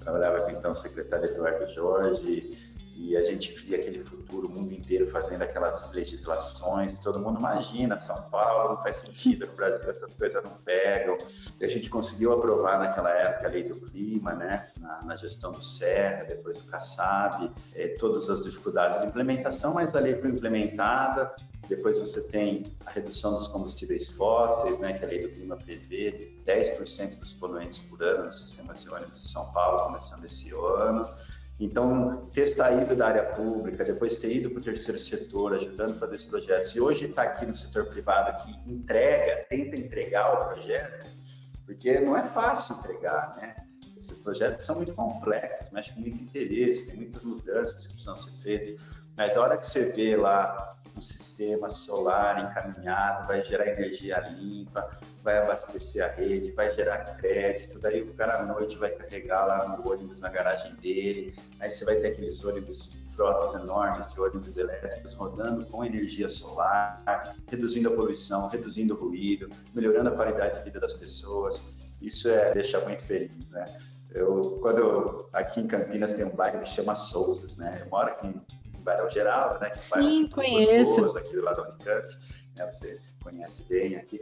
trabalhava 0.00 0.40
com 0.40 0.50
então 0.50 0.72
o 0.72 0.74
secretário 0.74 1.26
Eduardo 1.26 1.72
Jorge, 1.72 2.58
e 3.02 3.16
a 3.16 3.24
gente 3.24 3.54
via 3.54 3.78
aquele 3.78 4.04
futuro, 4.04 4.46
o 4.46 4.50
mundo 4.50 4.74
inteiro 4.74 5.06
fazendo 5.06 5.40
aquelas 5.40 5.90
legislações, 5.92 6.98
todo 6.98 7.18
mundo 7.18 7.38
imagina, 7.38 7.96
São 7.96 8.20
Paulo 8.30 8.74
não 8.74 8.82
faz 8.82 8.96
sentido, 8.96 9.46
no 9.46 9.54
Brasil 9.54 9.88
essas 9.88 10.12
coisas 10.12 10.44
não 10.44 10.50
pegam. 10.64 11.16
E 11.58 11.64
a 11.64 11.68
gente 11.68 11.88
conseguiu 11.88 12.32
aprovar 12.34 12.78
naquela 12.78 13.08
época 13.10 13.46
a 13.46 13.50
lei 13.50 13.62
do 13.62 13.76
clima, 13.76 14.34
né, 14.34 14.68
na, 14.78 15.02
na 15.02 15.16
gestão 15.16 15.50
do 15.50 15.62
Serra, 15.62 16.24
depois 16.24 16.58
do 16.58 16.64
Kassab, 16.64 17.50
é, 17.74 17.88
todas 17.96 18.28
as 18.28 18.42
dificuldades 18.42 19.00
de 19.00 19.06
implementação, 19.06 19.72
mas 19.72 19.94
a 19.94 20.00
lei 20.00 20.16
foi 20.16 20.28
implementada. 20.28 21.34
Depois 21.70 22.00
você 22.00 22.20
tem 22.20 22.76
a 22.84 22.90
redução 22.90 23.34
dos 23.34 23.46
combustíveis 23.46 24.08
fósseis, 24.08 24.80
né, 24.80 24.92
que 24.92 25.04
a 25.04 25.08
lei 25.08 25.22
do 25.22 25.28
clima 25.28 25.56
prevê 25.56 26.36
10% 26.44 27.20
dos 27.20 27.32
poluentes 27.32 27.78
por 27.78 28.02
ano 28.02 28.24
nos 28.24 28.40
sistemas 28.40 28.82
de 28.82 28.90
ônibus 28.90 29.22
de 29.22 29.28
São 29.28 29.52
Paulo, 29.52 29.84
começando 29.84 30.24
esse 30.24 30.50
ano. 30.50 31.08
Então, 31.60 32.28
ter 32.32 32.46
saído 32.46 32.96
da 32.96 33.06
área 33.06 33.22
pública, 33.34 33.84
depois 33.84 34.16
ter 34.16 34.34
ido 34.34 34.50
para 34.50 34.58
o 34.58 34.62
terceiro 34.64 34.98
setor, 34.98 35.54
ajudando 35.54 35.92
a 35.92 35.94
fazer 35.94 36.16
esses 36.16 36.26
projetos, 36.26 36.74
e 36.74 36.80
hoje 36.80 37.04
estar 37.04 37.24
tá 37.24 37.30
aqui 37.30 37.46
no 37.46 37.54
setor 37.54 37.86
privado 37.86 38.42
que 38.42 38.50
entrega, 38.68 39.46
tenta 39.48 39.76
entregar 39.76 40.32
o 40.32 40.48
projeto, 40.48 41.06
porque 41.64 42.00
não 42.00 42.16
é 42.16 42.24
fácil 42.24 42.74
entregar, 42.78 43.36
né? 43.36 43.54
Esses 43.96 44.18
projetos 44.18 44.64
são 44.64 44.74
muito 44.74 44.92
complexos, 44.92 45.70
mexem 45.70 45.94
com 45.94 46.00
muito 46.00 46.20
interesse, 46.20 46.86
tem 46.86 46.96
muitas 46.96 47.22
mudanças 47.22 47.86
que 47.86 47.92
precisam 47.92 48.16
ser 48.16 48.32
feitas, 48.32 48.80
mas 49.16 49.36
a 49.36 49.40
hora 49.40 49.56
que 49.56 49.66
você 49.66 49.84
vê 49.84 50.16
lá 50.16 50.79
um 50.96 51.00
sistema 51.00 51.70
solar 51.70 52.50
encaminhado, 52.50 53.26
vai 53.26 53.44
gerar 53.44 53.66
energia 53.68 54.18
limpa, 54.20 54.90
vai 55.22 55.38
abastecer 55.38 56.04
a 56.04 56.08
rede, 56.08 56.52
vai 56.52 56.74
gerar 56.74 57.16
crédito, 57.16 57.78
daí 57.78 58.02
o 58.02 58.12
cara 58.14 58.40
à 58.40 58.46
noite 58.46 58.78
vai 58.78 58.90
carregar 58.90 59.46
lá 59.46 59.68
no 59.68 59.90
ônibus 59.90 60.20
na 60.20 60.28
garagem 60.28 60.74
dele, 60.76 61.34
aí 61.60 61.70
você 61.70 61.84
vai 61.84 61.96
ter 61.96 62.08
aqueles 62.08 62.44
ônibus, 62.44 62.92
frotas 63.14 63.54
enormes 63.54 64.06
de 64.06 64.20
ônibus 64.20 64.56
elétricos 64.56 65.14
rodando 65.14 65.66
com 65.66 65.84
energia 65.84 66.28
solar, 66.28 67.02
reduzindo 67.48 67.88
a 67.88 67.92
poluição, 67.92 68.48
reduzindo 68.48 68.94
o 68.94 68.96
ruído, 68.98 69.50
melhorando 69.74 70.08
a 70.08 70.12
qualidade 70.12 70.58
de 70.58 70.64
vida 70.64 70.80
das 70.80 70.94
pessoas. 70.94 71.62
Isso 72.00 72.28
é 72.28 72.52
deixa 72.54 72.80
muito 72.80 73.02
feliz, 73.02 73.50
né? 73.50 73.78
Eu, 74.12 74.58
quando 74.60 74.78
eu, 74.78 75.28
aqui 75.32 75.60
em 75.60 75.66
Campinas 75.66 76.12
tem 76.12 76.24
um 76.24 76.34
bairro 76.34 76.60
que 76.60 76.68
chama 76.68 76.94
Souzas, 76.94 77.56
né? 77.56 77.82
Eu 77.84 77.90
moro 77.90 78.08
aqui 78.08 78.34
em 78.80 78.84
Barão 78.84 79.08
Geral, 79.10 79.58
né? 79.60 79.70
Que 79.70 79.78
é 79.78 80.02
Sim, 80.02 80.28
conheço. 80.28 80.84
Gostoso, 80.84 81.18
aqui 81.18 81.36
do 81.36 81.44
lado 81.44 81.62
da 81.62 81.68
Unicamp, 81.70 82.18
né? 82.56 82.66
Você 82.72 82.98
conhece 83.22 83.62
bem 83.68 83.96
aqui. 83.96 84.20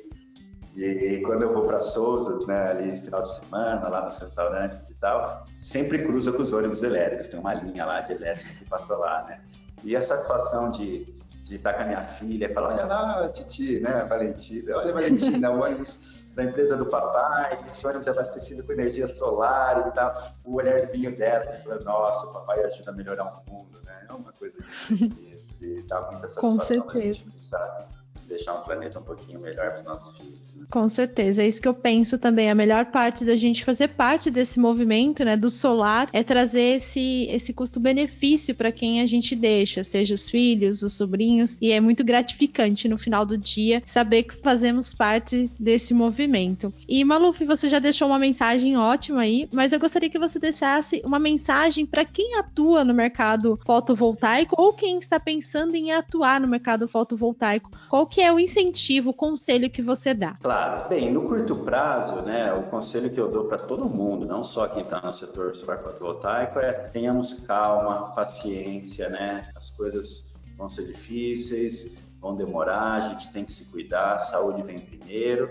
E 0.76 1.20
quando 1.22 1.42
eu 1.42 1.52
vou 1.52 1.66
para 1.66 1.80
Souzas, 1.80 2.46
né, 2.46 2.70
ali 2.70 2.92
no 2.92 3.02
final 3.02 3.22
de 3.22 3.34
semana, 3.34 3.88
lá 3.88 4.04
nos 4.04 4.16
restaurantes 4.16 4.88
e 4.88 4.94
tal, 4.94 5.44
sempre 5.60 6.04
cruza 6.04 6.30
com 6.30 6.40
os 6.40 6.52
ônibus 6.52 6.84
elétricos, 6.84 7.26
tem 7.26 7.40
uma 7.40 7.54
linha 7.54 7.84
lá 7.84 8.00
de 8.00 8.12
elétricos 8.12 8.54
que 8.54 8.64
passa 8.64 8.96
lá, 8.96 9.24
né? 9.24 9.40
E 9.82 9.96
a 9.96 10.00
satisfação 10.00 10.70
de, 10.70 11.04
de 11.42 11.56
estar 11.56 11.74
com 11.74 11.82
a 11.82 11.84
minha 11.84 12.02
filha 12.02 12.54
falar, 12.54 12.74
olha 12.74 12.84
lá, 12.84 13.28
Titi, 13.30 13.80
né, 13.80 14.04
Valentina, 14.08 14.76
olha 14.76 14.92
Valentina, 14.92 15.50
o 15.50 15.60
ônibus 15.60 15.98
da 16.38 16.44
empresa 16.44 16.76
do 16.76 16.86
papai, 16.86 17.58
esse 17.66 17.84
ônibus 17.84 18.06
é 18.06 18.10
abastecido 18.10 18.62
com 18.62 18.72
energia 18.72 19.08
solar 19.08 19.88
e 19.88 19.90
tal, 19.90 20.32
o 20.44 20.54
olharzinho 20.54 21.16
dela, 21.16 21.44
de 21.46 21.64
falar, 21.64 21.80
nossa, 21.80 22.26
o 22.28 22.32
papai 22.32 22.62
ajuda 22.62 22.92
a 22.92 22.94
melhorar 22.94 23.24
o 23.24 23.50
mundo, 23.50 23.80
né? 23.82 24.06
É 24.08 24.12
uma 24.12 24.32
coisa 24.32 24.56
que 24.86 25.82
dá 25.90 26.00
muita 26.02 26.28
satisfação. 26.28 26.40
Com 26.40 26.60
certeza. 26.60 27.24
Pensar 27.28 27.87
deixar 28.28 28.54
um 28.54 28.62
planeta 28.62 28.98
um 28.98 29.02
pouquinho 29.02 29.40
melhor 29.40 29.70
para 29.70 29.76
os 29.76 29.84
nossos 29.84 30.16
filhos. 30.16 30.54
Né? 30.54 30.66
Com 30.70 30.88
certeza, 30.88 31.42
é 31.42 31.48
isso 31.48 31.60
que 31.60 31.68
eu 31.68 31.74
penso 31.74 32.18
também. 32.18 32.50
A 32.50 32.54
melhor 32.54 32.86
parte 32.86 33.24
da 33.24 33.36
gente 33.36 33.64
fazer 33.64 33.88
parte 33.88 34.30
desse 34.30 34.60
movimento, 34.60 35.24
né, 35.24 35.36
do 35.36 35.48
solar, 35.48 36.08
é 36.12 36.22
trazer 36.22 36.76
esse, 36.76 37.26
esse 37.30 37.52
custo-benefício 37.52 38.54
para 38.54 38.70
quem 38.70 39.00
a 39.00 39.06
gente 39.06 39.34
deixa, 39.34 39.82
seja 39.82 40.14
os 40.14 40.28
filhos, 40.28 40.82
os 40.82 40.92
sobrinhos, 40.92 41.56
e 41.60 41.72
é 41.72 41.80
muito 41.80 42.04
gratificante 42.04 42.88
no 42.88 42.98
final 42.98 43.24
do 43.24 43.38
dia 43.38 43.82
saber 43.86 44.24
que 44.24 44.34
fazemos 44.34 44.92
parte 44.92 45.50
desse 45.58 45.94
movimento. 45.94 46.72
E 46.86 47.02
Maluf, 47.04 47.44
você 47.44 47.68
já 47.68 47.78
deixou 47.78 48.08
uma 48.08 48.18
mensagem 48.18 48.76
ótima 48.76 49.22
aí, 49.22 49.48
mas 49.50 49.72
eu 49.72 49.80
gostaria 49.80 50.10
que 50.10 50.18
você 50.18 50.38
deixasse 50.38 51.00
uma 51.04 51.18
mensagem 51.18 51.86
para 51.86 52.04
quem 52.04 52.36
atua 52.36 52.84
no 52.84 52.92
mercado 52.92 53.58
fotovoltaico 53.64 54.54
ou 54.58 54.72
quem 54.72 54.98
está 54.98 55.18
pensando 55.18 55.74
em 55.74 55.92
atuar 55.92 56.40
no 56.40 56.48
mercado 56.48 56.86
fotovoltaico. 56.86 57.70
Qual 57.88 58.06
que 58.06 58.17
que 58.18 58.22
é 58.22 58.32
o 58.32 58.40
incentivo, 58.40 59.10
o 59.10 59.14
conselho 59.14 59.70
que 59.70 59.80
você 59.80 60.12
dá? 60.12 60.34
Claro, 60.42 60.88
bem, 60.88 61.08
no 61.12 61.28
curto 61.28 61.54
prazo, 61.54 62.16
né, 62.22 62.52
o 62.52 62.64
conselho 62.64 63.08
que 63.10 63.20
eu 63.20 63.30
dou 63.30 63.44
para 63.44 63.58
todo 63.58 63.88
mundo, 63.88 64.26
não 64.26 64.42
só 64.42 64.66
quem 64.66 64.82
está 64.82 65.00
no 65.00 65.12
setor 65.12 65.54
solar 65.54 65.78
fotovoltaico, 65.78 66.58
é 66.58 66.72
tenhamos 66.72 67.32
calma, 67.32 68.12
paciência, 68.16 69.08
né? 69.08 69.48
As 69.54 69.70
coisas 69.70 70.34
vão 70.56 70.68
ser 70.68 70.88
difíceis, 70.88 71.96
vão 72.20 72.34
demorar, 72.34 72.94
a 72.94 73.00
gente 73.10 73.30
tem 73.30 73.44
que 73.44 73.52
se 73.52 73.66
cuidar, 73.66 74.14
a 74.14 74.18
saúde 74.18 74.62
vem 74.62 74.80
primeiro 74.80 75.48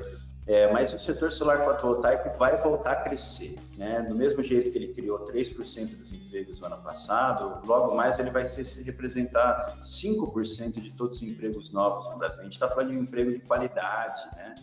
é, 0.48 0.72
mas 0.72 0.94
o 0.94 1.00
setor 1.00 1.30
solar 1.30 1.66
fotovoltaico 1.66 2.38
vai 2.38 2.56
voltar 2.62 2.92
a 2.94 2.96
crescer. 2.96 3.58
Né? 3.78 4.02
Do 4.08 4.16
mesmo 4.16 4.42
jeito 4.42 4.72
que 4.72 4.78
ele 4.78 4.94
criou 4.94 5.20
3% 5.26 5.98
dos 5.98 6.14
empregos 6.14 6.60
no 6.62 6.68
ano 6.68 6.78
passado, 6.78 7.66
logo 7.68 7.94
mais 7.94 8.18
ele 8.18 8.32
vai 8.32 8.46
se 8.46 8.82
representar 8.84 9.78
5% 9.82 10.80
de 10.80 10.92
todos 10.92 11.18
os 11.18 11.24
empregos 11.24 11.72
novos 11.74 12.10
no 12.10 12.18
Brasil. 12.18 12.40
A 12.40 12.44
gente 12.44 12.54
está 12.54 12.70
falando 12.70 12.92
de 12.92 12.98
um 12.98 13.02
emprego 13.02 13.34
de 13.34 13.40
qualidade, 13.40 14.24
né? 14.38 14.56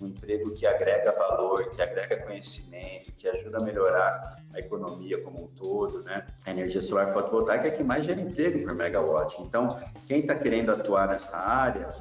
um 0.00 0.06
emprego 0.06 0.52
que 0.52 0.64
agrega 0.64 1.10
valor, 1.12 1.70
que 1.70 1.82
agrega 1.82 2.16
conhecimento, 2.18 3.12
que 3.12 3.28
ajuda 3.28 3.58
a 3.58 3.60
melhorar 3.60 4.40
a 4.54 4.60
economia 4.60 5.20
como 5.22 5.44
um 5.44 5.48
todo. 5.48 6.02
Né? 6.02 6.24
A 6.46 6.50
energia 6.52 6.80
solar 6.80 7.12
fotovoltaica 7.12 7.66
é 7.66 7.70
que 7.72 7.82
mais 7.82 8.04
gera 8.04 8.20
emprego 8.20 8.62
por 8.62 8.74
megawatt. 8.74 9.42
Então, 9.42 9.76
quem 10.06 10.20
está 10.20 10.36
querendo 10.36 10.70
atuar 10.70 11.08
nessa 11.08 11.36
área, 11.36 11.92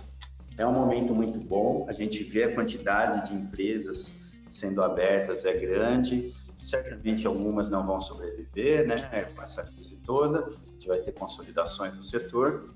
é 0.58 0.66
um 0.66 0.74
momento 0.74 1.14
muito 1.14 1.39
bom, 1.39 1.86
a 1.88 1.93
gente 1.93 2.24
vê 2.24 2.43
a 2.43 2.56
quantidade 2.56 3.30
de 3.30 3.36
empresas 3.36 4.14
sendo 4.49 4.84
abertas 4.84 5.45
é 5.45 5.54
grande, 5.54 6.34
certamente 6.62 7.26
algumas 7.26 7.70
não 7.70 7.86
vão 7.86 7.99
sobreviver, 7.99 8.86
né, 8.86 9.26
com 9.36 9.41
essa 9.41 9.64
crise 9.64 9.95
toda, 10.06 10.39
a 10.39 10.72
gente 10.74 10.88
vai 10.88 10.99
ter 10.99 11.14
consolidações 11.14 11.95
no 11.95 12.04
setor, 12.04 12.70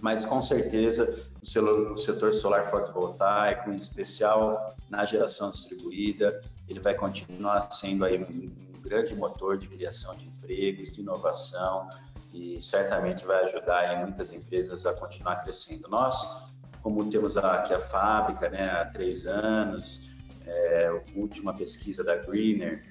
mas 0.00 0.24
com 0.24 0.42
certeza 0.42 1.18
o 1.40 1.96
setor 1.96 2.34
solar 2.34 2.70
fotovoltaico, 2.70 3.70
em 3.70 3.76
especial 3.76 4.76
na 4.90 5.04
geração 5.04 5.50
distribuída, 5.50 6.42
ele 6.68 6.80
vai 6.80 6.94
continuar 6.94 7.70
sendo 7.72 8.04
aí 8.04 8.22
um, 8.22 8.64
grande 8.80 9.14
motor 9.14 9.56
de 9.56 9.66
criação 9.66 10.14
de 10.14 10.28
empregos, 10.28 10.90
de 10.90 11.00
inovação 11.00 11.88
e 12.34 12.60
certamente 12.60 13.24
vai 13.24 13.44
ajudar 13.44 13.78
aí 13.78 14.04
muitas 14.04 14.30
empresas 14.30 14.84
a 14.84 14.92
continuar 14.92 15.36
crescendo. 15.36 15.88
Nós 15.88 16.46
como 16.84 17.02
temos 17.10 17.34
aqui 17.38 17.72
a 17.72 17.80
fábrica 17.80 18.50
né, 18.50 18.68
há 18.68 18.84
três 18.84 19.26
anos, 19.26 20.02
é, 20.46 20.88
a 20.88 21.18
última 21.18 21.54
pesquisa 21.54 22.04
da 22.04 22.16
Greener 22.16 22.84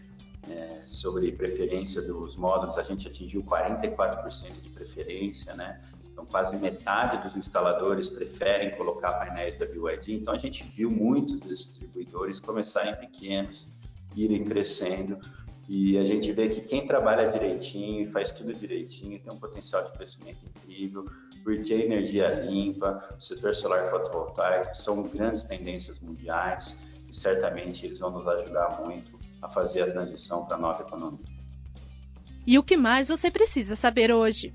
é, 0.50 0.82
sobre 0.88 1.32
preferência 1.32 2.02
dos 2.02 2.36
módulos, 2.36 2.76
a 2.76 2.82
gente 2.82 3.08
atingiu 3.08 3.44
44% 3.44 4.60
de 4.60 4.70
preferência, 4.70 5.54
né? 5.54 5.80
Então, 6.12 6.26
quase 6.26 6.58
metade 6.58 7.22
dos 7.22 7.38
instaladores 7.38 8.10
preferem 8.10 8.72
colocar 8.72 9.14
painéis 9.14 9.58
da 9.58 9.68
BYD. 9.68 10.16
Então, 10.16 10.34
a 10.34 10.40
gente 10.40 10.64
viu 10.64 10.90
muitos 10.90 11.40
distribuidores 11.40 12.40
começarem 12.40 12.96
pequenos, 12.96 13.78
irem 14.16 14.44
crescendo 14.44 15.20
e 15.70 16.00
a 16.00 16.04
gente 16.04 16.32
vê 16.32 16.50
que 16.50 16.62
quem 16.62 16.88
trabalha 16.88 17.30
direitinho, 17.30 18.12
faz 18.12 18.32
tudo 18.32 18.54
direitinho, 18.54 19.20
tem 19.20 19.32
um 19.32 19.40
potencial 19.40 19.84
de 19.86 19.92
crescimento 19.94 20.40
incrível, 20.46 21.06
porque 21.44 21.74
a 21.74 21.78
energia 21.78 22.30
limpa, 22.46 23.16
o 23.18 23.22
setor 23.22 23.54
solar 23.54 23.90
fotovoltaico 23.90 24.76
são 24.76 25.04
grandes 25.04 25.44
tendências 25.44 26.00
mundiais 26.00 26.78
e 27.10 27.16
certamente 27.16 27.86
eles 27.86 28.00
vão 28.00 28.12
nos 28.12 28.28
ajudar 28.28 28.82
muito 28.82 29.20
a 29.42 29.50
fazer 29.50 29.82
a 29.82 29.92
transição 29.92 30.46
para 30.46 30.56
a 30.56 30.60
nova 30.60 30.84
economia. 30.84 31.26
E 32.48 32.58
o 32.58 32.64
que 32.64 32.76
mais 32.76 33.10
você 33.10 33.30
precisa 33.30 33.76
saber 33.76 34.12
hoje? 34.12 34.54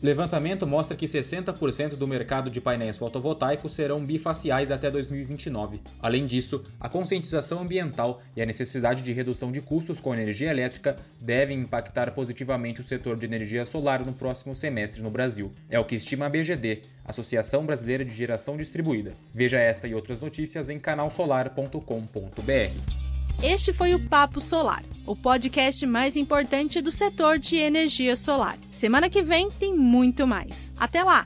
Levantamento 0.00 0.64
mostra 0.64 0.96
que 0.96 1.06
60% 1.06 1.96
do 1.96 2.06
mercado 2.06 2.48
de 2.48 2.60
painéis 2.60 2.96
fotovoltaicos 2.96 3.74
serão 3.74 4.04
bifaciais 4.04 4.70
até 4.70 4.88
2029. 4.88 5.80
Além 6.00 6.24
disso, 6.24 6.64
a 6.78 6.88
conscientização 6.88 7.60
ambiental 7.60 8.22
e 8.36 8.42
a 8.42 8.46
necessidade 8.46 9.02
de 9.02 9.12
redução 9.12 9.50
de 9.50 9.60
custos 9.60 10.00
com 10.00 10.14
energia 10.14 10.50
elétrica 10.50 10.96
devem 11.20 11.60
impactar 11.60 12.12
positivamente 12.12 12.80
o 12.80 12.84
setor 12.84 13.16
de 13.16 13.26
energia 13.26 13.66
solar 13.66 14.06
no 14.06 14.12
próximo 14.12 14.54
semestre 14.54 15.02
no 15.02 15.10
Brasil. 15.10 15.52
É 15.68 15.80
o 15.80 15.84
que 15.84 15.96
estima 15.96 16.26
a 16.26 16.28
BGD, 16.28 16.82
Associação 17.04 17.66
Brasileira 17.66 18.04
de 18.04 18.14
Geração 18.14 18.56
Distribuída. 18.56 19.14
Veja 19.34 19.58
esta 19.58 19.88
e 19.88 19.94
outras 19.94 20.20
notícias 20.20 20.68
em 20.68 20.78
canalsolar.com.br. 20.78 23.07
Este 23.42 23.72
foi 23.72 23.94
o 23.94 24.08
Papo 24.08 24.40
Solar, 24.40 24.82
o 25.06 25.14
podcast 25.14 25.86
mais 25.86 26.16
importante 26.16 26.80
do 26.80 26.90
setor 26.90 27.38
de 27.38 27.54
energia 27.56 28.16
solar. 28.16 28.58
Semana 28.72 29.08
que 29.08 29.22
vem 29.22 29.48
tem 29.48 29.72
muito 29.76 30.26
mais. 30.26 30.72
Até 30.76 31.04
lá! 31.04 31.24